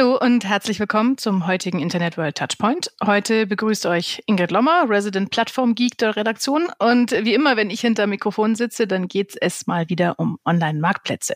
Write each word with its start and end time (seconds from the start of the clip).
Hallo 0.00 0.16
und 0.16 0.46
herzlich 0.46 0.80
willkommen 0.80 1.18
zum 1.18 1.46
heutigen 1.46 1.78
Internet 1.78 2.16
World 2.16 2.38
Touchpoint. 2.38 2.90
Heute 3.04 3.46
begrüßt 3.46 3.84
euch 3.84 4.22
Ingrid 4.24 4.50
Lommer, 4.50 4.86
Resident 4.88 5.30
Plattform 5.30 5.74
Geek 5.74 5.98
der 5.98 6.16
Redaktion. 6.16 6.68
Und 6.78 7.10
wie 7.10 7.34
immer, 7.34 7.58
wenn 7.58 7.68
ich 7.68 7.82
hinter 7.82 8.06
Mikrofon 8.06 8.54
sitze, 8.54 8.86
dann 8.86 9.08
geht 9.08 9.36
es 9.38 9.66
mal 9.66 9.90
wieder 9.90 10.18
um 10.18 10.38
Online-Marktplätze. 10.46 11.34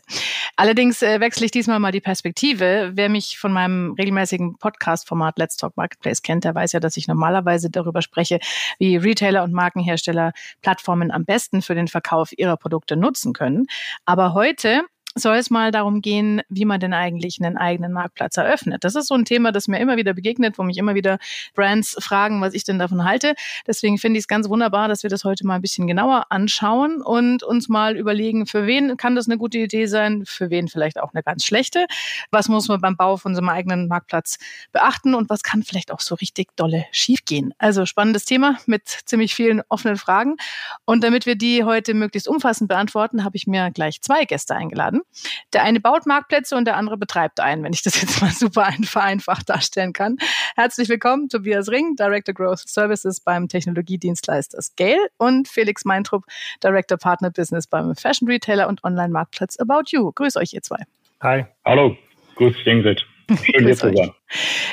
Allerdings 0.56 1.02
äh, 1.02 1.20
wechsle 1.20 1.44
ich 1.44 1.50
diesmal 1.50 1.78
mal 1.78 1.92
die 1.92 2.00
Perspektive. 2.00 2.92
Wer 2.94 3.10
mich 3.10 3.38
von 3.38 3.52
meinem 3.52 3.92
regelmäßigen 3.98 4.56
Podcast-Format 4.56 5.38
Let's 5.38 5.58
Talk 5.58 5.76
Marketplace 5.76 6.22
kennt, 6.22 6.44
der 6.44 6.54
weiß 6.54 6.72
ja, 6.72 6.80
dass 6.80 6.96
ich 6.96 7.06
normalerweise 7.06 7.68
darüber 7.68 8.00
spreche, 8.00 8.38
wie 8.78 8.96
Retailer 8.96 9.44
und 9.44 9.52
Markenhersteller 9.52 10.32
Plattformen 10.62 11.10
am 11.10 11.26
besten 11.26 11.60
für 11.60 11.74
den 11.74 11.88
Verkauf 11.88 12.30
ihrer 12.34 12.56
Produkte 12.56 12.96
nutzen 12.96 13.34
können. 13.34 13.66
Aber 14.06 14.32
heute 14.32 14.84
soll 15.14 15.36
es 15.36 15.50
mal 15.50 15.70
darum 15.70 16.00
gehen, 16.00 16.42
wie 16.48 16.64
man 16.64 16.80
denn 16.80 16.92
eigentlich 16.92 17.40
einen 17.40 17.56
eigenen 17.56 17.92
Marktplatz 17.92 18.36
eröffnet. 18.36 18.84
Das 18.84 18.94
ist 18.94 19.08
so 19.08 19.14
ein 19.14 19.24
Thema, 19.24 19.52
das 19.52 19.68
mir 19.68 19.78
immer 19.78 19.96
wieder 19.96 20.14
begegnet, 20.14 20.58
wo 20.58 20.62
mich 20.62 20.78
immer 20.78 20.94
wieder 20.94 21.18
Brands 21.54 21.96
fragen, 22.00 22.40
was 22.40 22.54
ich 22.54 22.64
denn 22.64 22.78
davon 22.78 23.04
halte. 23.04 23.34
Deswegen 23.66 23.98
finde 23.98 24.18
ich 24.18 24.24
es 24.24 24.28
ganz 24.28 24.48
wunderbar, 24.48 24.88
dass 24.88 25.02
wir 25.02 25.10
das 25.10 25.24
heute 25.24 25.46
mal 25.46 25.56
ein 25.56 25.62
bisschen 25.62 25.86
genauer 25.86 26.26
anschauen 26.30 27.00
und 27.00 27.42
uns 27.42 27.68
mal 27.68 27.96
überlegen, 27.96 28.46
für 28.46 28.66
wen 28.66 28.96
kann 28.96 29.14
das 29.14 29.28
eine 29.28 29.38
gute 29.38 29.58
Idee 29.58 29.86
sein, 29.86 30.24
für 30.26 30.50
wen 30.50 30.68
vielleicht 30.68 31.00
auch 31.00 31.14
eine 31.14 31.22
ganz 31.22 31.44
schlechte. 31.44 31.86
Was 32.30 32.48
muss 32.48 32.68
man 32.68 32.80
beim 32.80 32.96
Bau 32.96 33.16
von 33.16 33.34
so 33.34 33.40
einem 33.40 33.48
eigenen 33.48 33.88
Marktplatz 33.88 34.38
beachten 34.72 35.14
und 35.14 35.30
was 35.30 35.42
kann 35.42 35.62
vielleicht 35.62 35.92
auch 35.92 36.00
so 36.00 36.14
richtig 36.16 36.48
dolle 36.56 36.86
schiefgehen. 36.90 37.54
Also 37.58 37.86
spannendes 37.86 38.24
Thema 38.24 38.58
mit 38.66 38.86
ziemlich 38.88 39.34
vielen 39.34 39.62
offenen 39.68 39.96
Fragen. 39.96 40.36
Und 40.84 41.04
damit 41.04 41.26
wir 41.26 41.36
die 41.36 41.64
heute 41.64 41.94
möglichst 41.94 42.28
umfassend 42.28 42.68
beantworten, 42.68 43.24
habe 43.24 43.36
ich 43.36 43.46
mir 43.46 43.70
gleich 43.70 44.00
zwei 44.00 44.24
Gäste 44.24 44.54
eingeladen. 44.54 45.03
Der 45.52 45.62
eine 45.62 45.80
baut 45.80 46.06
Marktplätze 46.06 46.56
und 46.56 46.64
der 46.64 46.76
andere 46.76 46.96
betreibt 46.96 47.40
einen, 47.40 47.62
wenn 47.62 47.72
ich 47.72 47.82
das 47.82 48.00
jetzt 48.00 48.20
mal 48.20 48.30
super 48.32 48.70
vereinfacht 48.82 49.48
darstellen 49.48 49.92
kann. 49.92 50.16
Herzlich 50.56 50.88
willkommen, 50.88 51.28
Tobias 51.28 51.68
Ring, 51.68 51.96
Director 51.96 52.34
Growth 52.34 52.68
Services 52.68 53.20
beim 53.20 53.48
Technologiedienstleister 53.48 54.60
Scale 54.62 55.08
und 55.18 55.48
Felix 55.48 55.84
Meintrup, 55.84 56.24
Director 56.62 56.98
Partner 56.98 57.30
Business 57.30 57.66
beim 57.66 57.94
Fashion 57.94 58.28
Retailer 58.28 58.68
und 58.68 58.84
Online-Marktplatz 58.84 59.58
About 59.58 59.84
You. 59.88 60.12
Grüß 60.12 60.36
euch, 60.36 60.52
ihr 60.52 60.62
zwei. 60.62 60.82
Hi. 61.20 61.46
Hallo. 61.64 61.96
Grüß 62.36 62.54
dich, 62.56 62.66
Ingrid. 62.66 63.04
Schön, 63.28 63.38
hier 63.66 63.76
zu 63.76 63.94
sein. 63.94 64.12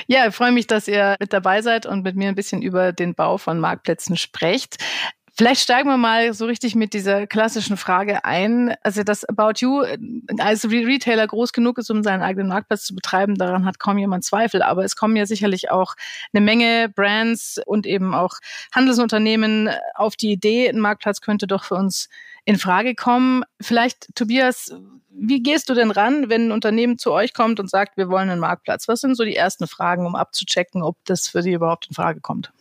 Ja, 0.07 0.27
ich 0.27 0.35
freue 0.35 0.52
mich, 0.52 0.67
dass 0.67 0.87
ihr 0.87 1.15
mit 1.19 1.31
dabei 1.31 1.61
seid 1.61 1.85
und 1.85 2.03
mit 2.03 2.15
mir 2.15 2.27
ein 2.27 2.35
bisschen 2.35 2.61
über 2.61 2.91
den 2.91 3.15
Bau 3.15 3.37
von 3.37 3.59
Marktplätzen 3.59 4.17
sprecht. 4.17 4.77
Vielleicht 5.42 5.61
steigen 5.61 5.89
wir 5.89 5.97
mal 5.97 6.36
so 6.36 6.45
richtig 6.45 6.75
mit 6.75 6.94
dieser 6.94 7.25
klassischen 7.25 7.75
Frage 7.75 8.25
ein. 8.25 8.75
Also, 8.84 9.02
dass 9.02 9.25
About 9.25 9.53
You 9.58 9.83
als 10.38 10.70
Retailer 10.70 11.25
groß 11.25 11.52
genug 11.52 11.80
ist, 11.80 11.89
um 11.89 12.03
seinen 12.03 12.22
eigenen 12.22 12.50
Marktplatz 12.50 12.83
zu 12.83 12.94
betreiben, 12.94 13.33
daran 13.33 13.66
hat 13.66 13.80
kaum 13.80 13.98
jemand 13.98 14.23
Zweifel. 14.23 14.61
Aber 14.61 14.86
es 14.86 14.95
kommen 14.95 15.16
ja 15.16 15.25
sicherlich 15.25 15.72
auch 15.72 15.95
eine 16.31 16.45
Menge 16.45 16.89
Brands 16.89 17.59
und 17.66 17.88
eben 17.88 18.14
auch 18.14 18.36
Handelsunternehmen 18.72 19.72
auf 19.95 20.16
die 20.16 20.31
Idee, 20.31 20.70
ein 20.70 20.80
Marktplatz 20.80 21.22
könnte 21.22 21.48
doch 21.48 21.64
für 21.64 21.73
uns 21.73 22.08
in 22.45 22.59
Frage 22.59 22.94
kommen. 22.94 23.44
Vielleicht, 23.59 24.14
Tobias, 24.14 24.76
wie 25.09 25.42
gehst 25.42 25.70
du 25.70 25.73
denn 25.73 25.89
ran, 25.89 26.30
wenn 26.30 26.50
ein 26.50 26.52
Unternehmen 26.52 27.00
zu 27.00 27.11
euch 27.11 27.33
kommt 27.33 27.59
und 27.59 27.67
sagt, 27.67 27.98
wir 27.98 28.09
wollen 28.09 28.30
einen 28.30 28.42
Marktplatz? 28.42 28.88
Was 28.88 29.02
sind 29.02 29.16
so 29.16 29.23
die 29.23 29.36
ersten 29.36 29.66
Fragen, 29.66 30.05
um 30.05 30.14
abzuchecken, 30.14 30.83
ob 30.83 30.98
das 31.05 31.28
für 31.28 31.42
sie 31.42 31.53
überhaupt 31.53 31.88
in 31.88 31.95
Frage 31.95 32.21
kommt? 32.21 32.54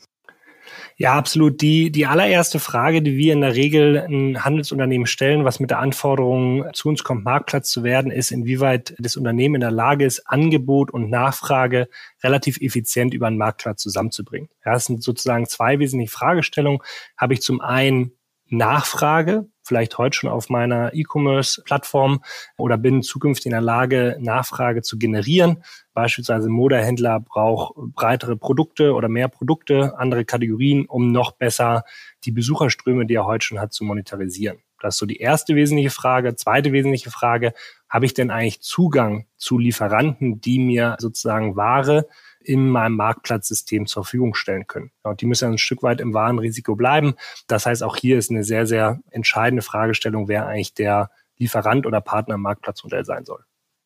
Ja, 0.97 1.15
absolut. 1.15 1.61
Die, 1.61 1.91
die 1.91 2.07
allererste 2.07 2.59
Frage, 2.59 3.03
die 3.03 3.17
wir 3.17 3.33
in 3.33 3.41
der 3.41 3.55
Regel 3.55 3.97
ein 3.97 4.45
Handelsunternehmen 4.45 5.07
stellen, 5.07 5.45
was 5.45 5.61
mit 5.61 5.71
der 5.71 5.79
Anforderung 5.81 6.67
zu 6.73 6.89
uns 6.89 7.05
kommt, 7.05 7.25
Marktplatz 7.25 7.71
zu 7.71 7.83
werden, 7.83 8.11
ist, 8.11 8.31
inwieweit 8.31 8.95
das 8.99 9.17
Unternehmen 9.17 9.57
in 9.57 9.61
der 9.61 9.71
Lage 9.71 10.05
ist, 10.05 10.27
Angebot 10.27 10.91
und 10.91 11.11
Nachfrage 11.11 11.89
relativ 12.23 12.61
effizient 12.61 13.15
über 13.15 13.27
einen 13.27 13.39
Marktplatz 13.39 13.83
zusammenzubringen. 13.83 14.49
Ja, 14.65 14.73
das 14.73 14.87
sind 14.87 15.03
sozusagen 15.03 15.47
zwei 15.47 15.79
wesentliche 15.79 16.13
Fragestellungen. 16.13 16.81
Habe 17.17 17.35
ich 17.35 17.43
zum 17.43 17.61
einen 17.61 18.13
Nachfrage, 18.47 19.50
vielleicht 19.63 19.99
heute 19.99 20.17
schon 20.17 20.31
auf 20.31 20.49
meiner 20.49 20.95
E-Commerce-Plattform 20.95 22.23
oder 22.57 22.79
bin 22.79 23.03
zukünftig 23.03 23.47
in 23.47 23.53
der 23.53 23.61
Lage, 23.61 24.17
Nachfrage 24.21 24.83
zu 24.83 24.99
generieren. 24.99 25.63
Beispielsweise 25.95 26.49
Modehändler 26.49 27.21
braucht 27.21 27.75
breitere 27.95 28.37
Produkte 28.37 28.95
oder 28.95 29.09
mehr 29.09 29.29
Produkte, 29.29 29.99
andere 29.99 30.25
Kategorien, 30.25 30.87
um 30.87 31.13
noch 31.13 31.33
besser 31.33 31.85
die 32.25 32.33
Besucherströme, 32.33 33.07
die 33.07 33.15
er 33.15 33.27
heute 33.27 33.47
schon 33.47 33.61
hat, 33.61 33.73
zu 33.73 33.85
monetarisieren. 33.85 34.59
Das 34.81 34.95
ist 34.95 34.99
so 34.99 35.07
die 35.07 35.19
erste 35.19 35.55
wesentliche 35.55 35.91
Frage. 35.91 36.35
Zweite 36.37 36.73
wesentliche 36.73 37.11
Frage, 37.11 37.53
habe 37.89 38.07
ich 38.07 38.15
denn 38.15 38.31
eigentlich 38.31 38.63
Zugang 38.63 39.27
zu 39.37 39.59
Lieferanten, 39.59 40.41
die 40.41 40.59
mir 40.59 40.97
sozusagen 40.99 41.57
Ware 41.57 42.09
in 42.43 42.69
meinem 42.71 42.97
Marktplatzsystem 42.97 43.87
zur 43.87 44.05
Verfügung 44.05 44.35
stellen 44.35 44.67
können. 44.67 44.91
Und 45.03 45.21
die 45.21 45.27
müssen 45.27 45.53
ein 45.53 45.59
Stück 45.59 45.83
weit 45.83 46.01
im 46.01 46.15
Warenrisiko 46.15 46.75
bleiben. 46.75 47.15
Das 47.49 47.67
heißt, 47.67 47.83
auch 47.83 47.97
hier 47.97 48.19
ist 48.19 48.31
eine 48.31 48.45
sehr, 48.45 48.67
sehr 48.67 49.01
entscheidende 49.11 49.63
Fragestellung, 49.63 50.29
wer 50.29 50.47
eigentlich 50.47 50.75
der 50.75 51.11
Lieferant 51.39 51.87
oder 51.87 52.01
Partner 52.01 52.35
im 52.35 52.43
Marktplatzmodell 52.43 53.05
sein 53.05 53.25
soll. 53.25 53.45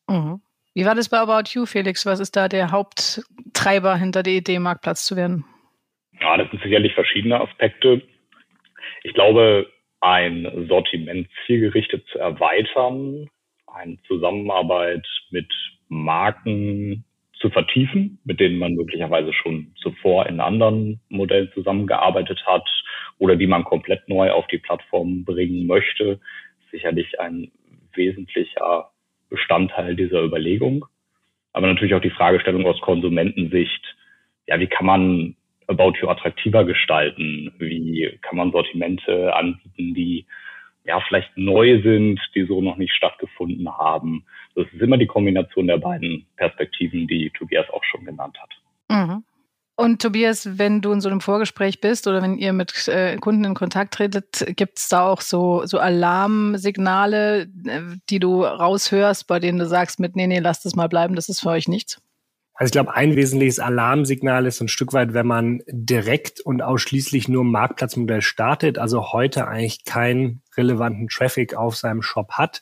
Mhm. 0.09 0.41
Wie 0.73 0.85
war 0.85 0.95
das 0.95 1.09
bei 1.09 1.17
About 1.17 1.49
You, 1.51 1.65
Felix? 1.65 2.05
Was 2.05 2.19
ist 2.19 2.35
da 2.35 2.49
der 2.49 2.71
Haupttreiber 2.71 3.95
hinter 3.95 4.23
der 4.23 4.33
Idee, 4.33 4.59
Marktplatz 4.59 5.05
zu 5.05 5.15
werden? 5.15 5.45
Ja, 6.19 6.37
das 6.37 6.49
sind 6.51 6.61
sicherlich 6.61 6.93
verschiedene 6.93 7.39
Aspekte. 7.39 8.01
Ich 9.03 9.13
glaube, 9.13 9.67
ein 10.01 10.67
Sortiment 10.67 11.27
zielgerichtet 11.45 12.05
zu 12.11 12.19
erweitern, 12.19 13.29
eine 13.67 13.97
Zusammenarbeit 14.07 15.05
mit 15.31 15.51
Marken 15.87 17.05
zu 17.45 17.51
vertiefen, 17.51 18.17
mit 18.23 18.39
denen 18.39 18.57
man 18.57 18.73
möglicherweise 18.73 19.31
schon 19.31 19.71
zuvor 19.75 20.25
in 20.25 20.39
anderen 20.39 20.99
Modellen 21.09 21.51
zusammengearbeitet 21.53 22.43
hat 22.47 22.67
oder 23.19 23.35
die 23.35 23.45
man 23.45 23.63
komplett 23.63 24.09
neu 24.09 24.31
auf 24.31 24.47
die 24.47 24.57
Plattform 24.57 25.23
bringen 25.25 25.67
möchte, 25.67 26.19
sicherlich 26.71 27.19
ein 27.19 27.51
wesentlicher 27.93 28.89
Bestandteil 29.29 29.95
dieser 29.95 30.23
Überlegung. 30.23 30.85
Aber 31.53 31.67
natürlich 31.67 31.93
auch 31.93 32.01
die 32.01 32.09
Fragestellung 32.09 32.65
aus 32.65 32.81
Konsumentensicht, 32.81 33.95
ja, 34.47 34.59
wie 34.59 34.67
kann 34.67 34.87
man 34.87 35.35
About 35.67 35.93
You 36.01 36.07
attraktiver 36.07 36.65
gestalten? 36.65 37.53
Wie 37.59 38.17
kann 38.23 38.37
man 38.37 38.51
Sortimente 38.51 39.35
anbieten, 39.35 39.93
die 39.93 40.25
ja 40.85 41.01
vielleicht 41.07 41.35
neu 41.35 41.81
sind, 41.81 42.19
die 42.33 42.45
so 42.45 42.61
noch 42.61 42.77
nicht 42.77 42.93
stattgefunden 42.93 43.69
haben? 43.69 44.25
Das 44.55 44.65
ist 44.71 44.81
immer 44.81 44.97
die 44.97 45.07
Kombination 45.07 45.67
der 45.67 45.77
beiden 45.77 46.25
Perspektiven, 46.37 47.07
die 47.07 47.31
Tobias 47.31 47.69
auch 47.71 47.83
schon 47.83 48.05
genannt 48.05 48.37
hat. 48.39 48.51
Mhm. 48.89 49.23
Und 49.77 50.01
Tobias, 50.01 50.57
wenn 50.57 50.81
du 50.81 50.93
in 50.93 51.01
so 51.01 51.09
einem 51.09 51.19
Vorgespräch 51.19 51.81
bist 51.81 52.07
oder 52.07 52.21
wenn 52.21 52.37
ihr 52.37 52.53
mit 52.53 52.87
äh, 52.87 53.17
Kunden 53.17 53.43
in 53.43 53.55
Kontakt 53.55 53.95
tretet, 53.95 54.45
gibt 54.55 54.77
es 54.77 54.87
da 54.87 55.05
auch 55.05 55.19
so, 55.19 55.65
so 55.65 55.79
Alarmsignale, 55.79 57.41
äh, 57.41 57.81
die 58.09 58.19
du 58.19 58.43
raushörst, 58.43 59.27
bei 59.27 59.39
denen 59.39 59.59
du 59.59 59.65
sagst 59.65 59.99
mit, 59.99 60.15
nee, 60.15 60.27
nee, 60.27 60.39
lasst 60.39 60.65
es 60.65 60.77
mal 60.77 60.87
bleiben, 60.87 61.15
das 61.15 61.27
ist 61.27 61.41
für 61.41 61.49
euch 61.49 61.67
nichts? 61.67 62.01
Also 62.57 62.69
ich 62.69 62.71
glaube, 62.71 62.95
ein 62.95 63.17
wesentliches 63.17 63.59
Alarmsignal 63.59 64.45
ist 64.45 64.61
ein 64.61 64.69
Stück 64.69 64.93
weit, 64.93 65.13
wenn 65.13 65.27
man 65.27 65.61
direkt 65.67 66.39
und 66.39 66.61
ausschließlich 66.61 67.27
nur 67.27 67.43
ein 67.43 67.51
Marktplatzmodell 67.51 68.21
startet, 68.21 68.77
also 68.77 69.11
heute 69.11 69.49
eigentlich 69.49 69.83
keinen 69.83 70.41
relevanten 70.55 71.09
Traffic 71.09 71.53
auf 71.53 71.75
seinem 71.75 72.01
Shop 72.01 72.31
hat, 72.31 72.61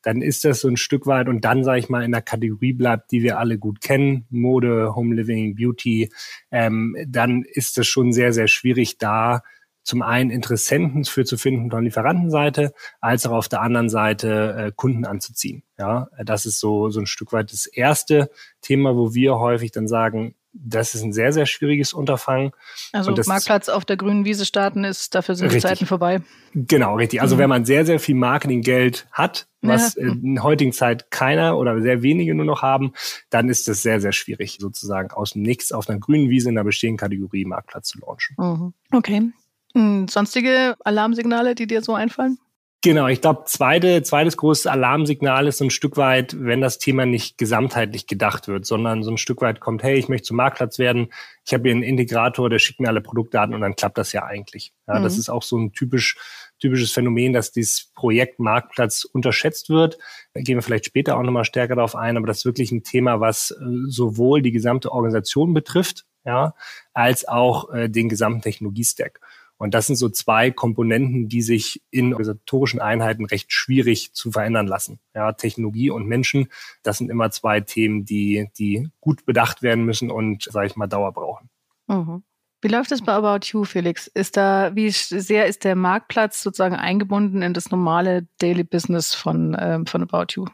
dann 0.00 0.22
ist 0.22 0.46
das 0.46 0.60
so 0.60 0.68
ein 0.68 0.78
Stück 0.78 1.06
weit 1.06 1.28
und 1.28 1.44
dann, 1.44 1.62
sage 1.62 1.78
ich 1.78 1.90
mal, 1.90 2.02
in 2.04 2.12
der 2.12 2.22
Kategorie 2.22 2.72
bleibt, 2.72 3.12
die 3.12 3.22
wir 3.22 3.38
alle 3.38 3.58
gut 3.58 3.82
kennen, 3.82 4.26
Mode, 4.30 4.94
Home 4.94 5.14
Living, 5.14 5.54
Beauty, 5.54 6.10
ähm, 6.50 6.96
dann 7.06 7.42
ist 7.42 7.76
es 7.76 7.86
schon 7.86 8.14
sehr, 8.14 8.32
sehr 8.32 8.48
schwierig 8.48 8.96
da 8.96 9.42
zum 9.84 10.02
einen 10.02 10.30
Interessenten 10.30 11.04
für 11.04 11.24
zu 11.24 11.36
finden 11.36 11.70
von 11.70 11.84
Lieferantenseite, 11.84 12.74
als 13.00 13.26
auch 13.26 13.32
auf 13.32 13.48
der 13.48 13.60
anderen 13.60 13.88
Seite 13.88 14.54
äh, 14.58 14.72
Kunden 14.74 15.04
anzuziehen. 15.04 15.62
Ja, 15.78 16.08
das 16.24 16.46
ist 16.46 16.58
so, 16.58 16.90
so 16.90 17.00
ein 17.00 17.06
Stück 17.06 17.32
weit 17.32 17.52
das 17.52 17.66
erste 17.66 18.30
Thema, 18.62 18.96
wo 18.96 19.14
wir 19.14 19.38
häufig 19.38 19.72
dann 19.72 19.86
sagen, 19.86 20.34
das 20.54 20.94
ist 20.94 21.02
ein 21.02 21.12
sehr, 21.12 21.32
sehr 21.32 21.46
schwieriges 21.46 21.92
Unterfangen. 21.92 22.52
Also 22.92 23.12
Marktplatz 23.26 23.68
auf 23.68 23.84
der 23.84 23.96
grünen 23.96 24.24
Wiese 24.24 24.46
starten 24.46 24.84
ist, 24.84 25.14
dafür 25.14 25.34
sind 25.34 25.46
richtig. 25.46 25.62
die 25.62 25.68
Zeiten 25.68 25.86
vorbei. 25.86 26.22
Genau, 26.54 26.94
richtig. 26.94 27.20
Also 27.20 27.34
mhm. 27.34 27.40
wenn 27.40 27.48
man 27.48 27.64
sehr, 27.64 27.84
sehr 27.84 27.98
viel 27.98 28.14
Marketinggeld 28.14 29.06
hat, 29.10 29.48
was 29.62 29.96
ja. 29.96 30.12
in 30.12 30.42
heutigen 30.42 30.72
Zeit 30.72 31.10
keiner 31.10 31.58
oder 31.58 31.80
sehr 31.82 32.02
wenige 32.02 32.34
nur 32.34 32.46
noch 32.46 32.62
haben, 32.62 32.92
dann 33.30 33.48
ist 33.48 33.68
es 33.68 33.82
sehr, 33.82 34.00
sehr 34.00 34.12
schwierig, 34.12 34.58
sozusagen 34.60 35.10
aus 35.10 35.32
dem 35.32 35.42
Nichts 35.42 35.72
auf 35.72 35.88
einer 35.88 35.98
grünen 35.98 36.30
Wiese 36.30 36.50
in 36.50 36.56
einer 36.56 36.64
bestehenden 36.64 36.98
Kategorie 36.98 37.44
Marktplatz 37.44 37.88
zu 37.88 37.98
launchen. 37.98 38.36
Mhm. 38.38 38.74
Okay. 38.92 39.32
Hm, 39.74 40.08
sonstige 40.08 40.76
Alarmsignale, 40.84 41.54
die 41.54 41.66
dir 41.66 41.82
so 41.82 41.94
einfallen? 41.94 42.38
Genau, 42.84 43.08
ich 43.08 43.22
glaube, 43.22 43.44
zweite, 43.46 44.02
zweites 44.02 44.36
großes 44.36 44.66
Alarmsignal 44.66 45.46
ist 45.46 45.56
so 45.56 45.64
ein 45.64 45.70
Stück 45.70 45.96
weit, 45.96 46.36
wenn 46.38 46.60
das 46.60 46.76
Thema 46.76 47.06
nicht 47.06 47.38
gesamtheitlich 47.38 48.06
gedacht 48.06 48.46
wird, 48.46 48.66
sondern 48.66 49.02
so 49.02 49.10
ein 49.10 49.16
Stück 49.16 49.40
weit 49.40 49.58
kommt, 49.58 49.82
hey, 49.82 49.96
ich 49.96 50.10
möchte 50.10 50.26
zum 50.26 50.36
Marktplatz 50.36 50.78
werden, 50.78 51.08
ich 51.46 51.54
habe 51.54 51.62
hier 51.62 51.72
einen 51.72 51.82
Integrator, 51.82 52.50
der 52.50 52.58
schickt 52.58 52.80
mir 52.80 52.88
alle 52.88 53.00
Produktdaten 53.00 53.54
und 53.54 53.62
dann 53.62 53.74
klappt 53.74 53.96
das 53.96 54.12
ja 54.12 54.26
eigentlich. 54.26 54.74
Ja, 54.86 54.98
mhm. 54.98 55.02
Das 55.02 55.16
ist 55.16 55.30
auch 55.30 55.42
so 55.42 55.56
ein 55.56 55.72
typisch, 55.72 56.18
typisches 56.60 56.92
Phänomen, 56.92 57.32
dass 57.32 57.52
dieses 57.52 57.90
Projekt 57.94 58.38
Marktplatz 58.38 59.04
unterschätzt 59.04 59.70
wird. 59.70 59.96
Da 60.34 60.42
gehen 60.42 60.58
wir 60.58 60.62
vielleicht 60.62 60.84
später 60.84 61.16
auch 61.16 61.22
nochmal 61.22 61.46
stärker 61.46 61.76
darauf 61.76 61.96
ein, 61.96 62.18
aber 62.18 62.26
das 62.26 62.40
ist 62.40 62.44
wirklich 62.44 62.70
ein 62.70 62.82
Thema, 62.82 63.18
was 63.18 63.50
äh, 63.50 63.64
sowohl 63.86 64.42
die 64.42 64.52
gesamte 64.52 64.92
Organisation 64.92 65.54
betrifft, 65.54 66.04
ja, 66.26 66.54
als 66.92 67.26
auch 67.26 67.72
äh, 67.72 67.88
den 67.88 68.10
gesamten 68.10 68.42
Technologiestack. 68.42 69.20
Und 69.56 69.74
das 69.74 69.86
sind 69.86 69.96
so 69.96 70.08
zwei 70.08 70.50
Komponenten, 70.50 71.28
die 71.28 71.42
sich 71.42 71.82
in 71.90 72.12
organisatorischen 72.12 72.80
Einheiten 72.80 73.24
recht 73.24 73.52
schwierig 73.52 74.12
zu 74.12 74.32
verändern 74.32 74.66
lassen. 74.66 74.98
Ja, 75.14 75.32
Technologie 75.32 75.90
und 75.90 76.06
Menschen, 76.06 76.48
das 76.82 76.98
sind 76.98 77.10
immer 77.10 77.30
zwei 77.30 77.60
Themen, 77.60 78.04
die, 78.04 78.48
die 78.58 78.88
gut 79.00 79.24
bedacht 79.24 79.62
werden 79.62 79.84
müssen 79.84 80.10
und, 80.10 80.42
sage 80.44 80.66
ich 80.66 80.76
mal, 80.76 80.86
Dauer 80.86 81.12
brauchen. 81.12 81.50
Mhm. 81.86 82.24
Wie 82.62 82.68
läuft 82.68 82.92
es 82.92 83.04
bei 83.04 83.12
About 83.12 83.46
You, 83.52 83.64
Felix? 83.64 84.06
Ist 84.06 84.38
da, 84.38 84.74
wie 84.74 84.88
sehr 84.88 85.46
ist 85.46 85.64
der 85.64 85.76
Marktplatz 85.76 86.42
sozusagen 86.42 86.74
eingebunden 86.74 87.42
in 87.42 87.52
das 87.52 87.70
normale 87.70 88.26
Daily 88.40 88.64
Business 88.64 89.14
von, 89.14 89.54
ähm, 89.60 89.86
von 89.86 90.02
About 90.02 90.32
You? 90.34 90.46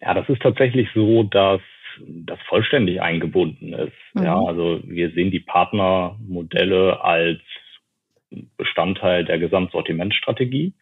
Ja, 0.00 0.14
das 0.14 0.28
ist 0.28 0.42
tatsächlich 0.42 0.88
so, 0.94 1.22
dass 1.22 1.60
das 2.06 2.40
vollständig 2.48 3.00
eingebunden 3.00 3.72
ist. 3.72 3.92
Mhm. 4.14 4.22
Ja, 4.24 4.36
also 4.36 4.80
wir 4.84 5.12
sehen 5.12 5.30
die 5.30 5.40
Partnermodelle 5.40 7.02
als 7.02 7.40
Bestandteil 8.56 9.24
der 9.24 9.38
Gesamtsortimentstrategie. 9.38 10.72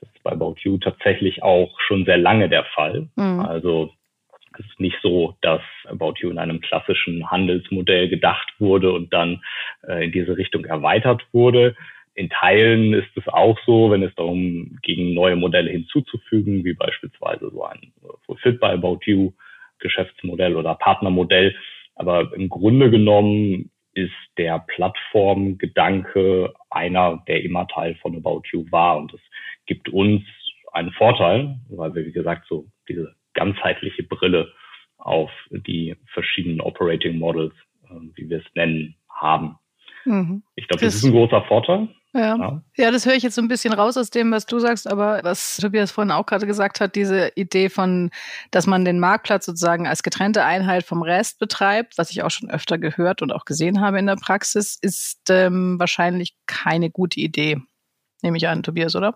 Das 0.00 0.10
ist 0.10 0.22
bei 0.22 0.32
About 0.32 0.56
You 0.62 0.78
tatsächlich 0.78 1.42
auch 1.42 1.78
schon 1.80 2.04
sehr 2.04 2.18
lange 2.18 2.48
der 2.48 2.64
Fall. 2.64 3.08
Mhm. 3.16 3.40
Also 3.40 3.92
es 4.58 4.66
ist 4.66 4.80
nicht 4.80 4.96
so, 5.02 5.36
dass 5.42 5.60
About 5.84 6.14
You 6.18 6.30
in 6.30 6.38
einem 6.38 6.60
klassischen 6.60 7.30
Handelsmodell 7.30 8.08
gedacht 8.08 8.52
wurde 8.58 8.92
und 8.92 9.12
dann 9.12 9.42
äh, 9.86 10.04
in 10.04 10.12
diese 10.12 10.36
Richtung 10.36 10.64
erweitert 10.64 11.26
wurde. 11.32 11.76
In 12.14 12.30
Teilen 12.30 12.94
ist 12.94 13.14
es 13.14 13.28
auch 13.28 13.58
so, 13.66 13.90
wenn 13.90 14.02
es 14.02 14.14
darum 14.14 14.78
ging, 14.82 15.12
neue 15.12 15.36
Modelle 15.36 15.70
hinzuzufügen, 15.70 16.64
wie 16.64 16.72
beispielsweise 16.72 17.50
so 17.50 17.64
ein 17.64 17.92
Fulfilled 18.24 18.60
by 18.60 18.68
About 18.68 19.00
You 19.04 19.32
Geschäftsmodell 19.78 20.56
oder 20.56 20.74
Partnermodell. 20.74 21.54
Aber 21.94 22.32
im 22.34 22.48
Grunde 22.48 22.90
genommen 22.90 23.70
ist 23.96 24.12
der 24.36 24.58
Plattformgedanke 24.58 26.52
einer, 26.68 27.24
der 27.26 27.42
immer 27.42 27.66
Teil 27.66 27.94
von 27.96 28.14
About 28.14 28.42
You 28.52 28.66
war. 28.70 28.98
Und 28.98 29.14
das 29.14 29.20
gibt 29.64 29.88
uns 29.88 30.22
einen 30.72 30.92
Vorteil, 30.92 31.58
weil 31.70 31.94
wir, 31.94 32.04
wie 32.04 32.12
gesagt, 32.12 32.46
so 32.46 32.66
diese 32.88 33.14
ganzheitliche 33.32 34.02
Brille 34.02 34.52
auf 34.98 35.30
die 35.50 35.96
verschiedenen 36.12 36.60
Operating 36.60 37.18
Models, 37.18 37.54
äh, 37.84 37.94
wie 38.14 38.28
wir 38.28 38.38
es 38.38 38.54
nennen, 38.54 38.94
haben. 39.08 39.56
Mhm. 40.04 40.42
Ich 40.56 40.68
glaube, 40.68 40.84
das, 40.84 40.92
das 40.92 40.96
ist 40.96 41.04
ein 41.04 41.12
großer 41.12 41.42
Vorteil. 41.42 41.88
Ja. 42.14 42.36
ja. 42.36 42.62
ja, 42.76 42.90
das 42.90 43.04
höre 43.04 43.14
ich 43.14 43.22
jetzt 43.22 43.34
so 43.34 43.42
ein 43.42 43.48
bisschen 43.48 43.74
raus 43.74 43.96
aus 43.96 44.10
dem, 44.10 44.30
was 44.30 44.46
du 44.46 44.58
sagst, 44.58 44.90
aber 44.90 45.20
was 45.22 45.58
Tobias 45.58 45.90
vorhin 45.90 46.10
auch 46.10 46.24
gerade 46.24 46.46
gesagt 46.46 46.80
hat, 46.80 46.94
diese 46.94 47.30
Idee 47.34 47.68
von, 47.68 48.10
dass 48.50 48.66
man 48.66 48.84
den 48.84 48.98
Marktplatz 48.98 49.44
sozusagen 49.44 49.86
als 49.86 50.02
getrennte 50.02 50.42
Einheit 50.44 50.84
vom 50.84 51.02
Rest 51.02 51.38
betreibt, 51.38 51.98
was 51.98 52.10
ich 52.10 52.22
auch 52.22 52.30
schon 52.30 52.50
öfter 52.50 52.78
gehört 52.78 53.20
und 53.20 53.32
auch 53.32 53.44
gesehen 53.44 53.80
habe 53.80 53.98
in 53.98 54.06
der 54.06 54.16
Praxis, 54.16 54.78
ist 54.80 55.28
ähm, 55.28 55.78
wahrscheinlich 55.78 56.36
keine 56.46 56.90
gute 56.90 57.20
Idee. 57.20 57.58
Nehme 58.22 58.38
ich 58.38 58.48
an, 58.48 58.62
Tobias, 58.62 58.96
oder? 58.96 59.14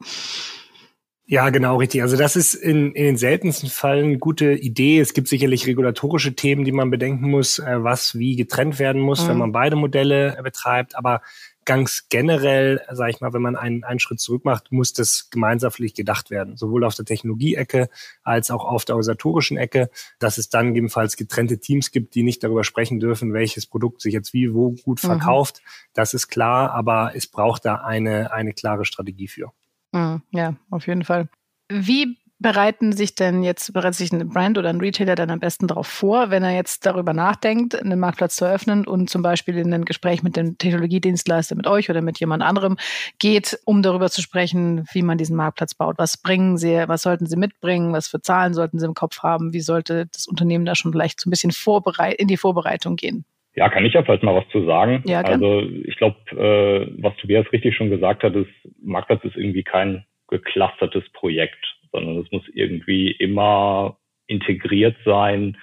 Ja, 1.31 1.51
genau, 1.51 1.77
richtig. 1.77 2.03
Also 2.03 2.17
das 2.17 2.35
ist 2.35 2.55
in, 2.55 2.93
in 2.93 3.05
den 3.05 3.17
seltensten 3.17 3.69
Fällen 3.69 4.07
eine 4.07 4.19
gute 4.19 4.53
Idee. 4.53 4.99
Es 4.99 5.15
gibt 5.15 5.29
sicherlich 5.29 5.65
regulatorische 5.65 6.35
Themen, 6.35 6.65
die 6.65 6.73
man 6.73 6.91
bedenken 6.91 7.31
muss, 7.31 7.61
äh, 7.61 7.85
was 7.85 8.19
wie 8.19 8.35
getrennt 8.35 8.81
werden 8.81 9.01
muss, 9.01 9.23
mhm. 9.23 9.29
wenn 9.29 9.39
man 9.39 9.53
beide 9.53 9.77
Modelle 9.77 10.37
äh, 10.37 10.43
betreibt. 10.43 10.97
Aber 10.97 11.23
ganz 11.71 12.09
generell, 12.09 12.81
sage 12.91 13.13
ich 13.13 13.21
mal, 13.21 13.33
wenn 13.33 13.43
man 13.43 13.55
einen, 13.55 13.85
einen 13.85 14.01
Schritt 14.01 14.19
zurück 14.19 14.45
macht, 14.45 14.73
muss 14.73 14.93
das 14.93 15.31
gemeinschaftlich 15.31 15.95
gedacht 15.95 16.29
werden, 16.29 16.57
sowohl 16.57 16.83
auf 16.83 16.97
der 16.97 17.05
Technologie-Ecke 17.05 17.89
als 18.25 18.51
auch 18.51 18.65
auf 18.65 18.85
der 18.85 18.97
organisatorischen 18.97 19.57
Ecke, 19.57 19.89
dass 20.19 20.37
es 20.37 20.49
dann 20.49 20.69
gegebenenfalls 20.69 21.17
getrennte 21.17 21.61
Teams 21.61 21.93
gibt, 21.93 22.17
die 22.17 22.25
nicht 22.25 22.43
darüber 22.43 22.65
sprechen 22.65 22.99
dürfen, 22.99 23.33
welches 23.33 23.67
Produkt 23.67 24.03
sich 24.03 24.13
jetzt 24.13 24.33
wie 24.33 24.53
wo 24.53 24.73
gut 24.73 25.01
mhm. 25.01 25.07
verkauft. 25.07 25.63
Mhm. 25.63 25.71
Das 25.95 26.13
ist 26.13 26.27
klar, 26.27 26.73
aber 26.73 27.13
es 27.15 27.29
braucht 27.29 27.65
da 27.65 27.77
eine, 27.77 28.33
eine 28.33 28.53
klare 28.53 28.85
Strategie 28.85 29.29
für. 29.29 29.53
Mhm, 29.93 30.23
ja, 30.33 30.57
auf 30.71 30.89
jeden 30.89 31.05
Fall. 31.05 31.29
Wie 31.69 32.17
bereiten 32.41 32.93
sich 32.93 33.15
denn 33.15 33.43
jetzt, 33.43 33.73
bereitet 33.73 33.97
sich 33.97 34.13
ein 34.13 34.29
Brand 34.29 34.57
oder 34.57 34.71
ein 34.71 34.81
Retailer 34.81 35.15
dann 35.15 35.31
am 35.31 35.41
besten 35.41 35.69
darauf 35.69 35.87
vor, 35.87 36.31
wenn 36.31 36.43
er 36.43 36.55
jetzt 36.55 36.87
darüber 36.87 37.13
nachdenkt, 37.13 37.81
einen 37.81 38.01
Marktplatz 38.01 38.37
zu 38.37 38.47
eröffnen 38.47 38.87
und 38.87 39.11
zum 39.11 39.23
Beispiel 39.23 39.59
in 39.59 39.73
ein 39.73 39.85
Gespräch 39.85 40.23
mit 40.23 40.37
dem 40.37 40.57
Technologiedienstleister, 40.57 41.55
mit 41.55 41.67
euch 41.67 41.91
oder 41.91 42.01
mit 42.01 42.19
jemand 42.19 42.43
anderem 42.43 42.79
geht, 43.19 43.59
um 43.67 43.83
darüber 43.83 44.09
zu 44.09 44.23
sprechen, 44.23 44.87
wie 44.93 45.03
man 45.03 45.19
diesen 45.19 45.37
Marktplatz 45.37 45.75
baut. 45.75 45.99
Was 45.99 46.21
bringen 46.21 46.57
Sie, 46.57 46.83
was 46.87 47.03
sollten 47.03 47.27
Sie 47.27 47.37
mitbringen, 47.37 47.93
was 47.93 48.09
für 48.09 48.23
Zahlen 48.23 48.55
sollten 48.55 48.79
Sie 48.79 48.87
im 48.87 48.95
Kopf 48.95 49.23
haben, 49.23 49.53
wie 49.53 49.61
sollte 49.61 50.07
das 50.07 50.27
Unternehmen 50.27 50.65
da 50.65 50.75
schon 50.75 50.93
vielleicht 50.93 51.21
so 51.21 51.29
ein 51.29 51.31
bisschen 51.31 51.53
vorbereit 51.53 52.15
in 52.15 52.27
die 52.27 52.39
Vorbereitung 52.39 52.97
gehen? 52.97 53.27
Ja, 53.55 53.69
kann 53.69 53.85
ich 53.85 53.93
ja 53.93 54.03
vielleicht 54.03 54.23
mal 54.23 54.35
was 54.35 54.49
zu 54.51 54.65
sagen. 54.65 55.03
Ja, 55.07 55.21
also 55.21 55.61
ich 55.61 55.97
glaube, 55.97 56.17
äh, 56.31 57.03
was 57.03 57.15
Tobias 57.17 57.45
richtig 57.53 57.77
schon 57.77 57.91
gesagt 57.91 58.23
hat, 58.23 58.35
ist, 58.35 58.49
Marktplatz 58.83 59.25
ist 59.25 59.37
irgendwie 59.37 59.65
kein 59.65 60.07
geclustertes 60.29 61.05
Projekt, 61.13 61.59
sondern 61.93 62.19
es 62.19 62.31
muss 62.31 62.43
irgendwie 62.53 63.11
immer 63.11 63.99
integriert 64.27 64.97
sein 65.05 65.57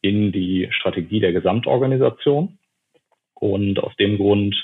in 0.00 0.32
die 0.32 0.68
Strategie 0.70 1.20
der 1.20 1.32
Gesamtorganisation. 1.32 2.58
Und 3.34 3.78
aus 3.78 3.94
dem 3.96 4.16
Grund 4.16 4.54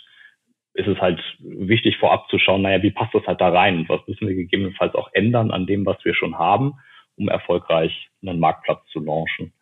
ist 0.75 0.88
es 0.88 0.99
halt 1.00 1.20
wichtig 1.38 1.96
vorab 1.99 2.28
zu 2.28 2.38
schauen, 2.38 2.62
naja, 2.62 2.82
wie 2.82 2.90
passt 2.90 3.14
das 3.14 3.26
halt 3.26 3.40
da 3.40 3.49
rein? 3.49 3.84
Was 3.88 4.06
müssen 4.08 4.26
wir 4.26 4.34
gegebenenfalls 4.34 4.94
auch 4.94 5.08
ändern 5.12 5.52
an 5.52 5.66
dem, 5.66 5.87
was 5.87 6.05
wir 6.05 6.14
schon 6.14 6.37
haben, 6.37 6.75
um 7.16 7.28
erfolgreich 7.28 8.08
einen 8.22 8.40
Marktplatz 8.40 8.84
zu 8.90 9.00
launchen? 9.00 9.52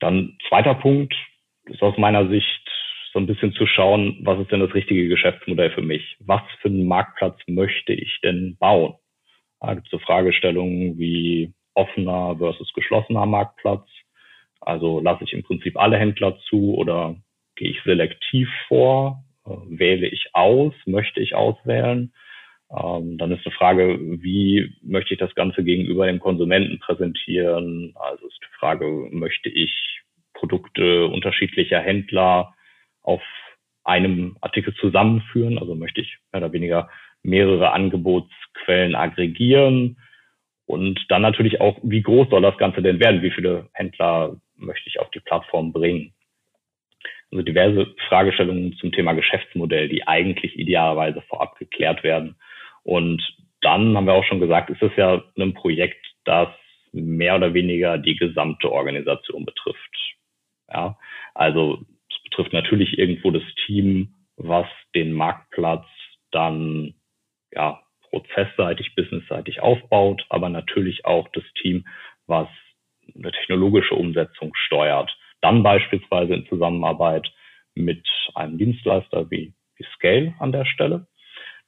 Dann 0.00 0.38
zweiter 0.48 0.74
Punkt, 0.74 1.14
ist 1.66 1.82
aus 1.82 1.98
meiner 1.98 2.28
Sicht 2.28 2.62
so 3.12 3.18
ein 3.18 3.26
bisschen 3.26 3.52
zu 3.52 3.66
schauen, 3.66 4.18
was 4.22 4.38
ist 4.38 4.52
denn 4.52 4.60
das 4.60 4.74
richtige 4.74 5.08
Geschäftsmodell 5.08 5.70
für 5.70 5.82
mich? 5.82 6.16
Was 6.20 6.42
für 6.60 6.68
einen 6.68 6.86
Marktplatz 6.86 7.38
möchte 7.46 7.92
ich 7.92 8.20
denn 8.22 8.56
bauen? 8.58 8.94
Da 9.60 9.74
gibt 9.74 9.86
es 9.86 9.90
so 9.90 9.98
Fragestellungen 9.98 10.98
wie 10.98 11.52
offener 11.74 12.36
versus 12.38 12.72
geschlossener 12.72 13.26
Marktplatz. 13.26 13.86
Also 14.60 15.00
lasse 15.00 15.24
ich 15.24 15.32
im 15.32 15.42
Prinzip 15.42 15.76
alle 15.76 15.98
Händler 15.98 16.38
zu 16.48 16.74
oder 16.74 17.16
gehe 17.54 17.70
ich 17.70 17.82
selektiv 17.84 18.48
vor? 18.68 19.24
Äh, 19.46 19.50
wähle 19.68 20.08
ich 20.08 20.30
aus? 20.34 20.74
Möchte 20.86 21.20
ich 21.20 21.34
auswählen? 21.34 22.12
Ähm, 22.70 23.16
dann 23.18 23.30
ist 23.30 23.44
die 23.44 23.50
Frage, 23.50 23.98
wie 24.00 24.72
möchte 24.82 25.14
ich 25.14 25.20
das 25.20 25.34
Ganze 25.34 25.62
gegenüber 25.62 26.06
dem 26.06 26.18
Konsumenten 26.18 26.78
präsentieren? 26.80 27.92
Also 27.94 28.26
ist 28.26 28.40
die 28.40 28.58
Frage, 28.58 29.08
möchte 29.10 29.48
ich 29.48 30.00
Produkte 30.34 31.06
unterschiedlicher 31.06 31.80
Händler 31.80 32.54
auf 33.02 33.22
einem 33.84 34.36
Artikel 34.40 34.74
zusammenführen. 34.74 35.58
Also 35.58 35.74
möchte 35.74 36.00
ich 36.00 36.18
mehr 36.32 36.42
oder 36.42 36.52
weniger 36.52 36.90
mehrere 37.26 37.72
Angebotsquellen 37.72 38.94
aggregieren. 38.94 39.98
Und 40.66 41.04
dann 41.08 41.22
natürlich 41.22 41.60
auch, 41.60 41.78
wie 41.82 42.02
groß 42.02 42.30
soll 42.30 42.42
das 42.42 42.58
Ganze 42.58 42.82
denn 42.82 43.00
werden? 43.00 43.22
Wie 43.22 43.30
viele 43.30 43.68
Händler 43.72 44.36
möchte 44.56 44.88
ich 44.88 44.98
auf 45.00 45.10
die 45.10 45.20
Plattform 45.20 45.72
bringen? 45.72 46.12
Also 47.30 47.42
diverse 47.42 47.94
Fragestellungen 48.08 48.74
zum 48.74 48.92
Thema 48.92 49.12
Geschäftsmodell, 49.12 49.88
die 49.88 50.06
eigentlich 50.06 50.58
idealerweise 50.58 51.22
vorab 51.22 51.58
geklärt 51.58 52.02
werden. 52.02 52.36
Und 52.82 53.22
dann 53.60 53.96
haben 53.96 54.06
wir 54.06 54.14
auch 54.14 54.24
schon 54.24 54.40
gesagt, 54.40 54.70
ist 54.70 54.82
es 54.82 54.92
ja 54.96 55.22
ein 55.38 55.54
Projekt, 55.54 56.04
das 56.24 56.48
mehr 56.92 57.36
oder 57.36 57.52
weniger 57.52 57.98
die 57.98 58.16
gesamte 58.16 58.70
Organisation 58.70 59.44
betrifft. 59.44 60.16
Ja, 60.72 60.98
also 61.34 61.84
es 62.10 62.22
betrifft 62.24 62.52
natürlich 62.52 62.98
irgendwo 62.98 63.30
das 63.30 63.42
Team, 63.66 64.14
was 64.36 64.66
den 64.94 65.12
Marktplatz 65.12 65.86
dann 66.30 66.94
ja 67.56 67.80
prozessseitig, 68.10 68.94
businessseitig 68.94 69.60
aufbaut, 69.60 70.24
aber 70.28 70.48
natürlich 70.48 71.04
auch 71.04 71.28
das 71.32 71.44
Team, 71.60 71.86
was 72.26 72.48
eine 73.14 73.32
technologische 73.32 73.94
Umsetzung 73.94 74.52
steuert. 74.54 75.16
Dann 75.40 75.62
beispielsweise 75.62 76.34
in 76.34 76.46
Zusammenarbeit 76.46 77.30
mit 77.74 78.06
einem 78.34 78.58
Dienstleister 78.58 79.30
wie, 79.30 79.54
wie 79.76 79.86
Scale 79.94 80.34
an 80.38 80.52
der 80.52 80.64
Stelle. 80.64 81.06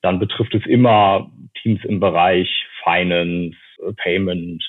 Dann 0.00 0.18
betrifft 0.18 0.54
es 0.54 0.64
immer 0.66 1.30
Teams 1.60 1.84
im 1.84 2.00
Bereich 2.00 2.48
Finance, 2.84 3.56
Payment, 3.96 4.64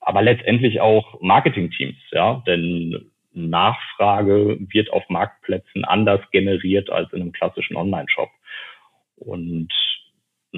aber 0.00 0.22
letztendlich 0.22 0.80
auch 0.80 1.20
Marketing-Teams, 1.20 1.96
ja, 2.12 2.42
denn 2.46 3.10
Nachfrage 3.32 4.58
wird 4.72 4.90
auf 4.90 5.08
Marktplätzen 5.08 5.84
anders 5.84 6.20
generiert 6.30 6.90
als 6.90 7.12
in 7.12 7.22
einem 7.22 7.32
klassischen 7.32 7.76
Online-Shop. 7.76 8.30
Und 9.16 9.72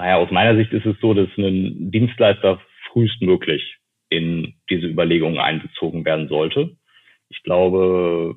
naja, 0.01 0.17
aus 0.17 0.31
meiner 0.31 0.57
Sicht 0.57 0.73
ist 0.73 0.87
es 0.87 0.99
so, 1.01 1.13
dass 1.13 1.29
ein 1.37 1.91
Dienstleister 1.91 2.59
frühestmöglich 2.91 3.77
in 4.09 4.55
diese 4.71 4.87
Überlegungen 4.87 5.39
einbezogen 5.39 6.07
werden 6.07 6.29
sollte. 6.29 6.75
Ich 7.29 7.43
glaube, 7.43 8.37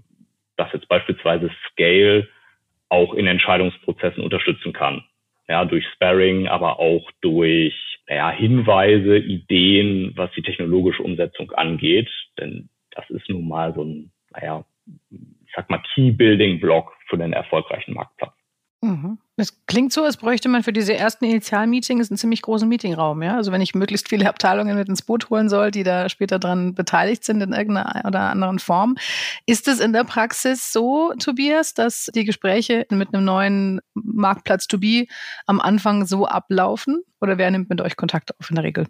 dass 0.58 0.74
jetzt 0.74 0.90
beispielsweise 0.90 1.50
Scale 1.72 2.28
auch 2.90 3.14
in 3.14 3.28
Entscheidungsprozessen 3.28 4.22
unterstützen 4.22 4.74
kann. 4.74 5.06
Ja, 5.48 5.64
durch 5.64 5.86
Sparring, 5.96 6.48
aber 6.48 6.80
auch 6.80 7.10
durch 7.22 7.74
naja, 8.10 8.30
Hinweise, 8.32 9.18
Ideen, 9.18 10.12
was 10.18 10.32
die 10.34 10.42
technologische 10.42 11.02
Umsetzung 11.02 11.52
angeht. 11.52 12.10
Denn 12.38 12.68
das 12.92 13.10
ist 13.10 13.30
nun 13.30 13.48
mal 13.48 13.74
so 13.74 13.86
ein, 13.86 14.12
naja, 14.32 14.66
ich 15.12 15.54
sag 15.56 15.70
mal, 15.70 15.82
Key-Building-Block 15.94 16.94
für 17.08 17.18
den 17.18 17.32
erfolgreichen 17.32 17.94
Marktplatz. 17.94 18.34
Mhm. 18.82 19.18
Es 19.36 19.66
klingt 19.66 19.92
so, 19.92 20.04
als 20.04 20.18
bräuchte 20.18 20.48
man 20.48 20.62
für 20.62 20.74
diese 20.74 20.94
ersten 20.94 21.26
Initialmeetings 21.26 22.12
einen 22.12 22.20
ziemlich 22.20 22.44
großen 22.44 22.70
Meetingraum, 22.70 23.24
ja. 23.24 23.36
Also 23.36 23.52
wenn 23.52 23.62
ich 23.62 23.74
möglichst 23.74 24.10
viele 24.10 24.30
Abteilungen 24.30 24.78
mit 24.78 24.88
ins 24.88 25.02
Boot 25.02 25.32
holen 25.32 25.50
soll, 25.50 25.72
die 25.72 25.82
da 25.82 26.08
später 26.08 26.38
dran 26.38 26.76
beteiligt 26.76 27.24
sind 27.24 27.42
in 27.42 27.52
irgendeiner 27.52 28.04
oder 28.06 28.30
anderen 28.30 28.60
Form. 28.60 28.96
Ist 29.48 29.68
es 29.68 29.80
in 29.80 29.92
der 29.92 30.04
Praxis 30.04 30.72
so, 30.72 31.14
Tobias, 31.18 31.74
dass 31.74 32.12
die 32.14 32.26
Gespräche 32.26 32.86
mit 32.92 33.12
einem 33.12 33.26
neuen 33.26 33.82
Marktplatz 33.96 34.68
to 34.68 34.78
be 34.78 35.08
am 35.48 35.60
Anfang 35.60 36.06
so 36.06 36.28
ablaufen? 36.28 37.02
Oder 37.20 37.40
wer 37.40 37.50
nimmt 37.50 37.70
mit 37.70 37.82
euch 37.82 37.96
Kontakt 37.96 38.40
auf 38.40 38.52
in 38.52 38.56
der 38.56 38.66
Regel? 38.66 38.86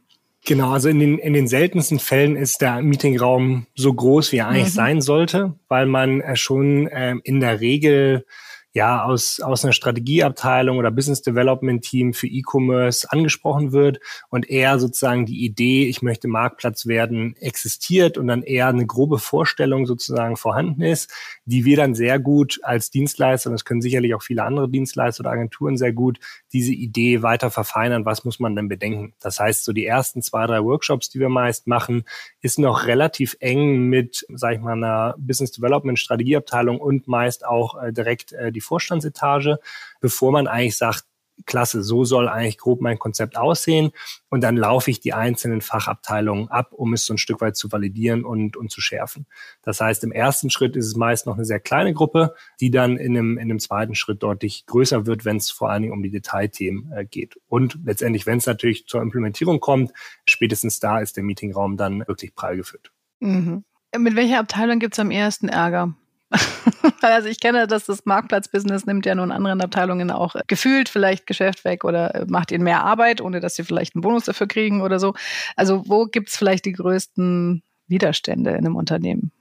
Genau, 0.46 0.72
also 0.72 0.90
in 0.90 1.00
den, 1.00 1.20
in 1.20 1.32
den 1.32 1.48
seltensten 1.48 2.00
Fällen 2.00 2.36
ist 2.36 2.60
der 2.60 2.82
Meetingraum 2.82 3.66
so 3.76 3.94
groß, 3.94 4.34
wie 4.34 4.38
er 4.38 4.50
eigentlich 4.50 4.66
mhm. 4.66 4.70
sein 4.72 5.02
sollte, 5.02 5.54
weil 5.70 5.86
man 5.86 6.20
äh, 6.20 6.36
schon 6.36 6.88
äh, 6.88 7.16
in 7.24 7.40
der 7.40 7.62
Regel 7.62 8.26
ja 8.74 9.04
aus, 9.04 9.40
aus 9.40 9.64
einer 9.64 9.74
Strategieabteilung 9.74 10.78
oder 10.78 10.90
Business 10.90 11.22
Development 11.22 11.84
Team 11.84 12.14
für 12.14 12.28
E-Commerce 12.28 13.10
angesprochen 13.12 13.72
wird 13.72 14.00
und 14.30 14.50
eher 14.50 14.80
sozusagen 14.80 15.28
die 15.28 15.46
Idee, 15.46 15.86
ich 15.86 16.02
möchte 16.02 16.28
Marktplatz 16.28 16.88
werden, 16.88 17.36
existiert 17.38 18.18
und 18.18 18.28
dann 18.28 18.42
eher 18.42 18.68
eine 18.68 18.88
grobe 18.88 19.20
Vorstellung 19.20 19.86
sozusagen 19.86 20.38
vorhanden 20.38 20.82
ist, 20.82 21.12
die 21.46 21.66
wir 21.66 21.78
dann 21.78 21.94
sehr 21.94 22.20
gut 22.20 22.60
als 22.64 22.90
Dienstleister, 22.90 23.50
und 23.50 23.54
das 23.54 23.66
können 23.66 23.82
sicherlich 23.82 24.16
auch 24.16 24.24
viele 24.24 24.44
andere 24.44 24.68
Dienstleister 24.68 25.22
oder 25.22 25.32
Agenturen 25.32 25.78
sehr 25.78 25.94
gut, 25.94 26.20
diese 26.52 26.74
Idee 26.74 27.22
weiter 27.22 27.52
verfeinern, 27.52 28.06
was 28.06 28.26
muss 28.26 28.40
man 28.40 28.56
denn 28.56 28.70
bedenken. 28.70 29.14
Das 29.22 29.40
heißt, 29.40 29.66
so 29.66 29.72
die 29.72 29.86
ersten 29.86 30.24
zwei, 30.24 30.48
drei 30.48 30.64
Workshops, 30.64 31.10
die 31.10 31.20
wir 31.20 31.30
meist 31.30 31.68
machen, 31.68 32.06
ist 32.42 32.58
noch 32.58 32.88
relativ 32.88 33.38
eng 33.40 33.90
mit, 33.90 34.26
sag 34.34 34.56
ich 34.56 34.62
mal, 34.62 34.74
einer 34.74 35.16
Business 35.20 35.52
Development 35.52 36.00
Strategieabteilung 36.00 36.80
und 36.80 37.08
meist 37.08 37.46
auch 37.46 37.82
äh, 37.82 37.94
direkt 37.94 38.34
äh, 38.34 38.52
die 38.52 38.63
Vorstandsetage, 38.64 39.60
bevor 40.02 40.32
man 40.32 40.48
eigentlich 40.48 40.78
sagt, 40.78 41.06
klasse, 41.46 41.84
so 41.84 42.06
soll 42.06 42.28
eigentlich 42.28 42.58
grob 42.58 42.82
mein 42.82 43.00
Konzept 43.00 43.38
aussehen. 43.38 43.92
Und 44.30 44.42
dann 44.42 44.56
laufe 44.56 44.90
ich 44.92 45.00
die 45.00 45.14
einzelnen 45.14 45.62
Fachabteilungen 45.62 46.48
ab, 46.50 46.72
um 46.72 46.94
es 46.94 47.06
so 47.06 47.14
ein 47.14 47.18
Stück 47.18 47.42
weit 47.42 47.56
zu 47.56 47.72
validieren 47.72 48.24
und, 48.24 48.56
und 48.56 48.72
zu 48.72 48.82
schärfen. 48.82 49.26
Das 49.62 49.82
heißt, 49.82 50.04
im 50.04 50.12
ersten 50.12 50.50
Schritt 50.50 50.76
ist 50.76 50.88
es 50.88 50.96
meist 50.96 51.26
noch 51.26 51.36
eine 51.36 51.46
sehr 51.46 51.60
kleine 51.60 51.94
Gruppe, 51.94 52.36
die 52.60 52.72
dann 52.72 52.98
in 52.98 53.18
einem, 53.18 53.38
in 53.38 53.44
einem 53.44 53.60
zweiten 53.60 53.96
Schritt 53.96 54.24
deutlich 54.24 54.66
größer 54.66 55.06
wird, 55.06 55.26
wenn 55.26 55.38
es 55.38 55.52
vor 55.52 55.70
allen 55.70 55.84
Dingen 55.84 55.94
um 55.94 56.04
die 56.04 56.12
Detailthemen 56.12 56.92
äh, 56.92 57.06
geht. 57.06 57.40
Und 57.48 57.80
letztendlich, 57.84 58.26
wenn 58.26 58.38
es 58.38 58.46
natürlich 58.46 58.88
zur 58.88 59.02
Implementierung 59.02 59.60
kommt, 59.60 59.92
spätestens 60.26 60.80
da 60.80 61.00
ist 61.00 61.18
der 61.18 61.24
Meetingraum 61.24 61.78
dann 61.78 62.08
wirklich 62.08 62.36
prall 62.36 62.58
gefüllt. 62.58 62.92
Mhm. 63.20 63.64
Mit 63.96 64.16
welcher 64.16 64.40
Abteilung 64.40 64.80
gibt 64.80 64.96
es 64.96 65.00
am 65.00 65.12
ersten 65.12 65.50
Ärger? 65.50 65.94
also 67.02 67.28
ich 67.28 67.40
kenne, 67.40 67.68
dass 67.68 67.86
das 67.86 68.06
Marktplatzbusiness 68.06 68.86
nimmt 68.86 69.06
ja 69.06 69.16
nun 69.16 69.32
anderen 69.32 69.62
Abteilungen 69.62 70.12
auch 70.12 70.36
gefühlt 70.48 70.90
vielleicht 70.90 71.28
Geschäft 71.28 71.66
weg 71.66 71.84
oder 71.84 72.26
macht 72.28 72.52
ihnen 72.52 72.64
mehr 72.64 72.84
Arbeit, 72.84 73.22
ohne 73.22 73.40
dass 73.40 73.56
sie 73.56 73.64
vielleicht 73.64 73.96
einen 73.96 74.02
Bonus 74.02 74.26
dafür 74.26 74.48
kriegen 74.48 74.82
oder 74.82 75.00
so. 75.00 75.14
Also 75.56 75.84
wo 75.88 76.06
gibt 76.06 76.30
es 76.30 76.38
vielleicht 76.38 76.66
die 76.66 76.74
größten 76.74 77.64
Widerstände 77.88 78.52
in 78.52 78.58
einem 78.58 78.76
Unternehmen? 78.76 79.32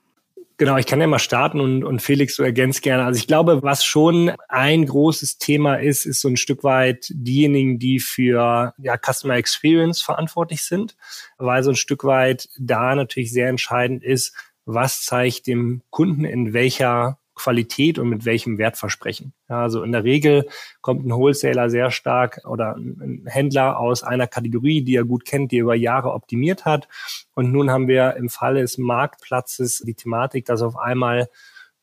Genau, 0.59 0.77
ich 0.77 0.87
kann 0.87 1.01
ja 1.01 1.09
mal 1.09 1.19
starten 1.19 1.61
und, 1.61 1.83
und 1.83 2.03
Felix, 2.03 2.37
du 2.37 2.45
ergänzt 2.45 2.83
gerne. 2.83 3.05
Also 3.05 3.19
ich 3.19 3.27
glaube, 3.27 3.65
was 3.65 3.85
schon 3.85 4.33
ein 4.49 4.87
großes 4.87 5.39
Thema 5.39 5.77
ist, 5.77 6.05
ist 6.05 6.21
so 6.21 6.29
ein 6.29 6.37
Stück 6.37 6.63
weit 6.63 7.07
diejenigen, 7.11 7.81
die 7.81 7.99
für 7.99 8.73
ja, 8.79 8.97
Customer 8.97 9.35
Experience 9.35 10.03
verantwortlich 10.03 10.63
sind, 10.63 10.95
weil 11.39 11.65
so 11.65 11.71
ein 11.71 11.77
Stück 11.77 12.05
weit 12.05 12.49
da 12.59 12.95
natürlich 12.95 13.33
sehr 13.33 13.49
entscheidend 13.49 14.05
ist, 14.05 14.37
was 14.65 15.05
zeigt 15.05 15.47
dem 15.47 15.83
Kunden 15.91 16.25
in 16.25 16.53
welcher 16.53 17.19
Qualität 17.35 17.99
und 17.99 18.09
mit 18.09 18.25
welchem 18.25 18.59
Wertversprechen. 18.59 19.33
Ja, 19.49 19.63
also 19.63 19.83
in 19.83 19.93
der 19.93 20.05
Regel 20.05 20.47
kommt 20.81 21.05
ein 21.05 21.11
Wholesaler 21.11 21.71
sehr 21.71 21.91
stark 21.91 22.41
oder 22.45 22.77
ein 22.77 23.25
Händler 23.27 23.79
aus 23.79 24.03
einer 24.03 24.27
Kategorie, 24.27 24.83
die 24.83 24.97
er 24.97 25.05
gut 25.05 25.25
kennt, 25.25 25.51
die 25.51 25.59
er 25.59 25.63
über 25.63 25.75
Jahre 25.75 26.13
optimiert 26.13 26.65
hat. 26.65 26.89
Und 27.35 27.51
nun 27.51 27.71
haben 27.71 27.89
wir 27.89 28.17
im 28.17 28.29
Falle 28.29 28.61
des 28.61 28.79
Marktplatzes 28.79 29.83
die 29.87 29.95
Thematik, 29.95 30.45
dass 30.45 30.63
auf 30.63 30.77
einmal 30.77 31.29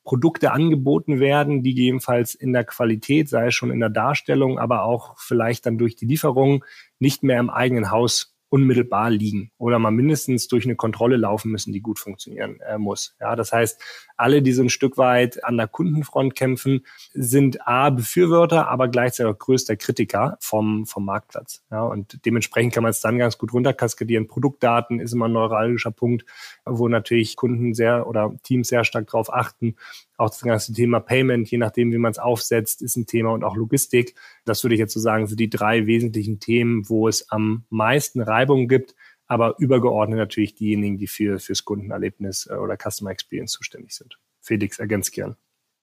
Produkte 0.04 0.52
angeboten 0.52 1.20
werden, 1.20 1.62
die 1.62 1.74
gegebenenfalls 1.74 2.36
in 2.36 2.54
der 2.54 2.64
Qualität, 2.64 3.30
sei 3.30 3.48
es 3.48 3.56
schon 3.56 3.72
in 3.72 3.80
der 3.80 3.90
Darstellung, 3.90 4.58
aber 4.58 4.84
auch 4.84 5.20
vielleicht 5.20 5.66
dann 5.66 5.78
durch 5.78 5.96
die 5.96 6.06
Lieferung 6.06 6.64
nicht 7.00 7.22
mehr 7.22 7.40
im 7.40 7.50
eigenen 7.50 7.92
Haus 7.92 8.36
unmittelbar 8.50 9.10
liegen 9.12 9.52
oder 9.58 9.80
mal 9.80 9.92
mindestens 9.92 10.48
durch 10.48 10.66
eine 10.66 10.76
Kontrolle 10.76 11.18
laufen 11.18 11.52
müssen, 11.52 11.72
die 11.72 11.82
gut 11.82 12.00
funktionieren 12.00 12.60
äh, 12.62 12.78
muss. 12.78 13.16
Ja, 13.20 13.36
das 13.36 13.54
heißt, 13.54 13.80
alle, 14.18 14.42
die 14.42 14.52
so 14.52 14.64
ein 14.64 14.70
Stück 14.70 14.98
weit 14.98 15.44
an 15.44 15.58
der 15.58 15.68
Kundenfront 15.68 16.36
kämpfen, 16.36 16.86
sind 17.14 17.68
A, 17.68 17.90
Befürworter, 17.92 18.68
aber 18.68 18.88
gleichzeitig 18.88 19.34
auch 19.34 19.38
größter 19.38 19.76
Kritiker 19.76 20.38
vom, 20.40 20.86
vom 20.86 21.06
Marktplatz. 21.06 21.64
Ja, 21.72 21.84
und 21.84 22.26
dementsprechend 22.26 22.74
kann 22.74 22.84
man 22.84 22.92
es 22.92 23.02
dann 23.02 23.20
ganz 23.20 23.38
gut 23.38 23.54
runterkaskadieren. 23.54 24.28
Produktdaten 24.28 25.00
ist 25.00 25.14
immer 25.14 25.28
ein 25.28 25.34
neuralgischer 25.34 25.92
Punkt, 25.92 26.26
wo 26.66 26.88
natürlich 26.88 27.36
Kunden 27.36 27.74
sehr 27.74 28.08
oder 28.08 28.34
Teams 28.44 28.68
sehr 28.68 28.84
stark 28.84 29.08
darauf 29.08 29.32
achten, 29.32 29.76
auch 30.20 30.30
das 30.30 30.42
ganze 30.42 30.74
Thema 30.74 31.00
Payment, 31.00 31.50
je 31.50 31.58
nachdem, 31.58 31.92
wie 31.92 31.98
man 31.98 32.12
es 32.12 32.20
aufsetzt, 32.20 32.82
ist 32.82 32.98
ein 32.98 33.06
Thema 33.06 33.32
und 33.32 33.44
auch 33.44 33.56
Logistik. 33.56 34.16
Das 34.46 34.64
würde 34.64 34.76
ich 34.76 34.80
jetzt 34.80 34.94
so 34.94 35.00
sagen, 35.00 35.28
sind 35.28 35.40
die 35.40 35.50
drei 35.50 35.86
wesentlichen 35.86 36.40
Themen, 36.40 36.90
wo 36.90 37.08
es 37.08 37.30
am 37.32 37.66
meisten 37.70 38.22
Reibung 38.22 38.68
gibt, 38.68 38.96
aber 39.28 39.56
übergeordnet 39.60 40.18
natürlich 40.18 40.56
diejenigen, 40.56 40.98
die 40.98 41.08
für 41.08 41.40
fürs 41.40 41.64
Kundenerlebnis 41.64 42.50
äh, 42.52 42.56
oder 42.56 42.76
Customer 42.78 43.12
Experience 43.12 43.54
zuständig 43.54 43.94
sind. 43.94 44.18
Felix, 44.42 44.80
ergänzt 44.80 45.14
gern. 45.14 45.38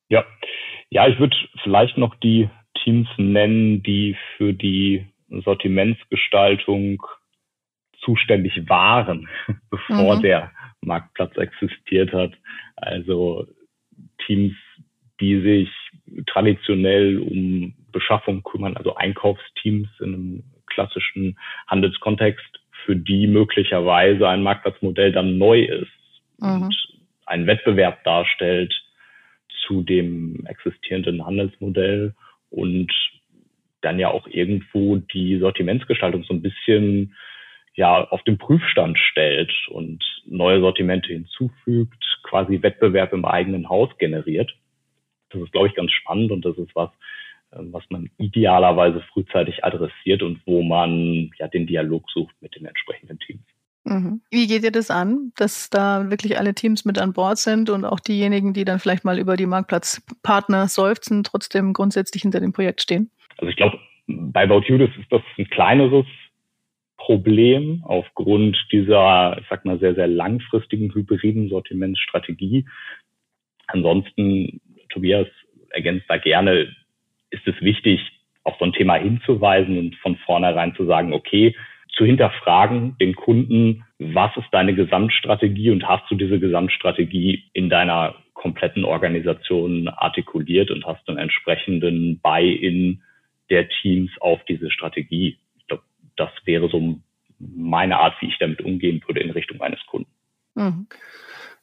Ja, 0.09 0.25
ja, 0.91 1.09
ich 1.09 1.19
würde 1.19 1.37
vielleicht 1.63 1.97
noch 1.97 2.15
die 2.17 2.51
Teams 2.85 3.09
nennen, 3.17 3.83
die 3.83 4.17
für 4.37 4.53
die 4.53 5.07
Sortimentsgestaltung 5.29 7.03
zuständig 8.01 8.69
waren, 8.69 9.29
bevor 9.71 10.17
mhm. 10.17 10.23
der 10.23 10.53
Marktplatz 10.81 11.37
existiert 11.37 12.13
hat. 12.13 12.33
Also 12.77 13.47
Teams, 14.27 14.55
die 15.21 15.41
sich 15.41 15.71
traditionell 16.27 17.19
um 17.19 17.75
Beschaffung 17.93 18.43
kümmern, 18.43 18.77
also 18.77 18.95
Einkaufsteams 18.95 19.89
in 20.01 20.15
einem 20.15 20.43
klassischen 20.67 21.39
Handelskontext, 21.69 22.61
für 22.85 22.97
die 22.97 23.27
möglicherweise 23.27 24.29
ein 24.29 24.43
Marktplatzmodell 24.43 25.13
dann 25.13 25.39
neu 25.39 25.63
ist 25.63 25.91
mhm. 26.39 26.63
und 26.63 26.77
einen 27.25 27.47
Wettbewerb 27.47 28.05
darstellt 28.05 28.73
zu 29.67 29.83
dem 29.83 30.47
existierenden 30.47 31.25
Handelsmodell 31.25 32.15
und 32.51 32.93
dann 33.81 33.99
ja 33.99 34.11
auch 34.11 34.27
irgendwo 34.29 34.97
die 34.97 35.39
Sortimentsgestaltung 35.39 36.25
so 36.25 36.35
ein 36.35 36.43
bisschen 36.43 37.15
ja 37.77 38.05
auf 38.09 38.23
den 38.25 38.39
Prüfstand 38.39 38.99
stellt 38.99 39.53
und 39.69 40.03
neue 40.27 40.61
Sortimente 40.61 41.13
hinzufügt, 41.13 42.03
quasi 42.23 42.63
Wettbewerb 42.63 43.13
im 43.13 43.25
eigenen 43.25 43.69
Haus 43.69 43.91
generiert. 43.99 44.55
Das 45.31 45.43
ist, 45.43 45.53
glaube 45.53 45.69
ich, 45.69 45.75
ganz 45.75 45.93
spannend 45.93 46.33
und 46.33 46.45
das 46.45 46.57
ist 46.57 46.75
was, 46.75 46.91
ähm, 47.53 47.73
was 47.73 47.85
man 47.91 48.11
idealerweise 48.19 49.03
frühzeitig 49.13 49.65
adressiert 49.65 50.23
und 50.23 50.41
wo 50.47 50.63
man 50.63 51.31
ja 51.39 51.49
den 51.49 51.67
Dialog 51.67 52.11
sucht 52.11 52.35
mit 52.41 52.57
den 52.57 52.65
entsprechenden 52.65 53.19
Teams. 53.19 53.43
Mhm. 53.85 54.21
Wie 54.31 54.49
geht 54.49 54.65
ihr 54.65 54.73
das 54.73 54.91
an, 54.91 55.33
dass 55.37 55.71
da 55.71 56.11
wirklich 56.11 56.39
alle 56.39 56.55
Teams 56.55 56.85
mit 56.85 56.99
an 56.99 57.13
Bord 57.13 57.39
sind 57.39 57.71
und 57.71 57.85
auch 57.85 58.01
diejenigen, 58.01 58.53
die 58.53 58.65
dann 58.65 58.81
vielleicht 58.81 59.05
mal 59.05 59.19
über 59.19 59.37
die 59.37 59.47
Marktplatzpartner 59.47 60.67
seufzen, 60.67 61.23
trotzdem 61.23 61.73
grundsätzlich 61.73 62.23
hinter 62.23 62.41
dem 62.41 62.53
Projekt 62.53 62.83
stehen? 62.83 63.11
Also 63.39 63.49
ich 63.51 63.57
glaube, 63.57 63.79
bei 64.09 64.43
About 64.45 64.63
You, 64.67 64.79
das 64.79 64.91
ist 64.99 65.11
das 65.11 65.23
ein 65.39 65.49
kleineres 65.51 66.07
Problem 66.97 67.83
aufgrund 67.85 68.57
dieser, 68.73 69.39
ich 69.41 69.47
sag 69.49 69.65
mal, 69.65 69.79
sehr, 69.79 69.95
sehr 69.95 70.09
langfristigen 70.09 70.93
hybriden 70.95 71.49
Sortimentsstrategie. 71.49 72.67
Ansonsten, 73.67 74.61
Tobias 74.89 75.27
ergänzt 75.71 76.07
da 76.09 76.17
gerne, 76.17 76.75
ist 77.31 77.47
es 77.47 77.61
wichtig, 77.61 78.01
auf 78.45 78.55
so 78.59 78.65
ein 78.65 78.73
Thema 78.73 78.95
hinzuweisen 78.95 79.79
und 79.79 79.97
von 79.97 80.17
vornherein 80.19 80.75
zu 80.75 80.87
sagen, 80.87 81.13
okay, 81.13 81.55
zu 81.97 82.05
hinterfragen, 82.05 82.97
den 83.01 83.15
Kunden, 83.15 83.85
was 83.99 84.37
ist 84.37 84.49
deine 84.53 84.75
Gesamtstrategie 84.75 85.71
und 85.71 85.89
hast 85.89 86.11
du 86.11 86.15
diese 86.15 86.39
Gesamtstrategie 86.39 87.45
in 87.53 87.69
deiner 87.69 88.15
kompletten 88.35 88.85
Organisation 88.85 89.89
artikuliert 89.89 90.71
und 90.71 90.87
hast 90.87 91.09
einen 91.09 91.19
entsprechenden 91.19 92.21
Buy-in 92.21 93.03
der 93.51 93.69
Teams 93.69 94.11
auf 94.21 94.45
diese 94.45 94.71
Strategie 94.71 95.39
das 96.17 96.31
wäre 96.45 96.69
so 96.69 97.01
meine 97.39 97.99
Art, 97.99 98.15
wie 98.21 98.29
ich 98.29 98.39
damit 98.39 98.63
umgehen 98.63 99.03
würde 99.07 99.21
in 99.21 99.31
Richtung 99.31 99.61
eines 99.61 99.85
Kunden. 99.87 100.11
Mhm. 100.55 100.87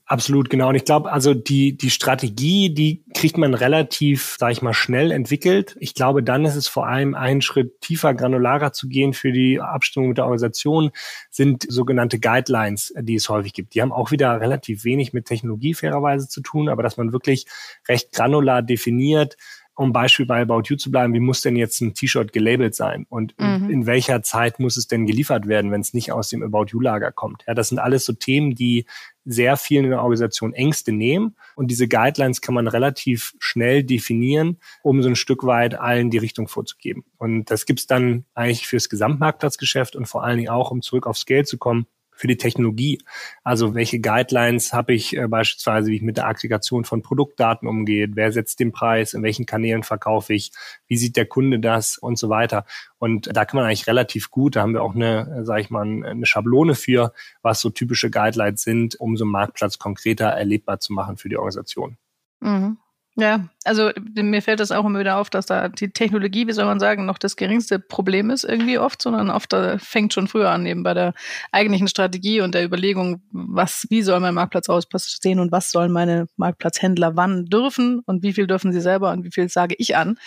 Absolut, 0.05 0.49
genau. 0.49 0.67
Und 0.67 0.75
ich 0.75 0.83
glaube, 0.83 1.11
also 1.11 1.33
die, 1.33 1.77
die 1.77 1.89
Strategie, 1.89 2.73
die 2.73 3.05
kriegt 3.15 3.37
man 3.37 3.53
relativ, 3.53 4.35
sage 4.37 4.51
ich 4.51 4.61
mal, 4.61 4.73
schnell 4.73 5.11
entwickelt. 5.11 5.77
Ich 5.79 5.93
glaube, 5.93 6.21
dann 6.21 6.43
ist 6.43 6.55
es 6.55 6.67
vor 6.67 6.87
allem 6.87 7.15
einen 7.15 7.41
Schritt 7.41 7.79
tiefer, 7.79 8.13
granularer 8.13 8.73
zu 8.73 8.89
gehen 8.89 9.13
für 9.13 9.31
die 9.31 9.61
Abstimmung 9.61 10.09
mit 10.09 10.17
der 10.17 10.25
Organisation, 10.25 10.91
sind 11.29 11.65
sogenannte 11.69 12.19
Guidelines, 12.19 12.93
die 12.99 13.15
es 13.15 13.29
häufig 13.29 13.53
gibt. 13.53 13.75
Die 13.75 13.81
haben 13.81 13.93
auch 13.93 14.11
wieder 14.11 14.41
relativ 14.41 14.83
wenig 14.83 15.13
mit 15.13 15.25
Technologie 15.25 15.73
fairerweise 15.73 16.27
zu 16.27 16.41
tun, 16.41 16.67
aber 16.67 16.83
dass 16.83 16.97
man 16.97 17.13
wirklich 17.13 17.45
recht 17.87 18.11
granular 18.11 18.61
definiert, 18.61 19.37
um 19.75 19.91
Beispiel 19.91 20.25
bei 20.25 20.41
About 20.41 20.63
You 20.65 20.75
zu 20.75 20.91
bleiben, 20.91 21.13
wie 21.13 21.19
muss 21.19 21.41
denn 21.41 21.55
jetzt 21.55 21.81
ein 21.81 21.93
T-Shirt 21.93 22.31
gelabelt 22.31 22.75
sein 22.75 23.05
und 23.09 23.35
mhm. 23.39 23.69
in, 23.69 23.85
welcher 23.85 24.21
Zeit 24.21 24.59
muss 24.59 24.77
es 24.77 24.87
denn 24.87 25.05
geliefert 25.05 25.47
werden, 25.47 25.71
wenn 25.71 25.81
es 25.81 25.93
nicht 25.93 26.11
aus 26.11 26.29
dem 26.29 26.43
About 26.43 26.65
You-Lager 26.67 27.11
kommt? 27.11 27.43
Ja, 27.47 27.53
das 27.53 27.69
sind 27.69 27.79
alles 27.79 28.05
so 28.05 28.13
Themen, 28.13 28.55
die 28.55 28.85
sehr 29.25 29.57
vielen 29.57 29.85
in 29.85 29.91
der 29.91 30.01
Organisation 30.01 30.53
Ängste 30.53 30.91
nehmen 30.91 31.35
und 31.55 31.71
diese 31.71 31.87
Guidelines 31.87 32.41
kann 32.41 32.53
man 32.53 32.67
relativ 32.67 33.33
schnell 33.39 33.83
definieren, 33.83 34.59
um 34.83 35.01
so 35.01 35.09
ein 35.09 35.15
Stück 35.15 35.43
weit 35.45 35.75
allen 35.79 36.09
die 36.09 36.17
Richtung 36.17 36.47
vorzugeben. 36.47 37.05
Und 37.17 37.49
das 37.49 37.65
gibt's 37.65 37.87
dann 37.87 38.25
eigentlich 38.33 38.67
fürs 38.67 38.89
Gesamtmarktplatzgeschäft 38.89 39.95
und 39.95 40.07
vor 40.07 40.23
allen 40.23 40.37
Dingen 40.37 40.49
auch, 40.49 40.71
um 40.71 40.81
zurück 40.81 41.07
aufs 41.07 41.25
Geld 41.25 41.47
zu 41.47 41.57
kommen, 41.57 41.87
für 42.15 42.27
die 42.27 42.37
Technologie. 42.37 42.99
Also 43.43 43.75
welche 43.75 43.99
Guidelines 43.99 44.73
habe 44.73 44.93
ich 44.93 45.15
äh, 45.15 45.27
beispielsweise, 45.27 45.91
wie 45.91 45.97
ich 45.97 46.01
mit 46.01 46.17
der 46.17 46.27
Aggregation 46.27 46.85
von 46.85 47.01
Produktdaten 47.01 47.67
umgehe, 47.67 48.07
wer 48.13 48.31
setzt 48.31 48.59
den 48.59 48.71
Preis, 48.71 49.13
in 49.13 49.23
welchen 49.23 49.45
Kanälen 49.45 49.83
verkaufe 49.83 50.33
ich, 50.33 50.51
wie 50.87 50.97
sieht 50.97 51.17
der 51.17 51.25
Kunde 51.25 51.59
das 51.59 51.97
und 51.97 52.17
so 52.17 52.29
weiter. 52.29 52.65
Und 52.97 53.35
da 53.35 53.45
kann 53.45 53.57
man 53.57 53.65
eigentlich 53.65 53.87
relativ 53.87 54.31
gut, 54.31 54.55
da 54.55 54.61
haben 54.61 54.73
wir 54.73 54.83
auch 54.83 54.95
eine, 54.95 55.39
äh, 55.39 55.45
sage 55.45 55.61
ich 55.61 55.69
mal, 55.69 55.83
eine 55.83 56.25
Schablone 56.25 56.75
für, 56.75 57.13
was 57.41 57.59
so 57.59 57.69
typische 57.69 58.09
Guidelines 58.09 58.61
sind, 58.61 58.99
um 58.99 59.17
so 59.17 59.25
einen 59.25 59.31
Marktplatz 59.31 59.79
konkreter 59.79 60.27
erlebbar 60.27 60.79
zu 60.79 60.93
machen 60.93 61.17
für 61.17 61.29
die 61.29 61.37
Organisation. 61.37 61.97
Mhm. 62.39 62.77
Ja, 63.15 63.47
also 63.63 63.91
mir 64.15 64.41
fällt 64.41 64.59
das 64.59 64.71
auch 64.71 64.83
immer 64.85 64.99
wieder 64.99 65.17
auf, 65.17 65.29
dass 65.29 65.45
da 65.45 65.69
die 65.69 65.91
Technologie, 65.91 66.47
wie 66.47 66.51
soll 66.51 66.65
man 66.65 66.79
sagen, 66.79 67.05
noch 67.05 67.19
das 67.19 67.35
geringste 67.35 67.77
Problem 67.77 68.31
ist 68.31 68.43
irgendwie 68.43 68.79
oft, 68.79 69.03
sondern 69.03 69.29
oft 69.29 69.53
da 69.53 69.77
fängt 69.77 70.13
schon 70.13 70.27
früher 70.27 70.49
an, 70.49 70.65
eben 70.65 70.81
bei 70.81 70.95
der 70.95 71.13
eigentlichen 71.51 71.87
Strategie 71.87 72.41
und 72.41 72.55
der 72.55 72.65
Überlegung, 72.65 73.21
was, 73.31 73.85
wie 73.91 74.01
soll 74.01 74.19
mein 74.19 74.33
Marktplatz 74.33 74.67
aussehen 74.67 75.39
und 75.39 75.51
was 75.51 75.69
sollen 75.69 75.91
meine 75.91 76.25
Marktplatzhändler 76.37 77.15
wann 77.15 77.45
dürfen 77.45 77.99
und 78.07 78.23
wie 78.23 78.33
viel 78.33 78.47
dürfen 78.47 78.71
sie 78.71 78.81
selber 78.81 79.11
und 79.11 79.23
wie 79.23 79.31
viel 79.31 79.47
sage 79.47 79.75
ich 79.77 79.95
an, 79.95 80.17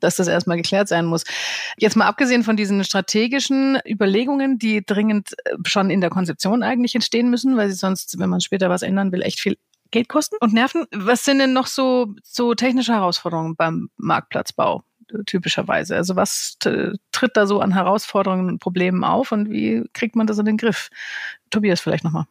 dass 0.00 0.16
das 0.16 0.26
erstmal 0.26 0.56
geklärt 0.56 0.88
sein 0.88 1.04
muss. 1.04 1.24
Jetzt 1.76 1.96
mal 1.96 2.06
abgesehen 2.06 2.42
von 2.42 2.56
diesen 2.56 2.82
strategischen 2.84 3.78
Überlegungen, 3.86 4.58
die 4.58 4.82
dringend 4.84 5.34
äh, 5.44 5.56
schon 5.66 5.90
in 5.90 6.00
der 6.00 6.08
Konzeption 6.08 6.62
eigentlich 6.62 6.94
entstehen 6.94 7.28
müssen, 7.28 7.58
weil 7.58 7.68
sie 7.68 7.76
sonst, 7.76 8.18
wenn 8.18 8.30
man 8.30 8.40
später 8.40 8.70
was 8.70 8.80
ändern 8.80 9.12
will, 9.12 9.20
echt 9.20 9.40
viel 9.40 9.58
Geld 9.90 10.08
kosten 10.08 10.36
und 10.40 10.52
Nerven. 10.52 10.86
Was 10.92 11.24
sind 11.24 11.38
denn 11.38 11.52
noch 11.52 11.66
so, 11.66 12.14
so 12.22 12.54
technische 12.54 12.92
Herausforderungen 12.92 13.56
beim 13.56 13.90
Marktplatzbau? 13.96 14.84
typischerweise? 15.26 15.96
Also 15.96 16.16
was 16.16 16.56
tritt 16.60 17.36
da 17.36 17.46
so 17.46 17.60
an 17.60 17.74
Herausforderungen 17.74 18.48
und 18.48 18.58
Problemen 18.58 19.04
auf 19.04 19.32
und 19.32 19.50
wie 19.50 19.84
kriegt 19.92 20.16
man 20.16 20.26
das 20.26 20.38
in 20.38 20.46
den 20.46 20.56
Griff? 20.56 20.90
Tobias 21.50 21.80
vielleicht 21.80 22.04
nochmal. 22.04 22.26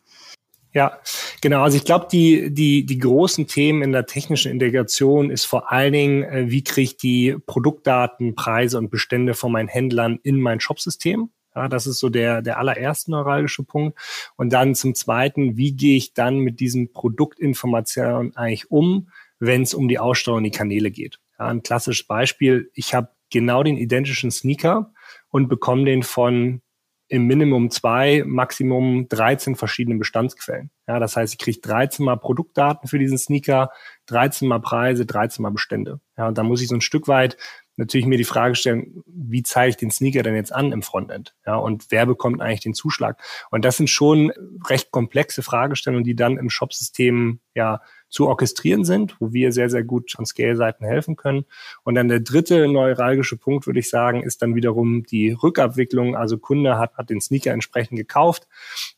Ja, 0.72 1.00
genau. 1.42 1.63
Also 1.63 1.78
ich 1.78 1.84
glaube, 1.84 2.08
die, 2.12 2.54
die, 2.54 2.86
die 2.86 3.00
großen 3.00 3.48
Themen 3.48 3.82
in 3.82 3.92
der 3.92 4.06
technischen 4.06 4.51
Integration 4.51 5.32
ist 5.32 5.46
vor 5.46 5.72
allen 5.72 5.94
Dingen, 5.94 6.24
äh, 6.24 6.51
wie 6.51 6.63
kriege 6.63 6.84
ich 6.84 6.98
die 6.98 7.36
Produktdaten, 7.48 8.36
Preise 8.36 8.78
und 8.78 8.92
Bestände 8.92 9.34
von 9.34 9.51
meinen 9.51 9.68
Händlern 9.68 10.20
in 10.22 10.39
mein 10.39 10.60
Shopsystem? 10.60 11.32
Ja, 11.60 11.68
das 11.68 11.88
ist 11.88 12.00
so 12.00 12.08
der, 12.08 12.42
der 12.42 12.58
allererste 12.58 13.12
neuralgische 13.12 13.63
Punkt. 13.63 14.00
Und 14.38 14.54
dann 14.54 14.75
zum 14.75 14.96
zweiten, 14.96 15.58
wie 15.58 15.74
gehe 15.74 15.98
ich 15.98 16.13
dann 16.13 16.39
mit 16.39 16.62
diesen 16.62 16.94
Produktinformationen 16.94 18.34
eigentlich 18.38 18.72
um, 18.72 19.10
wenn 19.40 19.64
es 19.64 19.74
um 19.74 19.90
die 19.90 20.00
Aussteuerung 20.00 20.46
die 20.46 20.51
Kanäle 20.51 20.90
geht? 20.90 21.20
Ja, 21.38 21.48
ein 21.48 21.62
klassisches 21.62 22.07
Beispiel, 22.07 22.72
ich 22.75 22.94
habe 22.94 23.10
genau 23.29 23.62
den 23.62 23.75
identischen 23.75 24.31
Sneaker 24.31 24.94
und 25.27 25.50
bekomme 25.50 25.83
den 25.83 26.03
von 26.03 26.62
im 27.10 27.25
Minimum 27.27 27.72
zwei, 27.72 28.24
Maximum 28.25 29.10
13 29.10 29.55
verschiedenen 29.55 30.00
Bestandsquellen. 30.00 30.70
Ja, 30.88 31.00
das 31.00 31.18
heißt, 31.18 31.33
ich 31.33 31.40
kriege 31.40 31.60
13 31.60 32.05
mal 32.05 32.16
Produktdaten 32.16 32.88
für 32.88 33.00
diesen 33.00 33.18
Sneaker, 33.18 33.72
13 34.05 34.48
mal 34.48 34.60
Preise, 34.60 35.05
13 35.05 35.44
mal 35.44 35.50
Bestände. 35.50 36.00
Ja, 36.18 36.29
und 36.29 36.38
da 36.38 36.44
muss 36.44 36.62
ich 36.62 36.70
so 36.70 36.75
ein 36.75 36.81
Stück 36.81 37.10
weit 37.10 37.36
natürlich 37.79 38.05
mir 38.05 38.18
die 38.18 38.25
Frage 38.25 38.55
stellen, 38.55 39.03
wie 39.07 39.42
zeige 39.42 39.72
ich 39.72 39.77
den 39.77 39.89
Sneaker 39.89 40.22
denn 40.22 40.35
jetzt 40.35 40.53
an 40.53 40.72
im 40.72 40.83
Frontend? 40.83 41.33
Ja, 41.46 41.55
und 41.55 41.87
wer 41.89 42.05
bekommt 42.05 42.42
eigentlich 42.42 42.59
den 42.59 42.74
Zuschlag? 42.74 43.20
Und 43.50 43.65
das 43.65 43.77
sind 43.77 43.89
schon 43.89 44.31
recht 44.70 44.92
komplexe 44.92 45.42
Fragestellungen, 45.42 46.03
die 46.03 46.15
dann 46.15 46.37
im 46.37 46.50
Shopsystem 46.50 47.39
ja 47.59 47.81
zu 48.09 48.27
orchestrieren 48.27 48.83
sind, 48.83 49.15
wo 49.19 49.33
wir 49.33 49.51
sehr, 49.51 49.69
sehr 49.69 49.83
gut 49.83 50.15
an 50.17 50.25
Scale-Seiten 50.25 50.83
helfen 50.83 51.15
können. 51.15 51.45
Und 51.83 51.95
dann 51.95 52.07
der 52.07 52.19
dritte 52.19 52.67
neuralgische 52.67 53.37
Punkt, 53.37 53.67
würde 53.67 53.79
ich 53.79 53.89
sagen, 53.89 54.24
ist 54.24 54.41
dann 54.41 54.55
wiederum 54.55 55.03
die 55.03 55.31
Rückabwicklung. 55.31 56.15
Also 56.15 56.37
Kunde 56.37 56.77
hat, 56.77 56.98
hat 56.98 57.09
den 57.09 57.22
Sneaker 57.22 57.51
entsprechend 57.51 57.98
gekauft. 57.98 58.48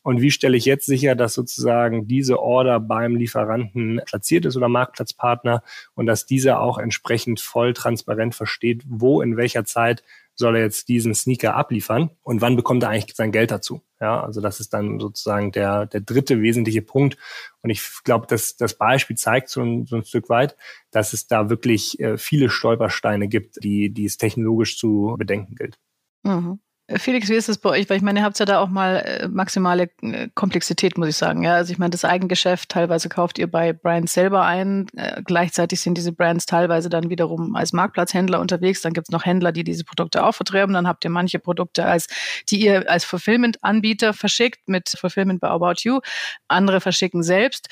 Und 0.01 0.21
wie 0.21 0.31
stelle 0.31 0.55
ich 0.55 0.65
jetzt 0.65 0.85
sicher, 0.85 1.15
dass 1.15 1.33
sozusagen 1.33 2.07
diese 2.07 2.39
Order 2.39 2.79
beim 2.79 3.15
Lieferanten 3.15 4.01
platziert 4.05 4.45
ist 4.45 4.55
oder 4.55 4.69
Marktplatzpartner 4.69 5.61
und 5.93 6.05
dass 6.05 6.25
dieser 6.25 6.61
auch 6.61 6.77
entsprechend 6.77 7.41
voll 7.41 7.73
transparent 7.73 8.33
versteht, 8.33 8.83
wo 8.87 9.21
in 9.21 9.35
welcher 9.35 9.65
Zeit 9.65 10.03
soll 10.35 10.55
er 10.55 10.63
jetzt 10.63 10.87
diesen 10.89 11.13
Sneaker 11.13 11.55
abliefern 11.55 12.11
und 12.21 12.41
wann 12.41 12.55
bekommt 12.55 12.83
er 12.83 12.89
eigentlich 12.89 13.15
sein 13.15 13.31
Geld 13.31 13.51
dazu? 13.51 13.81
Ja, 13.99 14.23
also 14.23 14.41
das 14.41 14.59
ist 14.59 14.73
dann 14.73 14.99
sozusagen 14.99 15.51
der, 15.51 15.85
der 15.85 16.01
dritte 16.01 16.41
wesentliche 16.41 16.81
Punkt. 16.81 17.17
Und 17.61 17.69
ich 17.69 17.87
glaube, 18.03 18.25
dass 18.25 18.55
das 18.57 18.75
Beispiel 18.75 19.15
zeigt 19.15 19.49
so 19.49 19.61
ein, 19.61 19.85
so 19.85 19.95
ein 19.95 20.03
Stück 20.03 20.27
weit, 20.27 20.57
dass 20.89 21.13
es 21.13 21.27
da 21.27 21.49
wirklich 21.51 21.99
äh, 21.99 22.17
viele 22.17 22.49
Stolpersteine 22.49 23.27
gibt, 23.27 23.63
die, 23.63 23.91
die 23.93 24.05
es 24.05 24.17
technologisch 24.17 24.77
zu 24.79 25.15
bedenken 25.19 25.55
gilt. 25.55 25.77
Mhm. 26.23 26.59
Felix, 26.97 27.29
wie 27.29 27.35
ist 27.35 27.49
es 27.49 27.57
bei 27.57 27.69
euch? 27.69 27.89
Weil 27.89 27.97
ich 27.97 28.03
meine, 28.03 28.19
ihr 28.19 28.23
habt 28.23 28.39
ja 28.39 28.45
da 28.45 28.59
auch 28.59 28.69
mal 28.69 28.97
äh, 28.97 29.27
maximale 29.27 29.89
äh, 30.01 30.29
Komplexität, 30.33 30.97
muss 30.97 31.07
ich 31.07 31.15
sagen. 31.15 31.43
Ja, 31.43 31.55
also 31.55 31.71
ich 31.71 31.79
meine, 31.79 31.91
das 31.91 32.05
Eigengeschäft, 32.05 32.69
teilweise 32.69 33.09
kauft 33.09 33.37
ihr 33.39 33.49
bei 33.49 33.73
Brands 33.73 34.13
selber 34.13 34.43
ein. 34.43 34.87
Äh, 34.95 35.21
gleichzeitig 35.23 35.81
sind 35.81 35.97
diese 35.97 36.11
Brands 36.11 36.45
teilweise 36.45 36.89
dann 36.89 37.09
wiederum 37.09 37.55
als 37.55 37.73
Marktplatzhändler 37.73 38.39
unterwegs. 38.39 38.81
Dann 38.81 38.93
gibt 38.93 39.07
es 39.07 39.11
noch 39.11 39.25
Händler, 39.25 39.51
die 39.51 39.63
diese 39.63 39.83
Produkte 39.83 40.25
auch 40.25 40.33
vertreiben. 40.33 40.73
Dann 40.73 40.87
habt 40.87 41.03
ihr 41.03 41.11
manche 41.11 41.39
Produkte, 41.39 41.85
als, 41.85 42.07
die 42.49 42.61
ihr 42.61 42.89
als 42.89 43.05
Fulfillment-Anbieter 43.05 44.13
verschickt 44.13 44.67
mit 44.67 44.89
Fulfillment 44.89 45.41
by 45.41 45.47
About 45.47 45.81
You. 45.83 45.99
Andere 46.47 46.81
verschicken 46.81 47.23
selbst. 47.23 47.67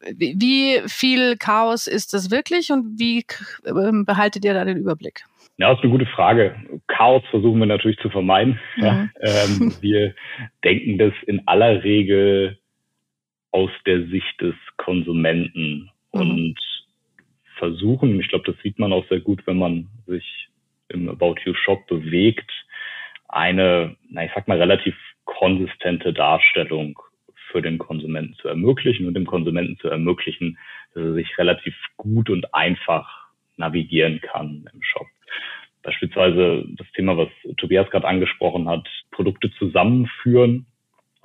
Wie 0.00 0.80
viel 0.86 1.36
Chaos 1.36 1.86
ist 1.86 2.14
das 2.14 2.30
wirklich 2.30 2.70
und 2.70 2.98
wie 2.98 3.24
ähm, 3.66 4.04
behaltet 4.04 4.44
ihr 4.44 4.54
da 4.54 4.64
den 4.64 4.76
Überblick? 4.76 5.24
Ja, 5.58 5.72
ist 5.72 5.82
eine 5.82 5.90
gute 5.90 6.06
Frage. 6.06 6.54
Chaos 6.86 7.22
versuchen 7.30 7.58
wir 7.58 7.66
natürlich 7.66 7.98
zu 7.98 8.10
vermeiden. 8.10 8.60
Ja. 8.76 9.08
Ähm, 9.20 9.74
wir 9.80 10.14
denken 10.64 10.98
das 10.98 11.12
in 11.26 11.46
aller 11.46 11.82
Regel 11.82 12.58
aus 13.50 13.70
der 13.84 14.06
Sicht 14.06 14.40
des 14.40 14.54
Konsumenten 14.76 15.90
mhm. 16.12 16.20
und 16.20 16.58
versuchen, 17.56 18.20
ich 18.20 18.28
glaube, 18.28 18.50
das 18.50 18.62
sieht 18.62 18.78
man 18.78 18.92
auch 18.92 19.06
sehr 19.08 19.20
gut, 19.20 19.44
wenn 19.46 19.58
man 19.58 19.88
sich 20.06 20.48
im 20.88 21.08
About 21.08 21.36
You 21.44 21.54
Shop 21.54 21.86
bewegt, 21.88 22.50
eine, 23.28 23.96
na, 24.08 24.24
ich 24.24 24.30
sag 24.34 24.46
mal, 24.46 24.58
relativ 24.58 24.94
konsistente 25.24 26.12
Darstellung 26.12 26.98
für 27.50 27.62
den 27.62 27.78
Konsumenten 27.78 28.34
zu 28.34 28.48
ermöglichen 28.48 29.06
und 29.06 29.14
dem 29.14 29.26
Konsumenten 29.26 29.76
zu 29.78 29.88
ermöglichen, 29.88 30.56
dass 30.94 31.02
er 31.02 31.14
sich 31.14 31.36
relativ 31.36 31.74
gut 31.96 32.30
und 32.30 32.54
einfach 32.54 33.27
navigieren 33.58 34.20
kann 34.20 34.68
im 34.72 34.82
Shop. 34.82 35.06
Beispielsweise 35.82 36.64
das 36.76 36.86
Thema, 36.92 37.16
was 37.16 37.28
Tobias 37.56 37.88
gerade 37.90 38.06
angesprochen 38.06 38.68
hat, 38.68 38.86
Produkte 39.10 39.50
zusammenführen, 39.52 40.66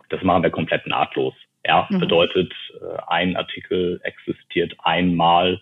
das 0.10 0.22
machen 0.24 0.44
wir 0.44 0.52
komplett 0.52 0.88
nahtlos. 0.88 1.34
Ja, 1.66 1.88
mhm. 1.90 2.00
bedeutet, 2.00 2.54
äh, 2.82 3.02
ein 3.08 3.36
Artikel 3.36 4.00
existiert 4.04 4.76
einmal 4.80 5.62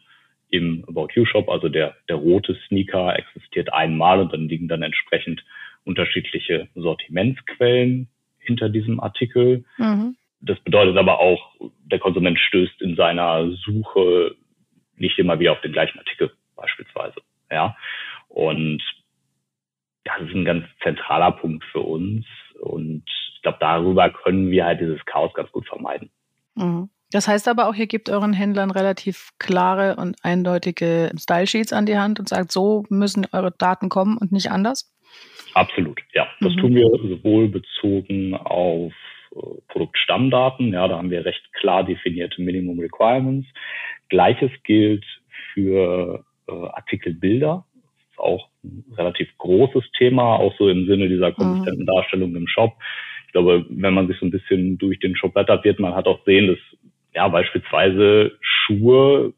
im 0.50 0.84
About 0.88 1.10
You 1.16 1.26
Shop, 1.26 1.48
also 1.50 1.70
der, 1.70 1.96
der 2.10 2.18
rote 2.18 2.58
Sneaker 2.68 3.18
existiert 3.18 3.74
einmal 3.74 4.20
und 4.20 4.34
dann 4.34 4.50
liegen 4.50 4.68
dann 4.68 4.82
entsprechend 4.82 5.44
unterschiedliche 5.86 6.68
Sortimentsquellen 6.76 8.10
hinter 8.40 8.70
diesem 8.70 9.00
Artikel. 9.00 9.64
Mhm. 9.78 10.16
Das 10.42 10.60
bedeutet 10.60 10.98
aber 10.98 11.20
auch, 11.20 11.56
der 11.86 12.00
Konsument 12.00 12.38
stößt 12.40 12.82
in 12.82 12.96
seiner 12.96 13.52
Suche 13.52 14.36
nicht 14.96 15.18
immer 15.18 15.40
wieder 15.40 15.54
auf 15.54 15.62
den 15.62 15.72
gleichen 15.72 16.00
Artikel 16.00 16.32
beispielsweise. 16.62 17.22
Ja, 17.50 17.76
und 18.30 18.82
das 20.04 20.22
ist 20.22 20.36
ein 20.36 20.46
ganz 20.46 20.66
zentraler 20.84 21.32
Punkt 21.32 21.64
für 21.72 21.82
uns. 21.82 22.26
Und 22.62 23.04
ich 23.36 23.42
glaube, 23.42 23.58
darüber 23.60 24.10
können 24.10 24.52
wir 24.52 24.66
halt 24.66 24.82
dieses 24.82 25.04
Chaos 25.06 25.34
ganz 25.34 25.52
gut 25.52 25.68
vermeiden. 25.68 26.10
Mhm. 26.56 26.90
Das 27.12 27.28
heißt 27.28 27.50
aber 27.50 27.68
auch, 27.68 27.76
ihr 27.76 27.88
gebt 27.88 28.10
euren 28.10 28.32
Händlern 28.32 28.72
relativ 28.72 29.32
klare 29.38 29.98
und 29.98 30.16
eindeutige 30.24 31.12
Style 31.20 31.46
Sheets 31.46 31.74
an 31.74 31.86
die 31.86 31.98
Hand 31.98 32.20
und 32.20 32.30
sagt, 32.30 32.52
so 32.52 32.86
müssen 32.90 33.28
eure 33.34 33.52
Daten 33.52 33.90
kommen 33.90 34.18
und 34.18 34.32
nicht 34.32 34.50
anders? 34.50 34.94
Absolut, 35.54 36.00
ja. 36.14 36.28
Das 36.40 36.54
mhm. 36.54 36.58
tun 36.58 36.76
wir 36.76 36.88
sowohl 36.88 37.50
bezogen 37.50 38.34
auf 38.36 38.94
äh, 39.36 39.40
Produktstammdaten, 39.68 40.72
ja, 40.72 40.88
da 40.88 40.98
haben 40.98 41.12
wir 41.12 41.26
recht 41.26 41.52
klar 41.54 41.84
definierte 41.84 42.42
Minimum 42.42 42.80
Requirements. 42.80 43.48
Gleiches 44.08 44.52
gilt 44.64 45.04
für 45.54 46.24
äh, 46.48 46.52
Artikelbilder, 46.52 47.66
auch 48.18 48.50
ein 48.64 48.84
relativ 48.96 49.30
großes 49.38 49.84
Thema, 49.98 50.36
auch 50.36 50.56
so 50.58 50.70
im 50.70 50.86
Sinne 50.86 51.10
dieser 51.10 51.32
konsistenten 51.32 51.84
mhm. 51.84 51.88
Darstellung 51.88 52.36
im 52.36 52.48
Shop. 52.48 52.74
Ich 53.26 53.32
glaube, 53.32 53.66
wenn 53.70 53.94
man 53.94 54.08
sich 54.08 54.20
so 54.20 54.26
ein 54.26 54.32
bisschen 54.32 54.78
durch 54.78 55.00
den 55.00 55.16
Shop 55.16 55.34
blättert, 55.34 55.64
wird 55.64 55.80
man 55.80 55.96
halt 55.96 56.08
auch 56.08 56.24
sehen, 56.26 56.48
dass 56.48 56.58
ja 57.14 57.28
beispielsweise 57.28 58.38
Schuhe 58.42 59.34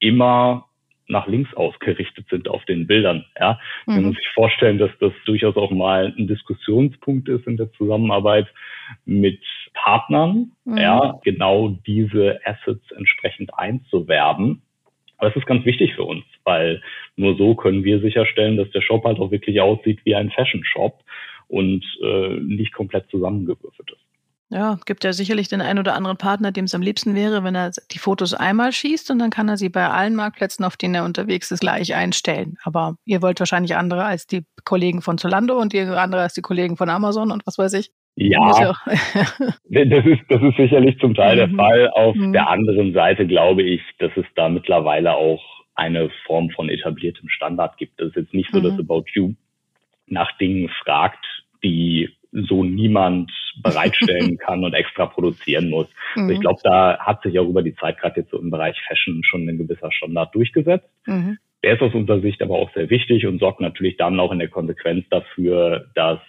immer 0.00 0.68
nach 1.08 1.26
links 1.26 1.52
ausgerichtet 1.54 2.26
sind 2.28 2.48
auf 2.48 2.64
den 2.66 2.86
Bildern. 2.86 3.24
Ja, 3.38 3.58
mhm. 3.86 3.94
man 3.94 4.04
muss 4.06 4.16
sich 4.16 4.28
vorstellen, 4.34 4.78
dass 4.78 4.90
das 5.00 5.12
durchaus 5.24 5.56
auch 5.56 5.70
mal 5.70 6.14
ein 6.16 6.26
Diskussionspunkt 6.26 7.28
ist 7.28 7.46
in 7.46 7.56
der 7.56 7.72
Zusammenarbeit 7.72 8.46
mit 9.04 9.42
Partnern, 9.74 10.52
mhm. 10.64 10.76
ja, 10.76 11.18
genau 11.24 11.78
diese 11.86 12.40
Assets 12.44 12.90
entsprechend 12.92 13.50
einzuwerben. 13.56 14.62
Aber 15.18 15.30
das 15.30 15.36
ist 15.36 15.46
ganz 15.46 15.64
wichtig 15.64 15.94
für 15.94 16.04
uns, 16.04 16.24
weil 16.44 16.80
nur 17.16 17.36
so 17.36 17.54
können 17.54 17.84
wir 17.84 18.00
sicherstellen, 18.00 18.56
dass 18.56 18.70
der 18.70 18.82
Shop 18.82 19.04
halt 19.04 19.18
auch 19.18 19.30
wirklich 19.30 19.60
aussieht 19.60 20.00
wie 20.04 20.14
ein 20.14 20.30
Fashion 20.30 20.64
Shop 20.64 21.02
und 21.48 21.84
äh, 22.02 22.40
nicht 22.40 22.72
komplett 22.72 23.10
zusammengewürfelt 23.10 23.90
ist. 23.90 24.08
Ja, 24.50 24.78
gibt 24.86 25.04
ja 25.04 25.12
sicherlich 25.12 25.48
den 25.48 25.60
einen 25.60 25.78
oder 25.78 25.94
anderen 25.94 26.16
Partner, 26.16 26.52
dem 26.52 26.64
es 26.64 26.74
am 26.74 26.80
liebsten 26.80 27.14
wäre, 27.14 27.44
wenn 27.44 27.54
er 27.54 27.70
die 27.90 27.98
Fotos 27.98 28.32
einmal 28.32 28.72
schießt 28.72 29.10
und 29.10 29.18
dann 29.18 29.28
kann 29.28 29.48
er 29.48 29.58
sie 29.58 29.68
bei 29.68 29.86
allen 29.86 30.14
Marktplätzen, 30.14 30.64
auf 30.64 30.78
denen 30.78 30.94
er 30.94 31.04
unterwegs 31.04 31.50
ist, 31.50 31.60
gleich 31.60 31.94
einstellen. 31.94 32.56
Aber 32.62 32.96
ihr 33.04 33.20
wollt 33.20 33.40
wahrscheinlich 33.40 33.76
andere 33.76 34.04
als 34.04 34.26
die 34.26 34.46
Kollegen 34.64 35.02
von 35.02 35.18
Zolando 35.18 35.60
und 35.60 35.74
ihr 35.74 35.98
andere 35.98 36.22
als 36.22 36.32
die 36.32 36.40
Kollegen 36.40 36.78
von 36.78 36.88
Amazon 36.88 37.30
und 37.30 37.46
was 37.46 37.58
weiß 37.58 37.74
ich. 37.74 37.90
Ja, 38.20 38.74
das 38.86 40.04
ist, 40.04 40.22
das 40.28 40.42
ist 40.42 40.56
sicherlich 40.56 40.98
zum 40.98 41.14
Teil 41.14 41.36
der 41.36 41.46
mhm. 41.46 41.56
Fall. 41.56 41.88
Auf 41.90 42.16
mhm. 42.16 42.32
der 42.32 42.48
anderen 42.48 42.92
Seite 42.92 43.26
glaube 43.28 43.62
ich, 43.62 43.80
dass 44.00 44.10
es 44.16 44.26
da 44.34 44.48
mittlerweile 44.48 45.14
auch 45.14 45.42
eine 45.76 46.10
Form 46.26 46.50
von 46.50 46.68
etabliertem 46.68 47.28
Standard 47.28 47.76
gibt. 47.76 48.00
Es 48.00 48.08
ist 48.08 48.16
jetzt 48.16 48.34
nicht 48.34 48.50
so, 48.50 48.60
dass 48.60 48.72
mhm. 48.72 48.80
About 48.80 49.04
You 49.14 49.34
nach 50.08 50.36
Dingen 50.38 50.68
fragt, 50.82 51.24
die 51.62 52.10
so 52.32 52.64
niemand 52.64 53.30
bereitstellen 53.62 54.36
kann 54.44 54.64
und 54.64 54.74
extra 54.74 55.06
produzieren 55.06 55.70
muss. 55.70 55.86
Mhm. 56.16 56.22
Also 56.22 56.32
ich 56.32 56.38
mhm. 56.38 56.42
glaube, 56.42 56.60
da 56.64 56.98
hat 56.98 57.22
sich 57.22 57.38
auch 57.38 57.48
über 57.48 57.62
die 57.62 57.76
Zeit 57.76 57.98
gerade 57.98 58.20
jetzt 58.20 58.30
so 58.30 58.40
im 58.40 58.50
Bereich 58.50 58.76
Fashion 58.88 59.22
schon 59.22 59.48
ein 59.48 59.58
gewisser 59.58 59.92
Standard 59.92 60.34
durchgesetzt. 60.34 60.88
Mhm. 61.06 61.38
Der 61.62 61.74
ist 61.74 61.82
aus 61.82 61.94
unserer 61.94 62.20
Sicht 62.20 62.42
aber 62.42 62.56
auch 62.56 62.72
sehr 62.74 62.90
wichtig 62.90 63.26
und 63.26 63.38
sorgt 63.38 63.60
natürlich 63.60 63.96
dann 63.96 64.18
auch 64.18 64.32
in 64.32 64.40
der 64.40 64.48
Konsequenz 64.48 65.06
dafür, 65.08 65.86
dass 65.94 66.20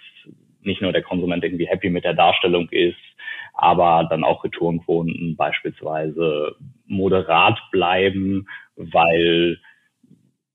nicht 0.62 0.82
nur 0.82 0.92
der 0.92 1.02
Konsument 1.02 1.44
irgendwie 1.44 1.66
happy 1.66 1.90
mit 1.90 2.04
der 2.04 2.14
Darstellung 2.14 2.68
ist, 2.70 2.96
aber 3.54 4.06
dann 4.08 4.24
auch 4.24 4.44
Retourenquoten 4.44 5.36
beispielsweise 5.36 6.56
moderat 6.86 7.58
bleiben, 7.70 8.46
weil 8.76 9.58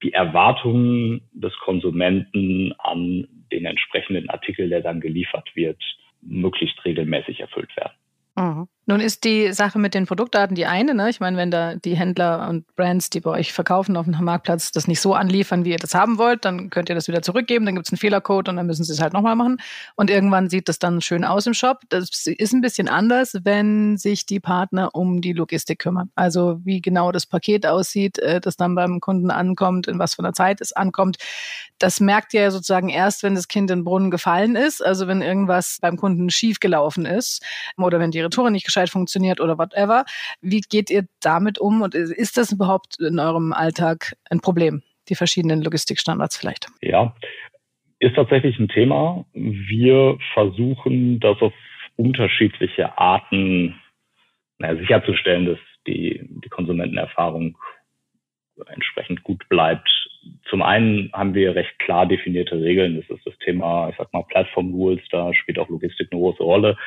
die 0.03 0.13
Erwartungen 0.13 1.21
des 1.33 1.55
Konsumenten 1.59 2.73
an 2.77 3.27
den 3.51 3.65
entsprechenden 3.65 4.29
Artikel, 4.29 4.69
der 4.69 4.81
dann 4.81 5.01
geliefert 5.01 5.49
wird, 5.55 5.81
möglichst 6.21 6.83
regelmäßig 6.85 7.39
erfüllt 7.39 7.75
werden. 7.77 7.93
Mhm. 8.35 8.67
Nun 8.87 8.99
ist 8.99 9.23
die 9.23 9.51
Sache 9.51 9.79
mit 9.79 9.95
den 9.95 10.05
Produktdaten 10.05 10.55
die 10.55 10.67
eine. 10.67 10.93
Ne? 10.93 11.09
Ich 11.09 11.19
meine, 11.19 11.37
wenn 11.37 11.49
da 11.49 11.75
die 11.75 11.95
Händler 11.95 12.47
und 12.47 12.67
Brands, 12.75 13.09
die 13.09 13.19
bei 13.19 13.31
euch 13.31 13.51
verkaufen 13.51 13.97
auf 13.97 14.05
dem 14.05 14.23
Marktplatz, 14.23 14.71
das 14.71 14.87
nicht 14.87 15.01
so 15.01 15.15
anliefern, 15.15 15.65
wie 15.65 15.71
ihr 15.71 15.77
das 15.77 15.95
haben 15.95 16.19
wollt, 16.19 16.45
dann 16.45 16.69
könnt 16.69 16.89
ihr 16.89 16.95
das 16.95 17.07
wieder 17.07 17.23
zurückgeben, 17.23 17.65
dann 17.65 17.73
gibt 17.73 17.87
es 17.87 17.93
einen 17.93 17.97
Fehlercode 17.97 18.49
und 18.49 18.57
dann 18.57 18.67
müssen 18.67 18.83
sie 18.83 18.93
es 18.93 19.01
halt 19.01 19.13
nochmal 19.13 19.35
machen. 19.35 19.57
Und 19.95 20.11
irgendwann 20.11 20.49
sieht 20.49 20.69
das 20.69 20.77
dann 20.77 21.01
schön 21.01 21.23
aus 21.23 21.47
im 21.47 21.55
Shop. 21.55 21.81
Das 21.89 22.27
ist 22.27 22.53
ein 22.53 22.61
bisschen 22.61 22.87
anders, 22.87 23.35
wenn 23.43 23.97
sich 23.97 24.27
die 24.27 24.39
Partner 24.39 24.93
um 24.93 25.19
die 25.19 25.33
Logistik 25.33 25.79
kümmern. 25.79 26.11
Also 26.13 26.59
wie 26.63 26.79
genau 26.79 27.11
das 27.11 27.25
Paket 27.25 27.65
aussieht, 27.65 28.19
äh, 28.19 28.39
das 28.39 28.55
dann 28.55 28.75
beim 28.75 28.99
Kunden 28.99 29.31
ankommt, 29.31 29.87
in 29.87 29.97
was 29.97 30.13
für 30.13 30.19
einer 30.19 30.33
Zeit 30.33 30.61
es 30.61 30.73
ankommt. 30.73 31.17
Das 31.79 31.99
merkt 31.99 32.33
ihr 32.35 32.41
ja 32.41 32.51
sozusagen 32.51 32.89
erst, 32.89 33.23
wenn 33.23 33.33
das 33.33 33.47
Kind 33.47 33.71
in 33.71 33.79
den 33.79 33.83
Brunnen 33.83 34.11
gefallen 34.11 34.55
ist, 34.55 34.85
also 34.85 35.07
wenn 35.07 35.23
irgendwas 35.23 35.79
beim 35.81 35.97
Kunden 35.97 36.29
schief 36.29 36.59
gelaufen 36.59 37.05
ist 37.05 37.43
oder 37.77 37.99
wenn 37.99 38.11
die 38.11 38.21
Retour 38.21 38.51
nicht 38.51 38.65
gescheit 38.75 38.89
funktioniert 38.89 39.39
oder 39.39 39.57
whatever. 39.57 40.05
Wie 40.41 40.61
geht 40.61 40.89
ihr 40.89 41.05
damit 41.21 41.59
um 41.59 41.81
und 41.81 41.95
ist 41.95 42.37
das 42.37 42.51
überhaupt 42.51 42.99
in 42.99 43.19
eurem 43.19 43.53
Alltag 43.53 44.15
ein 44.29 44.41
Problem, 44.41 44.83
die 45.09 45.15
verschiedenen 45.15 45.61
Logistikstandards 45.61 46.37
vielleicht? 46.37 46.67
Ja, 46.81 47.15
ist 47.99 48.15
tatsächlich 48.15 48.59
ein 48.59 48.67
Thema. 48.67 49.25
Wir 49.33 50.17
versuchen, 50.33 51.19
das 51.19 51.41
auf 51.41 51.53
unterschiedliche 51.95 52.97
Arten 52.97 53.79
naja, 54.57 54.77
sicherzustellen, 54.79 55.45
dass 55.45 55.59
die, 55.87 56.21
die 56.43 56.49
Konsumentenerfahrung 56.49 57.57
entsprechend 58.67 59.23
gut 59.23 59.47
bleibt. 59.49 59.89
Zum 60.49 60.61
einen 60.61 61.11
haben 61.13 61.33
wir 61.33 61.55
recht 61.55 61.77
klar 61.79 62.05
definierte 62.05 62.59
Regeln. 62.59 62.95
Das 62.95 63.17
ist 63.17 63.25
das 63.25 63.37
Thema, 63.39 63.89
ich 63.89 63.95
sag 63.97 64.11
mal, 64.13 64.23
Platform 64.23 64.73
Rules. 64.73 65.01
Da 65.11 65.33
spielt 65.33 65.59
auch 65.59 65.69
Logistik 65.69 66.09
eine 66.11 66.19
große 66.19 66.43
Rolle. 66.43 66.77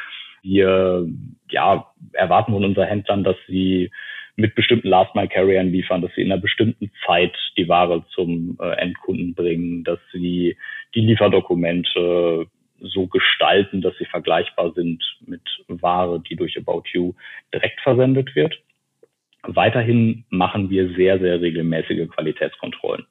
Wir 0.42 1.06
ja, 1.50 1.86
erwarten 2.12 2.52
von 2.52 2.64
unseren 2.64 2.88
Händlern, 2.88 3.24
dass 3.24 3.36
sie 3.46 3.90
mit 4.36 4.54
bestimmten 4.54 4.88
Last-Mile-Carriern 4.88 5.68
liefern, 5.68 6.00
dass 6.00 6.14
sie 6.14 6.22
in 6.22 6.30
einer 6.30 6.40
bestimmten 6.40 6.92
Zeit 7.04 7.36
die 7.56 7.68
Ware 7.68 8.04
zum 8.14 8.56
äh, 8.60 8.70
Endkunden 8.76 9.34
bringen, 9.34 9.82
dass 9.82 9.98
sie 10.12 10.56
die 10.94 11.00
Lieferdokumente 11.00 12.46
so 12.80 13.08
gestalten, 13.08 13.82
dass 13.82 13.98
sie 13.98 14.04
vergleichbar 14.04 14.72
sind 14.74 15.02
mit 15.26 15.42
Ware, 15.66 16.20
die 16.20 16.36
durch 16.36 16.56
About 16.56 16.84
You 16.92 17.14
direkt 17.52 17.80
versendet 17.80 18.36
wird. 18.36 18.54
Weiterhin 19.42 20.24
machen 20.30 20.70
wir 20.70 20.94
sehr, 20.94 21.18
sehr 21.18 21.40
regelmäßige 21.40 22.08
Qualitätskontrollen. 22.08 23.06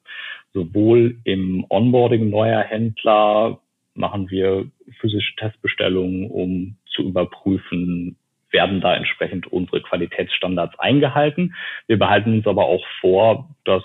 Sowohl 0.54 1.18
im 1.24 1.66
Onboarding 1.68 2.30
neuer 2.30 2.62
Händler 2.62 3.60
machen 3.94 4.30
wir 4.30 4.70
physische 5.00 5.36
Testbestellungen, 5.36 6.30
um 6.30 6.77
zu 6.98 7.04
überprüfen, 7.04 8.16
werden 8.50 8.80
da 8.80 8.94
entsprechend 8.94 9.46
unsere 9.46 9.80
Qualitätsstandards 9.82 10.78
eingehalten. 10.78 11.54
Wir 11.86 11.98
behalten 11.98 12.34
uns 12.34 12.46
aber 12.46 12.66
auch 12.66 12.84
vor, 13.00 13.54
das 13.64 13.84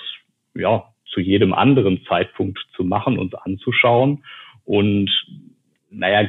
ja 0.56 0.86
zu 1.06 1.20
jedem 1.20 1.54
anderen 1.54 2.04
Zeitpunkt 2.06 2.60
zu 2.76 2.84
machen, 2.84 3.20
uns 3.20 3.36
anzuschauen 3.36 4.24
und 4.66 5.12
naja, 5.92 6.28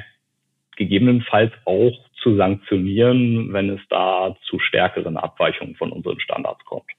gegebenenfalls 0.77 1.53
auch 1.64 1.92
zu 2.23 2.37
sanktionieren, 2.37 3.53
wenn 3.53 3.70
es 3.70 3.81
da 3.88 4.37
zu 4.42 4.59
stärkeren 4.59 5.16
Abweichungen 5.16 5.77
von 5.77 5.90
unseren 5.90 6.20
Standards 6.20 6.64
kommt. 6.64 6.90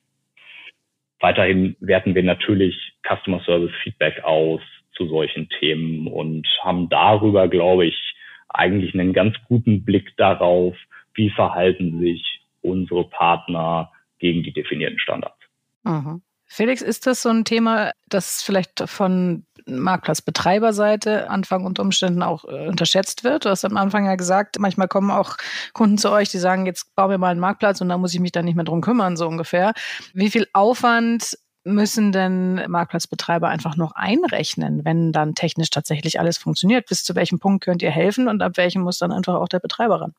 Weiterhin 1.20 1.76
werten 1.80 2.16
wir 2.16 2.24
natürlich 2.24 2.76
Customer 3.04 3.42
Service 3.42 3.74
Feedback 3.84 4.24
aus 4.24 4.62
zu 4.94 5.08
solchen 5.08 5.50
Themen 5.60 6.08
und 6.08 6.48
haben 6.62 6.90
darüber, 6.90 7.48
glaube 7.48 7.86
ich, 7.86 8.16
eigentlich 8.50 8.94
einen 8.94 9.14
ganz 9.14 9.36
guten 9.48 9.84
Blick 9.84 10.16
darauf, 10.18 10.76
wie 11.14 11.30
verhalten 11.30 12.00
sich 12.00 12.42
unsere 12.62 13.08
Partner 13.10 13.92
gegen 14.20 14.44
die 14.44 14.54
definierten 14.54 15.00
Standards. 15.00 15.40
Mhm. 15.84 16.22
Felix, 16.48 16.82
ist 16.82 17.08
das 17.08 17.22
so 17.22 17.30
ein 17.30 17.44
Thema, 17.44 17.92
das 18.08 18.44
vielleicht 18.44 18.84
von 18.88 19.46
Marktplatzbetreiberseite 19.66 21.30
Anfang 21.30 21.66
unter 21.66 21.82
Umständen 21.82 22.22
auch 22.22 22.46
äh, 22.46 22.68
unterschätzt 22.68 23.24
wird? 23.24 23.46
Du 23.46 23.50
hast 23.50 23.66
am 23.66 23.78
Anfang 23.78 24.06
ja 24.06 24.16
gesagt, 24.16 24.60
manchmal 24.60 24.88
kommen 24.88 25.10
auch 25.10 25.38
Kunden 25.74 25.98
zu 25.98 26.12
euch, 26.12 26.30
die 26.30 26.38
sagen, 26.38 26.68
jetzt 26.68 26.96
bauen 26.96 27.10
wir 27.10 27.18
mal 27.18 27.32
einen 27.32 27.40
Marktplatz 27.40 27.82
und 27.82 27.90
da 27.90 27.98
muss 27.98 28.14
ich 28.14 28.20
mich 28.20 28.32
dann 28.32 28.46
nicht 28.46 28.56
mehr 28.56 28.64
drum 28.64 28.82
kümmern, 28.82 29.18
so 29.18 29.28
ungefähr. 29.28 29.74
Wie 30.14 30.30
viel 30.30 30.48
Aufwand 30.54 31.36
müssen 31.66 32.12
denn 32.12 32.62
Marktplatzbetreiber 32.70 33.50
einfach 33.50 33.76
noch 33.76 33.94
einrechnen, 33.96 34.86
wenn 34.86 35.12
dann 35.12 35.34
technisch 35.34 35.72
tatsächlich 35.72 36.20
alles 36.20 36.38
funktioniert? 36.38 36.88
Bis 36.88 37.04
zu 37.04 37.16
welchem 37.16 37.40
Punkt 37.40 37.64
könnt 37.64 37.82
ihr 37.82 37.92
helfen 37.92 38.28
und 38.28 38.42
ab 38.42 38.54
welchem 38.56 38.84
muss 38.84 39.00
dann 39.00 39.12
einfach 39.12 39.34
auch 39.34 39.50
der 39.50 39.60
Betreiber 39.60 40.00
ran? 40.00 40.14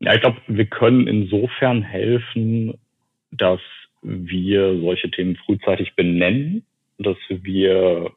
Ja, 0.00 0.14
ich 0.14 0.20
glaube, 0.20 0.36
wir 0.46 0.66
können 0.66 1.08
insofern 1.08 1.82
helfen, 1.82 2.74
dass 3.32 3.60
wir 4.02 4.78
solche 4.78 5.10
Themen 5.10 5.36
frühzeitig 5.36 5.94
benennen, 5.96 6.64
dass 6.98 7.16
wir 7.28 8.12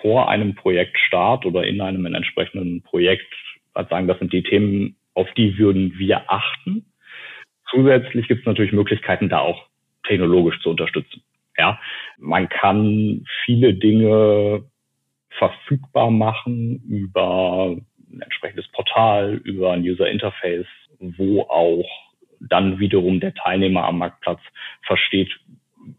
vor 0.00 0.28
einem 0.28 0.54
Projektstart 0.54 1.44
oder 1.44 1.64
in 1.64 1.80
einem 1.80 2.06
entsprechenden 2.06 2.82
Projekt 2.82 3.32
sagen, 3.74 4.06
das 4.06 4.18
sind 4.20 4.32
die 4.32 4.42
Themen, 4.44 4.96
auf 5.14 5.28
die 5.36 5.58
würden 5.58 5.98
wir 5.98 6.30
achten. 6.30 6.84
Zusätzlich 7.70 8.28
gibt 8.28 8.40
es 8.40 8.46
natürlich 8.46 8.72
Möglichkeiten, 8.72 9.28
da 9.28 9.40
auch 9.40 9.66
technologisch 10.06 10.60
zu 10.60 10.70
unterstützen. 10.70 11.22
Ja, 11.56 11.78
man 12.18 12.48
kann 12.48 13.24
viele 13.44 13.74
Dinge 13.74 14.64
verfügbar 15.30 16.10
machen 16.10 16.82
über 16.88 17.76
ein 18.12 18.20
entsprechendes 18.20 18.68
Portal, 18.68 19.40
über 19.44 19.72
ein 19.72 19.82
User 19.82 20.08
Interface, 20.08 20.66
wo 20.98 21.42
auch 21.42 21.88
dann 22.40 22.78
wiederum 22.78 23.20
der 23.20 23.34
Teilnehmer 23.34 23.84
am 23.84 23.98
Marktplatz 23.98 24.40
versteht, 24.82 25.30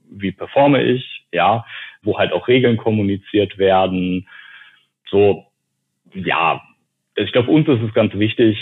wie 0.09 0.31
performe 0.31 0.83
ich, 0.83 1.25
ja, 1.31 1.65
wo 2.01 2.17
halt 2.17 2.31
auch 2.31 2.47
Regeln 2.47 2.77
kommuniziert 2.77 3.57
werden. 3.57 4.27
So, 5.09 5.45
ja, 6.13 6.61
ich 7.15 7.31
glaube, 7.31 7.51
uns 7.51 7.67
ist 7.67 7.81
es 7.81 7.93
ganz 7.93 8.13
wichtig, 8.13 8.57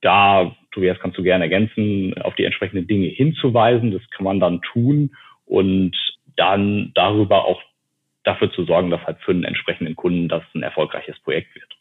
da, 0.00 0.56
Tobias, 0.72 0.98
kannst 1.00 1.18
du 1.18 1.22
gerne 1.22 1.44
ergänzen, 1.44 2.14
auf 2.22 2.34
die 2.34 2.44
entsprechenden 2.44 2.86
Dinge 2.86 3.08
hinzuweisen. 3.08 3.90
Das 3.90 4.02
kann 4.10 4.24
man 4.24 4.40
dann 4.40 4.62
tun 4.62 5.14
und 5.44 5.96
dann 6.36 6.92
darüber 6.94 7.44
auch 7.44 7.62
dafür 8.24 8.52
zu 8.52 8.64
sorgen, 8.64 8.90
dass 8.90 9.02
halt 9.06 9.18
für 9.20 9.32
einen 9.32 9.44
entsprechenden 9.44 9.96
Kunden 9.96 10.28
das 10.28 10.42
ein 10.54 10.62
erfolgreiches 10.62 11.18
Projekt 11.20 11.54
wird. 11.54 11.79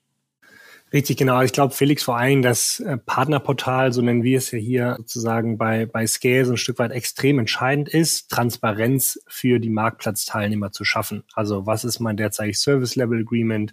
Richtig, 0.91 1.17
genau. 1.17 1.43
Ich 1.43 1.53
glaube, 1.53 1.75
Felix, 1.75 2.01
vor 2.01 2.17
allem 2.17 2.41
das 2.41 2.79
äh, 2.79 2.97
Partnerportal, 2.97 3.93
so 3.93 4.01
nennen 4.01 4.23
wir 4.23 4.39
es 4.39 4.49
ja 4.49 4.57
hier 4.57 4.95
sozusagen 4.97 5.59
bei, 5.59 5.85
bei 5.85 6.07
Scale, 6.07 6.45
so 6.45 6.53
ein 6.53 6.57
Stück 6.57 6.79
weit 6.79 6.91
extrem 6.91 7.37
entscheidend 7.37 7.89
ist, 7.89 8.31
Transparenz 8.31 9.19
für 9.27 9.59
die 9.59 9.69
Marktplatzteilnehmer 9.69 10.71
zu 10.71 10.85
schaffen. 10.85 11.23
Also 11.35 11.67
was 11.67 11.83
ist 11.83 11.99
mein 11.99 12.17
derzeitig 12.17 12.57
Service 12.57 12.95
Level 12.95 13.19
Agreement? 13.19 13.71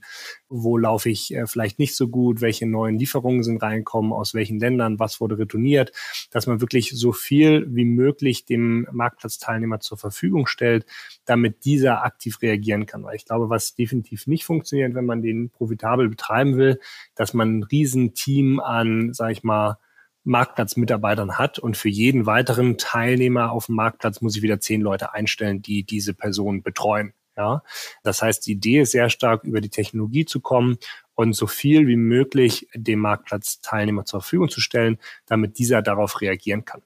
Wo 0.50 0.76
laufe 0.76 1.08
ich 1.08 1.34
äh, 1.34 1.46
vielleicht 1.46 1.78
nicht 1.78 1.96
so 1.96 2.08
gut? 2.08 2.42
Welche 2.42 2.66
neuen 2.66 2.98
Lieferungen 2.98 3.42
sind 3.42 3.62
reinkommen? 3.62 4.12
Aus 4.12 4.34
welchen 4.34 4.60
Ländern? 4.60 4.98
Was 4.98 5.18
wurde 5.18 5.38
retourniert? 5.38 5.92
Dass 6.32 6.46
man 6.46 6.60
wirklich 6.60 6.90
so 6.90 7.12
viel 7.12 7.66
wie 7.70 7.86
möglich 7.86 8.44
dem 8.44 8.86
Marktplatzteilnehmer 8.92 9.80
zur 9.80 9.96
Verfügung 9.96 10.46
stellt, 10.46 10.84
damit 11.24 11.64
dieser 11.64 12.04
aktiv 12.04 12.42
reagieren 12.42 12.84
kann. 12.84 13.04
Weil 13.04 13.16
ich 13.16 13.24
glaube, 13.24 13.48
was 13.48 13.74
definitiv 13.74 14.26
nicht 14.26 14.44
funktioniert, 14.44 14.94
wenn 14.94 15.06
man 15.06 15.22
den 15.22 15.48
profitabel 15.48 16.10
betreiben 16.10 16.58
will, 16.58 16.78
dass 17.16 17.34
man 17.34 17.58
ein 17.58 17.62
Riesenteam 17.64 18.60
an, 18.60 19.12
sag 19.12 19.32
ich 19.32 19.42
mal, 19.42 19.78
Marktplatzmitarbeitern 20.26 21.38
hat 21.38 21.58
und 21.58 21.76
für 21.76 21.88
jeden 21.88 22.26
weiteren 22.26 22.78
Teilnehmer 22.78 23.52
auf 23.52 23.66
dem 23.66 23.76
Marktplatz 23.76 24.20
muss 24.20 24.36
ich 24.36 24.42
wieder 24.42 24.60
zehn 24.60 24.80
Leute 24.80 25.14
einstellen, 25.14 25.62
die 25.62 25.84
diese 25.84 26.14
Person 26.14 26.62
betreuen. 26.62 27.14
Ja, 27.36 27.62
das 28.02 28.22
heißt, 28.22 28.46
die 28.46 28.52
Idee 28.52 28.80
ist 28.80 28.92
sehr 28.92 29.10
stark 29.10 29.44
über 29.44 29.60
die 29.60 29.68
Technologie 29.68 30.24
zu 30.24 30.40
kommen 30.40 30.78
und 31.14 31.34
so 31.34 31.46
viel 31.46 31.86
wie 31.86 31.96
möglich 31.96 32.66
dem 32.74 33.00
Marktplatzteilnehmer 33.00 34.06
zur 34.06 34.22
Verfügung 34.22 34.48
zu 34.48 34.60
stellen, 34.60 34.98
damit 35.26 35.58
dieser 35.58 35.82
darauf 35.82 36.20
reagieren 36.22 36.64
kann. 36.64 36.82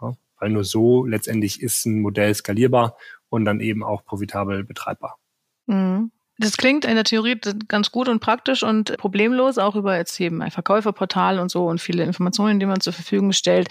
Ja, 0.00 0.14
weil 0.38 0.50
nur 0.50 0.64
so 0.64 1.06
letztendlich 1.06 1.62
ist 1.62 1.86
ein 1.86 2.02
Modell 2.02 2.34
skalierbar 2.34 2.96
und 3.30 3.46
dann 3.46 3.60
eben 3.60 3.82
auch 3.82 4.04
profitabel 4.04 4.64
betreibbar. 4.64 5.18
Mhm. 5.66 6.12
Das 6.38 6.58
klingt 6.58 6.84
in 6.84 6.94
der 6.94 7.04
Theorie 7.04 7.40
ganz 7.66 7.90
gut 7.90 8.08
und 8.08 8.20
praktisch 8.20 8.62
und 8.62 8.96
problemlos, 8.98 9.56
auch 9.56 9.74
über 9.74 9.96
jetzt 9.96 10.20
eben 10.20 10.42
ein 10.42 10.50
Verkäuferportal 10.50 11.38
und 11.38 11.50
so 11.50 11.66
und 11.66 11.80
viele 11.80 12.04
Informationen, 12.04 12.60
die 12.60 12.66
man 12.66 12.80
zur 12.80 12.92
Verfügung 12.92 13.32
stellt. 13.32 13.68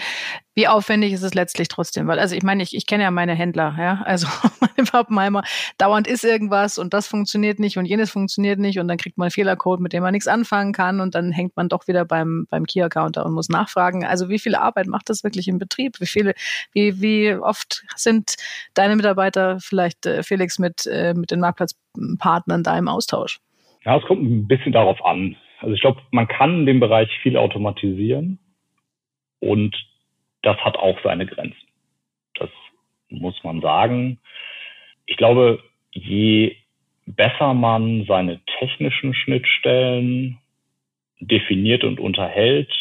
Wie 0.55 0.67
aufwendig 0.67 1.11
ist 1.11 1.21
es 1.21 1.33
letztlich 1.33 1.67
trotzdem? 1.67 2.07
Weil, 2.07 2.17
also 2.17 2.33
ich 2.33 2.43
meine, 2.43 2.63
ich, 2.63 2.73
ich 2.73 2.87
kenne 2.87 3.03
ja 3.03 3.11
meine 3.11 3.35
Händler, 3.35 3.75
ja, 3.77 4.01
also 4.05 4.27
meine 4.61 4.87
Pappenheimer, 4.89 5.43
dauernd 5.77 6.07
ist 6.07 6.23
irgendwas 6.23 6.77
und 6.77 6.93
das 6.93 7.07
funktioniert 7.07 7.59
nicht 7.59 7.77
und 7.77 7.85
jenes 7.85 8.09
funktioniert 8.09 8.57
nicht 8.57 8.79
und 8.79 8.87
dann 8.87 8.97
kriegt 8.97 9.17
man 9.17 9.25
einen 9.25 9.31
Fehlercode, 9.31 9.81
mit 9.81 9.91
dem 9.91 10.01
man 10.01 10.13
nichts 10.13 10.27
anfangen 10.27 10.71
kann 10.71 11.01
und 11.01 11.13
dann 11.13 11.33
hängt 11.33 11.57
man 11.57 11.67
doch 11.67 11.87
wieder 11.87 12.05
beim, 12.05 12.47
beim 12.49 12.65
Key-Accounter 12.65 13.25
und 13.25 13.33
muss 13.33 13.49
nachfragen. 13.49 14.05
Also 14.05 14.29
wie 14.29 14.39
viel 14.39 14.55
Arbeit 14.55 14.87
macht 14.87 15.09
das 15.09 15.23
wirklich 15.23 15.49
im 15.49 15.59
Betrieb? 15.59 15.99
Wie 15.99 16.07
viele, 16.07 16.33
wie, 16.71 17.01
wie 17.01 17.35
oft 17.35 17.83
sind 17.95 18.35
deine 18.73 18.95
Mitarbeiter 18.95 19.59
vielleicht, 19.59 20.05
äh, 20.05 20.23
Felix, 20.23 20.57
mit, 20.57 20.87
äh, 20.87 21.13
mit 21.13 21.31
den 21.31 21.41
Marktplatz 21.41 21.75
Partnern 22.17 22.63
da 22.63 22.77
im 22.77 22.87
Austausch? 22.87 23.39
Ja, 23.83 23.97
es 23.97 24.05
kommt 24.05 24.23
ein 24.23 24.47
bisschen 24.47 24.71
darauf 24.71 25.03
an. 25.03 25.35
Also 25.59 25.73
ich 25.73 25.81
glaube, 25.81 26.01
man 26.11 26.27
kann 26.27 26.59
in 26.59 26.65
dem 26.65 26.79
Bereich 26.79 27.09
viel 27.21 27.37
automatisieren 27.37 28.39
und 29.39 29.75
das 30.45 30.57
hat 30.57 30.77
auch 30.77 30.97
seine 31.03 31.25
Grenzen. 31.25 31.67
Das 32.35 32.49
muss 33.09 33.35
man 33.43 33.61
sagen. 33.61 34.19
Ich 35.05 35.17
glaube, 35.17 35.63
je 35.91 36.55
besser 37.05 37.53
man 37.53 38.05
seine 38.05 38.41
technischen 38.59 39.13
Schnittstellen 39.13 40.37
definiert 41.19 41.83
und 41.83 41.99
unterhält, 41.99 42.71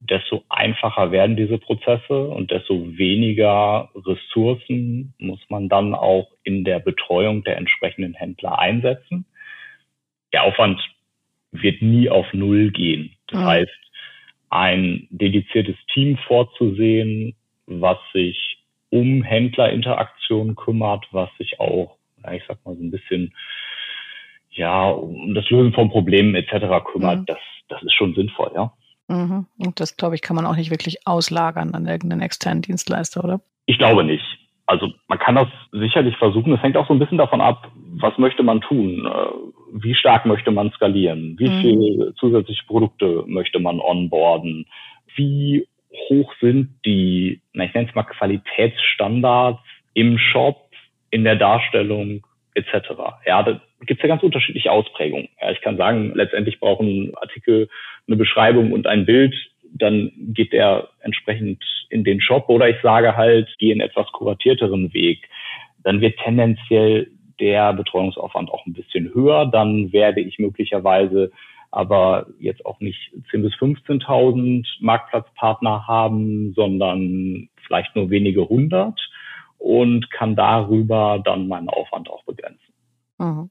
desto 0.00 0.44
einfacher 0.48 1.10
werden 1.10 1.36
diese 1.36 1.58
Prozesse 1.58 2.28
und 2.28 2.50
desto 2.50 2.96
weniger 2.98 3.90
Ressourcen 3.94 5.14
muss 5.18 5.40
man 5.48 5.68
dann 5.68 5.94
auch 5.94 6.28
in 6.42 6.64
der 6.64 6.78
Betreuung 6.78 7.42
der 7.42 7.56
entsprechenden 7.56 8.14
Händler 8.14 8.58
einsetzen. 8.58 9.24
Der 10.32 10.42
Aufwand 10.42 10.80
wird 11.52 11.80
nie 11.80 12.10
auf 12.10 12.26
Null 12.32 12.70
gehen. 12.70 13.16
Das 13.28 13.40
mhm. 13.40 13.46
heißt, 13.46 13.84
ein 14.54 15.08
dediziertes 15.10 15.74
Team 15.92 16.16
vorzusehen, 16.28 17.34
was 17.66 17.98
sich 18.12 18.58
um 18.90 19.24
Händlerinteraktion 19.24 20.54
kümmert, 20.54 21.06
was 21.10 21.28
sich 21.38 21.58
auch, 21.58 21.96
ich 22.32 22.44
sag 22.46 22.64
mal 22.64 22.76
so 22.76 22.82
ein 22.82 22.92
bisschen, 22.92 23.34
ja, 24.52 24.90
um 24.90 25.34
das 25.34 25.50
Lösen 25.50 25.72
von 25.72 25.90
Problemen 25.90 26.36
etc. 26.36 26.84
kümmert, 26.84 27.20
mhm. 27.20 27.26
das, 27.26 27.38
das 27.68 27.82
ist 27.82 27.94
schon 27.94 28.14
sinnvoll, 28.14 28.52
ja. 28.54 28.72
Mhm. 29.08 29.46
Und 29.58 29.80
das, 29.80 29.96
glaube 29.96 30.14
ich, 30.14 30.22
kann 30.22 30.36
man 30.36 30.46
auch 30.46 30.56
nicht 30.56 30.70
wirklich 30.70 31.04
auslagern 31.04 31.74
an 31.74 31.86
irgendeinen 31.86 32.22
externen 32.22 32.62
Dienstleister, 32.62 33.24
oder? 33.24 33.40
Ich 33.66 33.78
glaube 33.78 34.04
nicht. 34.04 34.24
Also 34.66 34.92
man 35.08 35.18
kann 35.18 35.34
das 35.34 35.48
sicherlich 35.72 36.16
versuchen. 36.16 36.52
Es 36.54 36.62
hängt 36.62 36.76
auch 36.76 36.86
so 36.86 36.94
ein 36.94 37.00
bisschen 37.00 37.18
davon 37.18 37.40
ab, 37.40 37.70
was 37.96 38.16
möchte 38.18 38.44
man 38.44 38.60
tun, 38.60 39.04
äh, 39.04 39.63
wie 39.74 39.94
stark 39.94 40.24
möchte 40.24 40.52
man 40.52 40.70
skalieren, 40.70 41.36
wie 41.38 41.48
mhm. 41.48 41.60
viele 41.60 42.14
zusätzliche 42.14 42.64
Produkte 42.66 43.24
möchte 43.26 43.58
man 43.58 43.80
onboarden, 43.80 44.66
wie 45.16 45.66
hoch 46.08 46.32
sind 46.40 46.70
die, 46.84 47.40
na, 47.52 47.64
ich 47.64 47.74
nenne 47.74 47.88
es 47.88 47.94
mal 47.94 48.04
Qualitätsstandards 48.04 49.58
im 49.94 50.18
Shop, 50.18 50.68
in 51.10 51.24
der 51.24 51.36
Darstellung 51.36 52.24
etc. 52.54 52.90
Ja, 53.26 53.42
da 53.42 53.60
gibt 53.80 54.00
es 54.00 54.02
ja 54.02 54.08
ganz 54.08 54.22
unterschiedliche 54.22 54.70
Ausprägungen. 54.70 55.28
Ja, 55.40 55.50
ich 55.50 55.60
kann 55.60 55.76
sagen, 55.76 56.12
letztendlich 56.14 56.60
brauchen 56.60 57.12
Artikel 57.16 57.68
eine 58.06 58.16
Beschreibung 58.16 58.72
und 58.72 58.86
ein 58.86 59.06
Bild, 59.06 59.34
dann 59.72 60.12
geht 60.16 60.52
der 60.52 60.88
entsprechend 61.00 61.62
in 61.90 62.04
den 62.04 62.20
Shop 62.20 62.48
oder 62.48 62.68
ich 62.68 62.76
sage 62.80 63.16
halt, 63.16 63.48
gehe 63.58 63.72
einen 63.72 63.80
etwas 63.80 64.06
kuratierteren 64.12 64.94
Weg. 64.94 65.28
Dann 65.82 66.00
wird 66.00 66.18
tendenziell 66.18 67.08
der 67.40 67.72
Betreuungsaufwand 67.72 68.50
auch 68.50 68.66
ein 68.66 68.72
bisschen 68.72 69.12
höher. 69.14 69.46
Dann 69.46 69.92
werde 69.92 70.20
ich 70.20 70.38
möglicherweise 70.38 71.30
aber 71.70 72.26
jetzt 72.38 72.64
auch 72.64 72.78
nicht 72.78 73.12
10.000 73.32 73.42
bis 73.42 73.54
15.000 73.54 74.64
Marktplatzpartner 74.80 75.88
haben, 75.88 76.52
sondern 76.54 77.48
vielleicht 77.66 77.96
nur 77.96 78.10
wenige 78.10 78.48
hundert 78.48 79.00
und 79.58 80.08
kann 80.10 80.36
darüber 80.36 81.20
dann 81.24 81.48
meinen 81.48 81.68
Aufwand 81.68 82.08
auch 82.08 82.22
begrenzen. 82.24 82.72
Mhm. 83.18 83.50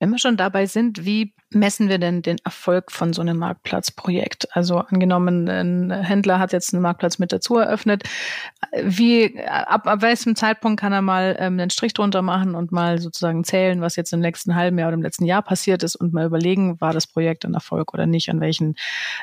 Wenn 0.00 0.10
wir 0.10 0.18
schon 0.18 0.36
dabei 0.36 0.66
sind, 0.66 1.04
wie 1.04 1.34
messen 1.50 1.88
wir 1.88 1.98
denn 1.98 2.22
den 2.22 2.36
Erfolg 2.44 2.92
von 2.92 3.12
so 3.12 3.20
einem 3.20 3.38
Marktplatzprojekt? 3.38 4.54
Also 4.54 4.78
angenommen, 4.78 5.48
ein 5.48 5.90
Händler 5.90 6.38
hat 6.38 6.52
jetzt 6.52 6.72
einen 6.72 6.82
Marktplatz 6.82 7.18
mit 7.18 7.32
dazu 7.32 7.56
eröffnet. 7.56 8.04
Wie, 8.80 9.40
ab, 9.44 9.86
ab 9.86 10.02
welchem 10.02 10.36
Zeitpunkt 10.36 10.80
kann 10.80 10.92
er 10.92 11.02
mal 11.02 11.36
ähm, 11.40 11.58
einen 11.58 11.70
Strich 11.70 11.94
drunter 11.94 12.22
machen 12.22 12.54
und 12.54 12.70
mal 12.70 13.00
sozusagen 13.00 13.42
zählen, 13.42 13.80
was 13.80 13.96
jetzt 13.96 14.12
im 14.12 14.22
letzten 14.22 14.54
halben 14.54 14.78
Jahr 14.78 14.88
oder 14.88 14.96
im 14.96 15.02
letzten 15.02 15.24
Jahr 15.24 15.42
passiert 15.42 15.82
ist 15.82 15.96
und 15.96 16.12
mal 16.12 16.26
überlegen, 16.26 16.80
war 16.80 16.92
das 16.92 17.06
Projekt 17.06 17.44
ein 17.44 17.54
Erfolg 17.54 17.92
oder 17.92 18.06
nicht? 18.06 18.28
An 18.28 18.40
welchen 18.40 18.76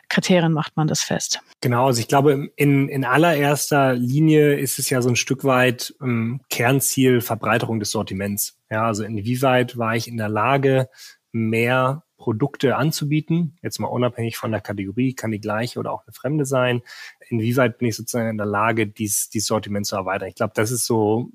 Kriterien 0.10 0.52
macht 0.52 0.76
man 0.76 0.88
das 0.88 1.02
fest? 1.02 1.40
Genau, 1.62 1.88
also 1.88 2.02
ich 2.02 2.08
glaube, 2.08 2.50
in, 2.58 2.90
in 2.90 3.06
allererster 3.06 3.94
Linie 3.94 4.56
ist 4.56 4.78
es 4.78 4.90
ja 4.90 5.02
so 5.02 5.10
ein 5.10 5.16
Stück 5.16 5.46
weit 5.46 5.94
ähm, 6.02 6.42
Kernziel 6.50 7.22
Verbreiterung 7.22 7.80
des 7.80 7.92
Sortiments. 7.92 8.58
Ja, 8.70 8.88
also 8.88 9.04
inwieweit 9.04 9.78
war 9.78 9.96
ich 9.96 10.08
in 10.08 10.18
der 10.18 10.30
Lage, 10.30 10.90
mehr 11.32 12.04
Produkte 12.18 12.78
anzubieten, 12.78 13.58
jetzt 13.62 13.80
mal 13.80 13.88
unabhängig 13.88 14.38
von 14.38 14.52
der 14.52 14.62
Kategorie, 14.62 15.14
kann 15.14 15.32
die 15.32 15.42
gleiche 15.42 15.80
oder 15.80 15.92
auch 15.92 16.06
eine 16.06 16.14
fremde 16.14 16.46
sein. 16.46 16.82
Inwieweit 17.30 17.78
bin 17.78 17.90
ich 17.90 17.96
sozusagen 17.96 18.30
in 18.30 18.38
der 18.38 18.46
Lage, 18.46 18.88
dieses, 18.88 19.30
dieses 19.30 19.48
Sortiment 19.48 19.86
zu 19.86 19.96
erweitern? 19.98 20.30
Ich 20.30 20.36
glaube, 20.36 20.54
das 20.56 20.72
ist 20.72 20.86
so 20.86 21.30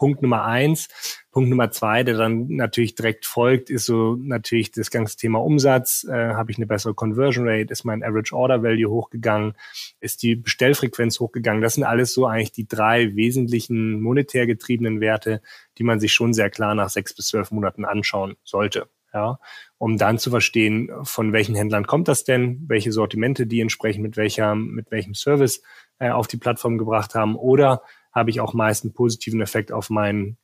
Punkt 0.00 0.22
Nummer 0.22 0.46
eins. 0.46 0.88
Punkt 1.30 1.50
Nummer 1.50 1.70
zwei, 1.70 2.02
der 2.04 2.16
dann 2.16 2.46
natürlich 2.48 2.94
direkt 2.94 3.26
folgt, 3.26 3.68
ist 3.68 3.84
so 3.84 4.16
natürlich 4.18 4.72
das 4.72 4.90
ganze 4.90 5.18
Thema 5.18 5.42
Umsatz. 5.42 6.06
Äh, 6.08 6.32
Habe 6.32 6.50
ich 6.50 6.56
eine 6.56 6.66
bessere 6.66 6.94
Conversion 6.94 7.46
Rate? 7.46 7.70
Ist 7.70 7.84
mein 7.84 8.02
Average 8.02 8.34
Order 8.34 8.62
Value 8.62 8.90
hochgegangen? 8.90 9.52
Ist 10.00 10.22
die 10.22 10.36
Bestellfrequenz 10.36 11.20
hochgegangen? 11.20 11.60
Das 11.60 11.74
sind 11.74 11.84
alles 11.84 12.14
so 12.14 12.24
eigentlich 12.24 12.52
die 12.52 12.66
drei 12.66 13.14
wesentlichen 13.14 14.00
monetär 14.00 14.46
getriebenen 14.46 15.02
Werte, 15.02 15.42
die 15.76 15.84
man 15.84 16.00
sich 16.00 16.14
schon 16.14 16.32
sehr 16.32 16.48
klar 16.48 16.74
nach 16.74 16.88
sechs 16.88 17.14
bis 17.14 17.26
zwölf 17.26 17.50
Monaten 17.50 17.84
anschauen 17.84 18.36
sollte 18.42 18.88
ja, 19.12 19.40
um 19.78 19.98
dann 19.98 20.18
zu 20.18 20.30
verstehen, 20.30 20.88
von 21.02 21.32
welchen 21.32 21.56
Händlern 21.56 21.84
kommt 21.84 22.06
das 22.06 22.22
denn, 22.22 22.64
welche 22.68 22.92
Sortimente 22.92 23.44
die 23.44 23.60
entsprechend 23.60 24.02
mit 24.02 24.16
welcher, 24.16 24.54
mit 24.54 24.92
welchem 24.92 25.14
Service 25.14 25.62
äh, 25.98 26.10
auf 26.10 26.28
die 26.28 26.36
Plattform 26.36 26.78
gebracht 26.78 27.16
haben, 27.16 27.34
oder 27.34 27.82
habe 28.12 28.30
ich 28.30 28.40
auch 28.40 28.54
meist 28.54 28.84
einen 28.84 28.94
positiven 28.94 29.40
Effekt 29.40 29.72
auf 29.72 29.90
mein 29.90 30.36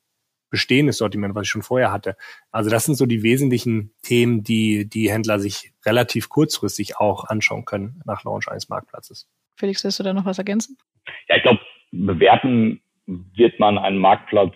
bestehendes 0.50 0.98
Sortiment, 0.98 1.34
was 1.34 1.44
ich 1.44 1.50
schon 1.50 1.62
vorher 1.62 1.92
hatte. 1.92 2.16
Also 2.50 2.70
das 2.70 2.84
sind 2.84 2.94
so 2.94 3.06
die 3.06 3.22
wesentlichen 3.22 3.92
Themen, 4.02 4.42
die 4.42 4.88
die 4.88 5.10
Händler 5.10 5.38
sich 5.38 5.72
relativ 5.84 6.28
kurzfristig 6.28 6.98
auch 6.98 7.24
anschauen 7.24 7.64
können 7.64 8.00
nach 8.06 8.24
Launch 8.24 8.48
eines 8.48 8.68
Marktplatzes. 8.68 9.28
Felix, 9.56 9.82
willst 9.84 9.98
du 9.98 10.04
da 10.04 10.12
noch 10.12 10.24
was 10.24 10.38
ergänzen? 10.38 10.78
Ja, 11.28 11.36
ich 11.36 11.42
glaube, 11.42 11.60
bewerten 11.90 12.80
wird 13.06 13.58
man 13.58 13.78
einen 13.78 13.98
Marktplatz 13.98 14.54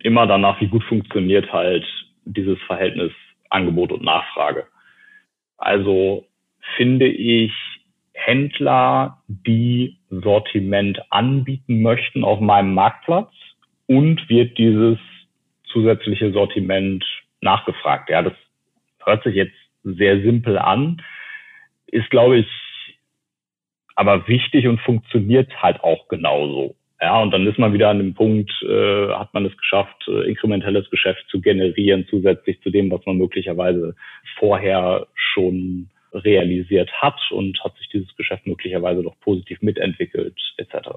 immer 0.00 0.26
danach, 0.26 0.60
wie 0.60 0.68
gut 0.68 0.84
funktioniert 0.84 1.52
halt 1.52 1.84
dieses 2.24 2.58
Verhältnis 2.66 3.12
Angebot 3.50 3.92
und 3.92 4.02
Nachfrage. 4.02 4.66
Also 5.56 6.26
finde 6.76 7.06
ich 7.06 7.52
Händler, 8.24 9.22
die 9.28 9.98
Sortiment 10.10 11.00
anbieten 11.10 11.82
möchten 11.82 12.24
auf 12.24 12.40
meinem 12.40 12.74
Marktplatz 12.74 13.30
und 13.86 14.28
wird 14.28 14.56
dieses 14.56 14.98
zusätzliche 15.66 16.32
Sortiment 16.32 17.04
nachgefragt. 17.40 18.08
Ja, 18.08 18.22
das 18.22 18.32
hört 19.04 19.24
sich 19.24 19.34
jetzt 19.34 19.56
sehr 19.82 20.22
simpel 20.22 20.58
an, 20.58 21.02
ist, 21.86 22.08
glaube 22.10 22.38
ich, 22.38 22.46
aber 23.94 24.26
wichtig 24.26 24.66
und 24.66 24.80
funktioniert 24.80 25.62
halt 25.62 25.84
auch 25.84 26.08
genauso. 26.08 26.76
Ja, 27.00 27.20
und 27.20 27.32
dann 27.32 27.46
ist 27.46 27.58
man 27.58 27.74
wieder 27.74 27.90
an 27.90 27.98
dem 27.98 28.14
Punkt, 28.14 28.50
äh, 28.62 29.08
hat 29.08 29.34
man 29.34 29.44
es 29.44 29.56
geschafft, 29.58 30.08
äh, 30.08 30.26
inkrementelles 30.26 30.88
Geschäft 30.88 31.24
zu 31.28 31.40
generieren, 31.42 32.06
zusätzlich 32.08 32.60
zu 32.62 32.70
dem, 32.70 32.90
was 32.90 33.04
man 33.04 33.18
möglicherweise 33.18 33.94
vorher 34.38 35.06
schon 35.14 35.90
realisiert 36.14 36.90
hat 36.92 37.18
und 37.30 37.62
hat 37.62 37.76
sich 37.76 37.88
dieses 37.88 38.14
Geschäft 38.16 38.46
möglicherweise 38.46 39.02
doch 39.02 39.18
positiv 39.20 39.60
mitentwickelt, 39.62 40.38
etc. 40.56 40.88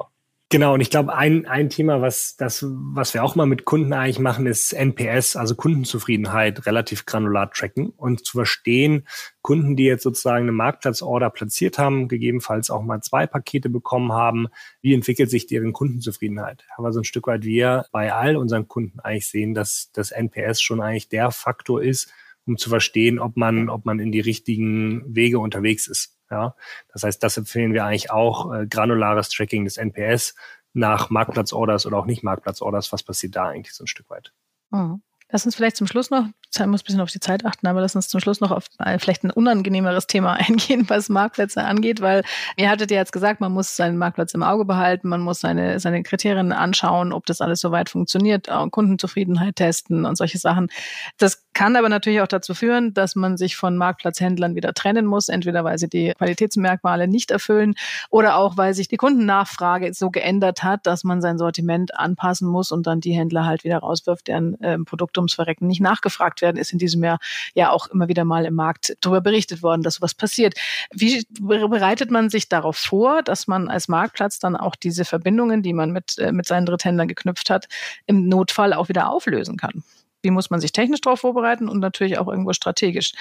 Genau, 0.49 0.75
und 0.75 0.79
ich 0.79 0.89
glaube, 0.89 1.13
ein, 1.13 1.45
ein 1.45 1.69
Thema, 1.69 2.01
was, 2.01 2.37
das, 2.37 2.65
was 2.65 3.13
wir 3.13 3.21
auch 3.21 3.35
mal 3.35 3.45
mit 3.45 3.65
Kunden 3.65 3.91
eigentlich 3.91 4.19
machen, 4.19 4.45
ist 4.45 4.71
NPS, 4.71 5.35
also 5.35 5.55
Kundenzufriedenheit 5.55 6.65
relativ 6.65 7.05
granular 7.05 7.51
tracken 7.51 7.89
und 7.89 8.25
zu 8.25 8.37
verstehen, 8.37 9.05
Kunden, 9.41 9.75
die 9.75 9.83
jetzt 9.83 10.03
sozusagen 10.03 10.43
eine 10.43 10.53
Marktplatzorder 10.53 11.31
platziert 11.31 11.77
haben, 11.77 12.07
gegebenenfalls 12.07 12.69
auch 12.69 12.81
mal 12.81 13.01
zwei 13.01 13.27
Pakete 13.27 13.69
bekommen 13.69 14.13
haben, 14.13 14.47
wie 14.81 14.93
entwickelt 14.93 15.29
sich 15.29 15.47
deren 15.47 15.73
Kundenzufriedenheit? 15.73 16.63
Haben 16.71 16.85
wir 16.85 16.93
so 16.93 17.01
ein 17.01 17.03
Stück 17.03 17.27
weit 17.27 17.43
wir 17.43 17.85
bei 17.91 18.13
all 18.13 18.37
unseren 18.37 18.69
Kunden 18.69 19.01
eigentlich 19.01 19.27
sehen, 19.27 19.53
dass 19.53 19.91
das 19.91 20.11
NPS 20.11 20.61
schon 20.61 20.79
eigentlich 20.79 21.09
der 21.09 21.31
Faktor 21.31 21.83
ist, 21.83 22.09
um 22.47 22.57
zu 22.57 22.69
verstehen, 22.69 23.19
ob 23.19 23.37
man, 23.37 23.69
ob 23.69 23.85
man 23.85 23.99
in 23.99 24.11
die 24.11 24.19
richtigen 24.19 25.03
Wege 25.13 25.39
unterwegs 25.39 25.87
ist. 25.87 26.17
Ja, 26.31 26.55
das 26.91 27.03
heißt, 27.03 27.23
das 27.23 27.37
empfehlen 27.37 27.73
wir 27.73 27.85
eigentlich 27.85 28.11
auch 28.11 28.53
äh, 28.53 28.67
granulares 28.67 29.29
Tracking 29.29 29.63
des 29.63 29.77
NPS 29.77 30.35
nach 30.73 31.09
Marktplatzorders 31.09 31.85
oder 31.85 31.97
auch 31.97 32.05
nicht 32.05 32.23
Marktplatzorders. 32.23 32.91
Was 32.91 33.03
passiert 33.03 33.35
da 33.35 33.47
eigentlich 33.47 33.73
so 33.73 33.83
ein 33.83 33.87
Stück 33.87 34.09
weit? 34.09 34.33
Mhm. 34.71 35.01
Lass 35.29 35.45
uns 35.45 35.55
vielleicht 35.55 35.75
zum 35.75 35.87
Schluss 35.87 36.09
noch, 36.09 36.25
ich 36.25 36.65
muss 36.65 36.81
ein 36.81 36.85
bisschen 36.85 37.01
auf 37.01 37.11
die 37.11 37.19
Zeit 37.19 37.45
achten, 37.45 37.67
aber 37.67 37.81
lass 37.81 37.97
uns 37.97 38.07
zum 38.07 38.21
Schluss 38.21 38.39
noch 38.39 38.51
auf 38.51 38.67
ein, 38.77 38.97
vielleicht 38.97 39.25
ein 39.25 39.31
unangenehmeres 39.31 40.07
Thema 40.07 40.33
eingehen, 40.39 40.85
was 40.87 41.09
Marktplätze 41.09 41.65
angeht, 41.65 41.99
weil 41.99 42.23
ihr 42.55 42.69
hattet 42.69 42.91
ja 42.91 42.97
jetzt 42.97 43.11
gesagt, 43.11 43.41
man 43.41 43.51
muss 43.51 43.75
seinen 43.75 43.97
Marktplatz 43.97 44.33
im 44.33 44.43
Auge 44.43 44.63
behalten, 44.63 45.09
man 45.09 45.19
muss 45.19 45.41
seine, 45.41 45.81
seine 45.81 46.01
Kriterien 46.03 46.53
anschauen, 46.53 47.11
ob 47.11 47.25
das 47.25 47.41
alles 47.41 47.59
soweit 47.59 47.89
funktioniert, 47.89 48.47
Kundenzufriedenheit 48.71 49.57
testen 49.57 50.05
und 50.05 50.15
solche 50.15 50.37
Sachen. 50.37 50.69
Das 51.17 51.45
kann 51.57 51.75
aber 51.75 51.89
natürlich 51.89 52.21
auch 52.21 52.27
dazu 52.27 52.53
führen, 52.53 52.93
dass 52.93 53.15
man 53.15 53.35
sich 53.35 53.55
von 53.55 53.77
Marktplatzhändlern 53.77 54.53
wieder 54.53 54.75
trennen 54.75 55.07
muss, 55.07 55.27
entweder 55.27 55.63
weil 55.63 55.79
sie 55.79 55.89
die 55.89 56.13
Qualitätsmerkmale 56.15 57.07
nicht 57.07 57.31
erfüllen 57.31 57.73
oder 58.11 58.35
auch 58.35 58.57
weil 58.57 58.75
sich 58.75 58.89
die 58.89 58.97
Kundennachfrage 58.97 59.91
so 59.95 60.11
geändert 60.11 60.61
hat, 60.61 60.85
dass 60.85 61.03
man 61.03 61.19
sein 61.19 61.39
Sortiment 61.39 61.97
anpassen 61.97 62.47
muss 62.47 62.71
und 62.71 62.85
dann 62.85 63.01
die 63.01 63.13
Händler 63.13 63.47
halt 63.47 63.63
wieder 63.63 63.79
rauswirft, 63.79 64.27
deren 64.27 64.61
äh, 64.61 64.77
Produkte 64.77 65.19
ums 65.19 65.33
Verrecken 65.33 65.65
nicht 65.65 65.81
nachgefragt 65.81 66.43
werden, 66.43 66.57
ist 66.57 66.73
in 66.73 66.77
diesem 66.77 67.03
Jahr 67.03 67.17
ja 67.55 67.71
auch 67.71 67.87
immer 67.87 68.07
wieder 68.07 68.23
mal 68.23 68.45
im 68.45 68.53
Markt 68.53 68.95
darüber 69.01 69.21
berichtet 69.21 69.63
worden, 69.63 69.81
dass 69.81 69.95
sowas 69.95 70.13
passiert. 70.13 70.53
Wie 70.91 71.25
bereitet 71.39 72.11
man 72.11 72.29
sich 72.29 72.49
darauf 72.49 72.77
vor, 72.77 73.23
dass 73.23 73.47
man 73.47 73.67
als 73.67 73.87
Marktplatz 73.87 74.37
dann 74.37 74.55
auch 74.55 74.75
diese 74.75 75.05
Verbindungen, 75.05 75.63
die 75.63 75.73
man 75.73 75.89
mit, 75.89 76.19
äh, 76.19 76.31
mit 76.31 76.45
seinen 76.45 76.67
Dritthändlern 76.67 77.07
geknüpft 77.07 77.49
hat, 77.49 77.67
im 78.05 78.29
Notfall 78.29 78.73
auch 78.73 78.89
wieder 78.89 79.09
auflösen 79.09 79.57
kann? 79.57 79.83
Wie 80.23 80.31
muss 80.31 80.49
man 80.49 80.59
sich 80.59 80.71
technisch 80.71 81.01
darauf 81.01 81.19
vorbereiten 81.21 81.69
und 81.69 81.79
natürlich 81.79 82.17
auch 82.17 82.27
irgendwo 82.27 82.53
strategisch? 82.53 83.13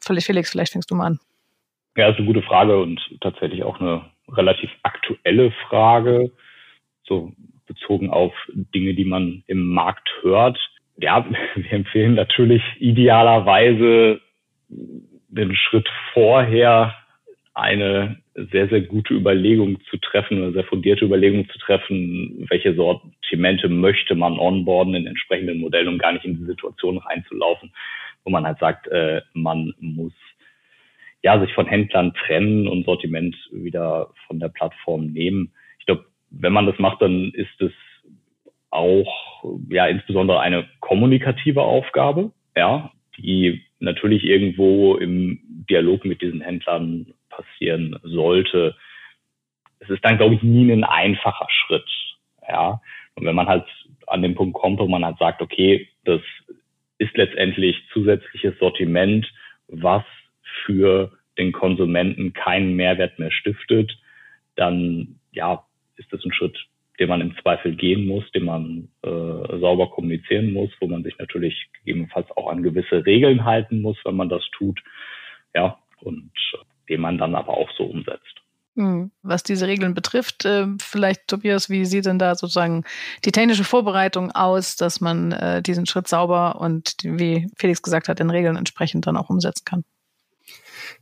Felix, 0.00 0.50
vielleicht 0.50 0.72
fängst 0.72 0.90
du 0.90 0.94
mal 0.94 1.06
an. 1.06 1.20
Ja, 1.96 2.08
ist 2.08 2.18
eine 2.18 2.26
gute 2.26 2.42
Frage 2.42 2.80
und 2.80 3.00
tatsächlich 3.20 3.62
auch 3.64 3.80
eine 3.80 4.04
relativ 4.28 4.70
aktuelle 4.82 5.52
Frage, 5.68 6.30
so 7.06 7.32
bezogen 7.66 8.10
auf 8.10 8.32
Dinge, 8.52 8.94
die 8.94 9.04
man 9.04 9.42
im 9.46 9.66
Markt 9.68 10.08
hört 10.22 10.58
ja, 10.98 11.24
wir 11.54 11.72
empfehlen 11.72 12.14
natürlich 12.14 12.62
idealerweise 12.78 14.20
den 14.68 15.54
Schritt 15.54 15.88
vorher 16.12 16.94
eine 17.58 18.18
sehr, 18.34 18.68
sehr 18.68 18.80
gute 18.82 19.14
Überlegung 19.14 19.80
zu 19.90 19.96
treffen, 19.96 20.42
eine 20.42 20.52
sehr 20.52 20.64
fundierte 20.64 21.04
Überlegung 21.04 21.48
zu 21.50 21.58
treffen, 21.58 22.46
welche 22.48 22.74
Sortimente 22.74 23.68
möchte 23.68 24.14
man 24.14 24.38
onboarden 24.38 24.94
in 24.94 25.06
entsprechenden 25.06 25.58
Modellen, 25.58 25.88
um 25.88 25.98
gar 25.98 26.12
nicht 26.12 26.24
in 26.24 26.38
die 26.38 26.44
Situation 26.44 26.98
reinzulaufen, 26.98 27.72
wo 28.24 28.30
man 28.30 28.46
halt 28.46 28.60
sagt, 28.60 28.86
äh, 28.88 29.22
man 29.32 29.74
muss 29.80 30.12
ja 31.22 31.40
sich 31.40 31.52
von 31.52 31.66
Händlern 31.66 32.14
trennen 32.14 32.68
und 32.68 32.84
Sortiment 32.84 33.36
wieder 33.50 34.10
von 34.28 34.38
der 34.38 34.48
Plattform 34.48 35.06
nehmen. 35.06 35.52
Ich 35.80 35.86
glaube, 35.86 36.04
wenn 36.30 36.52
man 36.52 36.66
das 36.66 36.78
macht, 36.78 37.02
dann 37.02 37.32
ist 37.34 37.60
es 37.60 37.72
auch 38.70 39.44
ja 39.68 39.86
insbesondere 39.86 40.40
eine 40.40 40.68
kommunikative 40.78 41.62
Aufgabe, 41.62 42.30
ja, 42.56 42.92
die 43.16 43.62
natürlich 43.80 44.22
irgendwo 44.22 44.94
im 44.96 45.40
Dialog 45.68 46.04
mit 46.04 46.22
diesen 46.22 46.40
Händlern 46.40 47.14
passieren 47.38 47.98
sollte. 48.02 48.76
Es 49.78 49.88
ist 49.90 50.04
dann, 50.04 50.18
glaube 50.18 50.34
ich, 50.34 50.42
nie 50.42 50.70
ein 50.72 50.84
einfacher 50.84 51.46
Schritt, 51.48 51.88
ja. 52.48 52.80
Und 53.14 53.26
wenn 53.26 53.34
man 53.34 53.48
halt 53.48 53.66
an 54.06 54.22
den 54.22 54.34
Punkt 54.34 54.54
kommt, 54.54 54.78
wo 54.78 54.88
man 54.88 55.04
halt 55.04 55.18
sagt, 55.18 55.42
okay, 55.42 55.88
das 56.04 56.20
ist 56.98 57.16
letztendlich 57.16 57.76
zusätzliches 57.92 58.58
Sortiment, 58.58 59.26
was 59.68 60.04
für 60.64 61.12
den 61.36 61.52
Konsumenten 61.52 62.32
keinen 62.32 62.74
Mehrwert 62.74 63.18
mehr 63.18 63.30
stiftet, 63.30 63.96
dann 64.56 65.20
ja, 65.30 65.64
ist 65.96 66.12
das 66.12 66.24
ein 66.24 66.32
Schritt, 66.32 66.58
den 66.98 67.08
man 67.08 67.20
im 67.20 67.36
Zweifel 67.42 67.76
gehen 67.76 68.06
muss, 68.06 68.28
den 68.32 68.44
man 68.44 68.88
äh, 69.02 69.58
sauber 69.58 69.90
kommunizieren 69.90 70.52
muss, 70.52 70.70
wo 70.80 70.88
man 70.88 71.04
sich 71.04 71.16
natürlich 71.18 71.68
gegebenenfalls 71.78 72.28
auch 72.36 72.48
an 72.50 72.62
gewisse 72.62 73.06
Regeln 73.06 73.44
halten 73.44 73.82
muss, 73.82 73.96
wenn 74.04 74.16
man 74.16 74.28
das 74.28 74.42
tut. 74.56 74.80
Ja, 75.54 75.78
und 76.00 76.32
äh, 76.54 76.58
den 76.88 77.00
man 77.00 77.18
dann 77.18 77.34
aber 77.34 77.56
auch 77.56 77.70
so 77.76 77.84
umsetzt. 77.84 78.38
Hm. 78.76 79.10
Was 79.22 79.42
diese 79.42 79.66
Regeln 79.66 79.92
betrifft, 79.92 80.44
äh, 80.44 80.66
vielleicht 80.80 81.26
Tobias, 81.26 81.68
wie 81.68 81.84
sieht 81.84 82.06
denn 82.06 82.20
da 82.20 82.36
sozusagen 82.36 82.84
die 83.24 83.32
technische 83.32 83.64
Vorbereitung 83.64 84.30
aus, 84.30 84.76
dass 84.76 85.00
man 85.00 85.32
äh, 85.32 85.62
diesen 85.62 85.84
Schritt 85.84 86.06
sauber 86.06 86.60
und 86.60 86.94
wie 87.02 87.48
Felix 87.56 87.82
gesagt 87.82 88.08
hat, 88.08 88.20
den 88.20 88.30
Regeln 88.30 88.54
entsprechend 88.54 89.06
dann 89.08 89.16
auch 89.16 89.30
umsetzen 89.30 89.64
kann? 89.64 89.84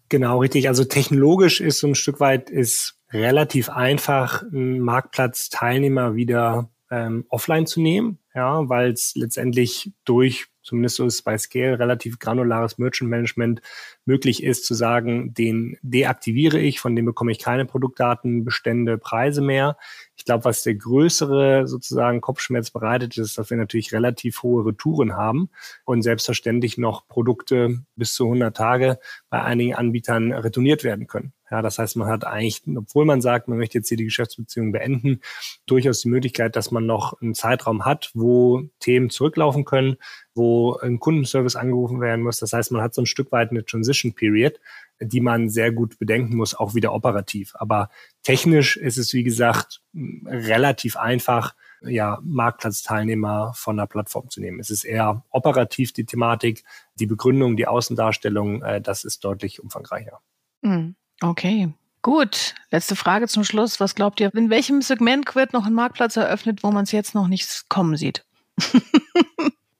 Genau, 0.09 0.39
richtig. 0.39 0.69
Also 0.69 0.85
technologisch 0.85 1.61
ist 1.61 1.81
so 1.81 1.89
ein 1.89 1.95
Stück 1.95 2.19
weit 2.19 2.49
ist 2.49 2.99
relativ 3.13 3.69
einfach, 3.69 4.43
einen 4.43 4.81
Marktplatzteilnehmer 4.81 6.15
wieder 6.15 6.71
ähm, 6.91 7.27
offline 7.29 7.67
zu 7.67 7.81
nehmen, 7.81 8.19
ja, 8.35 8.69
weil 8.69 8.93
es 8.93 9.15
letztendlich 9.17 9.93
durch 10.07 10.47
zumindest 10.67 10.97
so 10.97 11.07
ist 11.07 11.15
es 11.15 11.23
bei 11.23 11.39
Scale, 11.39 11.79
relativ 11.79 12.19
granulares 12.19 12.77
Merchant 12.77 13.09
Management 13.09 13.63
möglich 14.05 14.43
ist, 14.43 14.67
zu 14.67 14.75
sagen, 14.75 15.33
den 15.33 15.79
deaktiviere 15.83 16.59
ich, 16.59 16.81
von 16.81 16.97
dem 16.97 17.05
bekomme 17.05 17.31
ich 17.31 17.39
keine 17.39 17.65
Produktdaten, 17.65 18.45
Bestände, 18.45 18.99
Preise 18.99 19.41
mehr. 19.43 19.79
Ich 20.17 20.25
glaube, 20.25 20.45
was 20.45 20.63
der 20.63 20.75
größere 20.75 21.67
sozusagen 21.67 22.21
Kopfschmerz 22.21 22.71
bereitet, 22.71 23.19
ist, 23.19 23.39
dass 23.39 23.51
wir 23.51 23.57
natürlich 23.57 23.93
relativ 23.93 24.43
hohe 24.43 24.65
Retouren 24.67 25.15
haben 25.15 25.51
und 25.85 26.03
selbstverständlich 26.03 26.79
noch 26.79 27.07
Produkte 27.07 27.81
bis 27.97 28.15
zu 28.15 28.25
100 28.25 28.57
Tage 28.57 28.99
bei 29.29 29.43
einigen 29.43 29.75
Anbietern 29.75 30.33
retourniert 30.33 30.85
werden 30.85 31.07
können. 31.07 31.33
Ja, 31.51 31.63
das 31.63 31.79
heißt, 31.79 31.97
man 31.97 32.09
hat 32.09 32.25
eigentlich, 32.25 32.63
obwohl 32.75 33.05
man 33.05 33.21
sagt, 33.21 33.47
man 33.47 33.59
möchte 33.59 33.79
jetzt 33.79 33.89
hier 33.89 33.97
die 33.97 34.05
Geschäftsbeziehung 34.05 34.73
beenden, 34.73 35.21
durchaus 35.67 36.01
die 36.01 36.09
Möglichkeit, 36.09 36.57
dass 36.57 36.73
man 36.73 36.87
noch 36.87 37.21
einen 37.21 37.35
Zeitraum 37.35 37.85
hat, 37.85 38.11
wo 38.15 38.65
Themen 38.81 39.11
zurücklaufen 39.11 39.65
können, 39.65 39.97
wo 40.35 40.75
ein 40.77 40.99
Kundenservice 40.99 41.55
angerufen 41.55 42.01
werden 42.01 42.25
muss. 42.25 42.39
Das 42.39 42.53
heißt, 42.53 42.73
man 42.73 42.83
hat 42.83 42.95
so 42.95 43.03
ein 43.03 43.07
Stück 43.07 43.31
weit 43.31 43.51
eine 43.51 43.65
Transition 43.65 44.13
Period, 44.13 44.59
die 45.01 45.21
man 45.21 45.49
sehr 45.49 45.73
gut 45.73 45.99
bedenken 45.99 46.37
muss, 46.37 46.55
auch 46.55 46.75
wieder 46.75 46.93
operativ. 46.93 47.55
Aber 47.57 47.91
technisch 48.23 48.77
ist 48.77 48.97
es, 48.97 49.13
wie 49.13 49.23
gesagt, 49.23 49.83
relativ 49.95 50.97
einfach, 50.97 51.55
ja, 51.83 52.19
Marktplatzteilnehmer 52.23 53.53
von 53.55 53.77
der 53.77 53.87
Plattform 53.87 54.31
zu 54.31 54.41
nehmen. 54.41 54.61
Es 54.61 54.71
ist 54.71 54.85
eher 54.85 55.25
operativ 55.31 55.93
die 55.93 56.07
Thematik, 56.07 56.65
die 56.99 57.07
Begründung, 57.07 57.57
die 57.57 57.67
Außendarstellung, 57.67 58.63
äh, 58.63 58.81
das 58.81 59.05
ist 59.05 59.25
deutlich 59.25 59.63
umfangreicher. 59.63 60.21
Mhm. 60.63 60.97
Okay. 61.21 61.73
Gut, 62.03 62.55
letzte 62.71 62.95
Frage 62.95 63.27
zum 63.27 63.43
Schluss. 63.43 63.81
Was 63.81 63.95
glaubt 63.95 64.21
ihr, 64.21 64.33
in 64.35 64.49
welchem 64.49 64.81
Segment 64.81 65.35
wird 65.35 65.53
noch 65.53 65.67
ein 65.67 65.73
Marktplatz 65.73 66.17
eröffnet, 66.17 66.63
wo 66.63 66.71
man 66.71 66.85
es 66.85 66.93
jetzt 66.93 67.15
noch 67.15 67.27
nicht 67.27 67.69
kommen 67.69 67.97
sieht? 67.97 68.25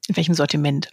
in 0.07 0.15
welchem 0.15 0.33
Sortiment? 0.33 0.89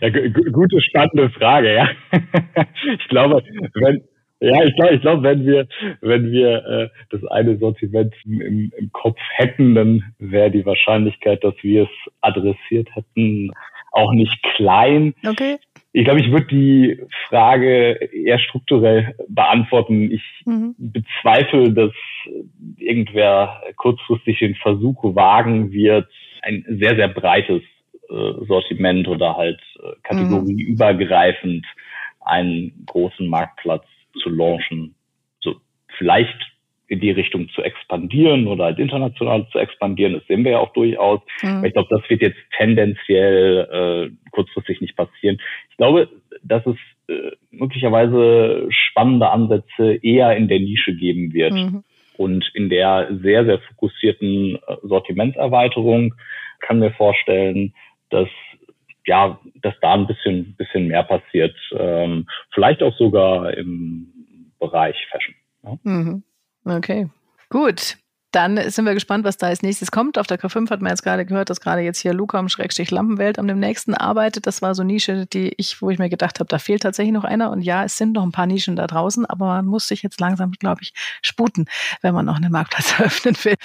Ja, 0.00 0.08
gute, 0.10 0.80
spannende 0.80 1.30
Frage, 1.30 1.74
ja. 1.74 1.88
ich 2.98 3.08
glaube, 3.08 3.42
wenn, 3.74 4.04
ja, 4.40 4.64
ich 4.64 4.74
glaube, 4.74 4.94
ich 4.94 5.00
glaube, 5.00 5.22
wenn 5.22 5.46
wir, 5.46 5.68
wenn 6.00 6.30
wir 6.30 6.66
äh, 6.66 6.88
das 7.10 7.24
eine 7.30 7.56
Sortiment 7.58 8.14
im, 8.24 8.72
im 8.76 8.92
Kopf 8.92 9.18
hätten, 9.34 9.74
dann 9.74 10.14
wäre 10.18 10.50
die 10.50 10.66
Wahrscheinlichkeit, 10.66 11.42
dass 11.44 11.54
wir 11.62 11.84
es 11.84 12.12
adressiert 12.20 12.88
hätten, 12.94 13.50
auch 13.92 14.12
nicht 14.12 14.42
klein. 14.56 15.14
Okay. 15.26 15.58
Ich 15.92 16.04
glaube, 16.04 16.20
ich 16.20 16.32
würde 16.32 16.46
die 16.46 16.98
Frage 17.28 17.92
eher 18.12 18.38
strukturell 18.38 19.14
beantworten. 19.28 20.10
Ich 20.10 20.24
mhm. 20.46 20.74
bezweifle, 20.78 21.72
dass 21.72 21.92
irgendwer 22.78 23.62
kurzfristig 23.76 24.38
den 24.38 24.54
Versuch 24.54 25.14
wagen 25.14 25.70
wird, 25.70 26.08
ein 26.42 26.64
sehr, 26.80 26.96
sehr 26.96 27.08
breites 27.08 27.62
äh, 28.12 28.44
Sortiment 28.46 29.08
oder 29.08 29.36
halt 29.36 29.60
äh, 29.82 29.92
kategorieübergreifend 30.02 31.64
einen 32.20 32.84
großen 32.86 33.26
Marktplatz 33.26 33.84
zu 34.22 34.28
launchen. 34.28 34.94
So 35.40 35.56
vielleicht 35.98 36.36
in 36.88 37.00
die 37.00 37.10
Richtung 37.10 37.48
zu 37.54 37.62
expandieren 37.62 38.46
oder 38.46 38.64
halt 38.64 38.78
international 38.78 39.46
zu 39.50 39.58
expandieren. 39.58 40.12
Das 40.12 40.26
sehen 40.26 40.44
wir 40.44 40.52
ja 40.52 40.58
auch 40.58 40.74
durchaus. 40.74 41.20
Mhm. 41.40 41.64
Ich 41.64 41.72
glaube, 41.72 41.88
das 41.88 42.08
wird 42.10 42.20
jetzt 42.20 42.38
tendenziell 42.58 44.10
äh, 44.12 44.30
kurzfristig 44.30 44.82
nicht 44.82 44.94
passieren. 44.94 45.38
Ich 45.70 45.76
glaube, 45.78 46.10
dass 46.42 46.66
es 46.66 46.76
äh, 47.08 47.32
möglicherweise 47.50 48.68
spannende 48.68 49.30
Ansätze 49.30 49.94
eher 50.02 50.36
in 50.36 50.48
der 50.48 50.60
Nische 50.60 50.94
geben 50.94 51.32
wird. 51.32 51.54
Mhm. 51.54 51.82
Und 52.18 52.50
in 52.52 52.68
der 52.68 53.08
sehr, 53.22 53.46
sehr 53.46 53.58
fokussierten 53.60 54.56
äh, 54.56 54.76
Sortimentserweiterung 54.82 56.14
kann 56.60 56.78
mir 56.78 56.92
vorstellen, 56.92 57.72
dass 58.12 58.28
ja, 59.06 59.38
dass 59.62 59.74
da 59.80 59.94
ein 59.94 60.06
bisschen, 60.06 60.54
bisschen 60.56 60.86
mehr 60.86 61.02
passiert. 61.02 61.56
Ähm, 61.72 62.26
vielleicht 62.54 62.82
auch 62.82 62.96
sogar 62.96 63.52
im 63.54 64.06
Bereich 64.60 64.96
Fashion. 65.10 65.34
Ja? 65.64 65.78
Mhm. 65.82 66.22
Okay, 66.64 67.08
gut. 67.48 67.96
Dann 68.32 68.58
sind 68.70 68.84
wir 68.84 68.94
gespannt, 68.94 69.24
was 69.24 69.36
da 69.36 69.46
als 69.46 69.62
nächstes 69.62 69.90
kommt. 69.90 70.18
Auf 70.18 70.26
der 70.26 70.40
K5 70.40 70.70
hat 70.70 70.80
man 70.80 70.90
jetzt 70.90 71.02
gerade 71.02 71.24
gehört, 71.24 71.50
dass 71.50 71.60
gerade 71.60 71.82
jetzt 71.82 71.98
hier 71.98 72.12
Luca 72.12 72.38
im 72.38 72.48
Schrägstrich 72.48 72.90
Lampenwelt 72.90 73.38
dem 73.52 73.60
nächsten 73.60 73.94
arbeitet. 73.94 74.46
Das 74.46 74.62
war 74.62 74.74
so 74.74 74.82
Nische, 74.82 75.26
die 75.26 75.52
ich, 75.56 75.82
wo 75.82 75.90
ich 75.90 75.98
mir 75.98 76.08
gedacht 76.08 76.40
habe, 76.40 76.48
da 76.48 76.58
fehlt 76.58 76.82
tatsächlich 76.82 77.12
noch 77.12 77.24
einer. 77.24 77.50
Und 77.50 77.62
ja, 77.62 77.84
es 77.84 77.96
sind 77.96 78.12
noch 78.12 78.22
ein 78.22 78.32
paar 78.32 78.46
Nischen 78.46 78.76
da 78.76 78.86
draußen, 78.86 79.26
aber 79.26 79.46
man 79.46 79.66
muss 79.66 79.86
sich 79.86 80.02
jetzt 80.02 80.20
langsam, 80.20 80.52
glaube 80.52 80.82
ich, 80.82 80.92
sputen, 81.22 81.66
wenn 82.00 82.14
man 82.14 82.24
noch 82.24 82.36
einen 82.36 82.50
Marktplatz 82.50 82.94
eröffnen 82.98 83.36
will. 83.42 83.56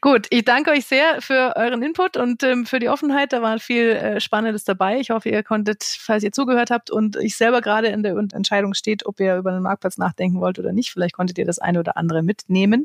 Gut, 0.00 0.26
ich 0.30 0.44
danke 0.44 0.70
euch 0.70 0.86
sehr 0.86 1.20
für 1.20 1.54
euren 1.56 1.82
Input 1.82 2.16
und 2.16 2.42
ähm, 2.42 2.64
für 2.64 2.78
die 2.78 2.88
Offenheit. 2.88 3.32
Da 3.32 3.42
war 3.42 3.58
viel 3.58 3.90
äh, 3.90 4.20
Spannendes 4.20 4.64
dabei. 4.64 5.00
Ich 5.00 5.10
hoffe, 5.10 5.28
ihr 5.28 5.42
konntet, 5.42 5.82
falls 5.82 6.22
ihr 6.22 6.32
zugehört 6.32 6.70
habt 6.70 6.90
und 6.90 7.16
ich 7.16 7.36
selber 7.36 7.60
gerade 7.60 7.88
in 7.88 8.02
der 8.02 8.16
Entscheidung 8.16 8.74
steht, 8.74 9.04
ob 9.06 9.18
ihr 9.20 9.36
über 9.36 9.50
einen 9.50 9.62
Marktplatz 9.62 9.98
nachdenken 9.98 10.40
wollt 10.40 10.58
oder 10.58 10.72
nicht, 10.72 10.92
vielleicht 10.92 11.14
konntet 11.14 11.38
ihr 11.38 11.44
das 11.44 11.58
eine 11.58 11.80
oder 11.80 11.96
andere 11.96 12.22
mitnehmen. 12.22 12.84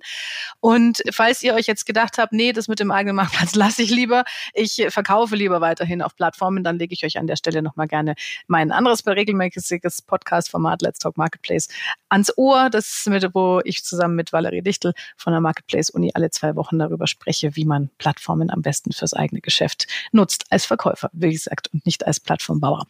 Und 0.60 1.04
falls 1.12 1.27
falls 1.28 1.44
ihr 1.44 1.54
euch 1.56 1.68
jetzt 1.68 1.86
gedacht 1.86 2.18
habt, 2.20 2.32
nee, 2.32 2.54
das 2.54 2.70
mit 2.70 2.80
dem 2.80 2.90
eigenen 2.90 3.18
Marktplatz 3.18 3.54
lasse 3.56 3.84
ich 3.84 3.90
lieber, 3.90 4.24
ich 4.54 4.86
verkaufe 4.88 5.36
lieber 5.36 5.60
weiterhin 5.60 6.02
auf 6.02 6.16
Plattformen, 6.16 6.64
dann 6.64 6.80
lege 6.80 6.94
ich 6.94 7.04
euch 7.04 7.18
an 7.18 7.28
der 7.28 7.36
Stelle 7.36 7.62
nochmal 7.62 7.90
gerne 7.90 8.16
mein 8.48 8.72
anderes 8.72 9.06
regelmäßiges 9.06 10.04
Podcast-Format 10.04 10.82
Let's 10.82 11.00
Talk 11.00 11.18
Marketplace 11.18 11.68
ans 12.08 12.32
Ohr, 12.38 12.70
das 12.70 13.06
mit, 13.08 13.28
wo 13.34 13.60
ich 13.66 13.84
zusammen 13.84 14.16
mit 14.16 14.32
Valerie 14.32 14.62
Dichtel 14.62 14.94
von 15.18 15.34
der 15.34 15.42
Marketplace 15.42 15.90
Uni 15.90 16.12
alle 16.14 16.30
zwei 16.30 16.56
Wochen 16.56 16.80
darüber 16.80 17.08
spreche, 17.08 17.58
wie 17.58 17.66
man 17.66 17.90
Plattformen 17.98 18.50
am 18.50 18.62
besten 18.62 18.94
fürs 18.94 19.14
eigene 19.14 19.42
Geschäft 19.42 19.88
nutzt, 20.14 20.46
als 20.50 20.66
Verkäufer, 20.66 21.10
wie 21.12 21.34
gesagt, 21.34 21.68
und 21.74 21.86
nicht 21.86 22.08
als 22.08 22.22
Plattformbauer. 22.22 22.86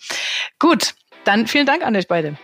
Gut, 0.59 0.93
dann 1.23 1.47
vielen 1.47 1.65
Dank 1.65 1.83
an 1.83 1.95
euch 1.95 2.07
beide. 2.07 2.37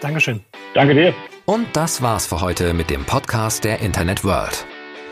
Dankeschön. 0.00 0.44
Danke 0.74 0.94
dir. 0.94 1.14
Und 1.46 1.74
das 1.74 2.02
war's 2.02 2.26
für 2.26 2.40
heute 2.40 2.74
mit 2.74 2.90
dem 2.90 3.04
Podcast 3.04 3.64
der 3.64 3.80
Internet 3.80 4.24
World. 4.24 4.66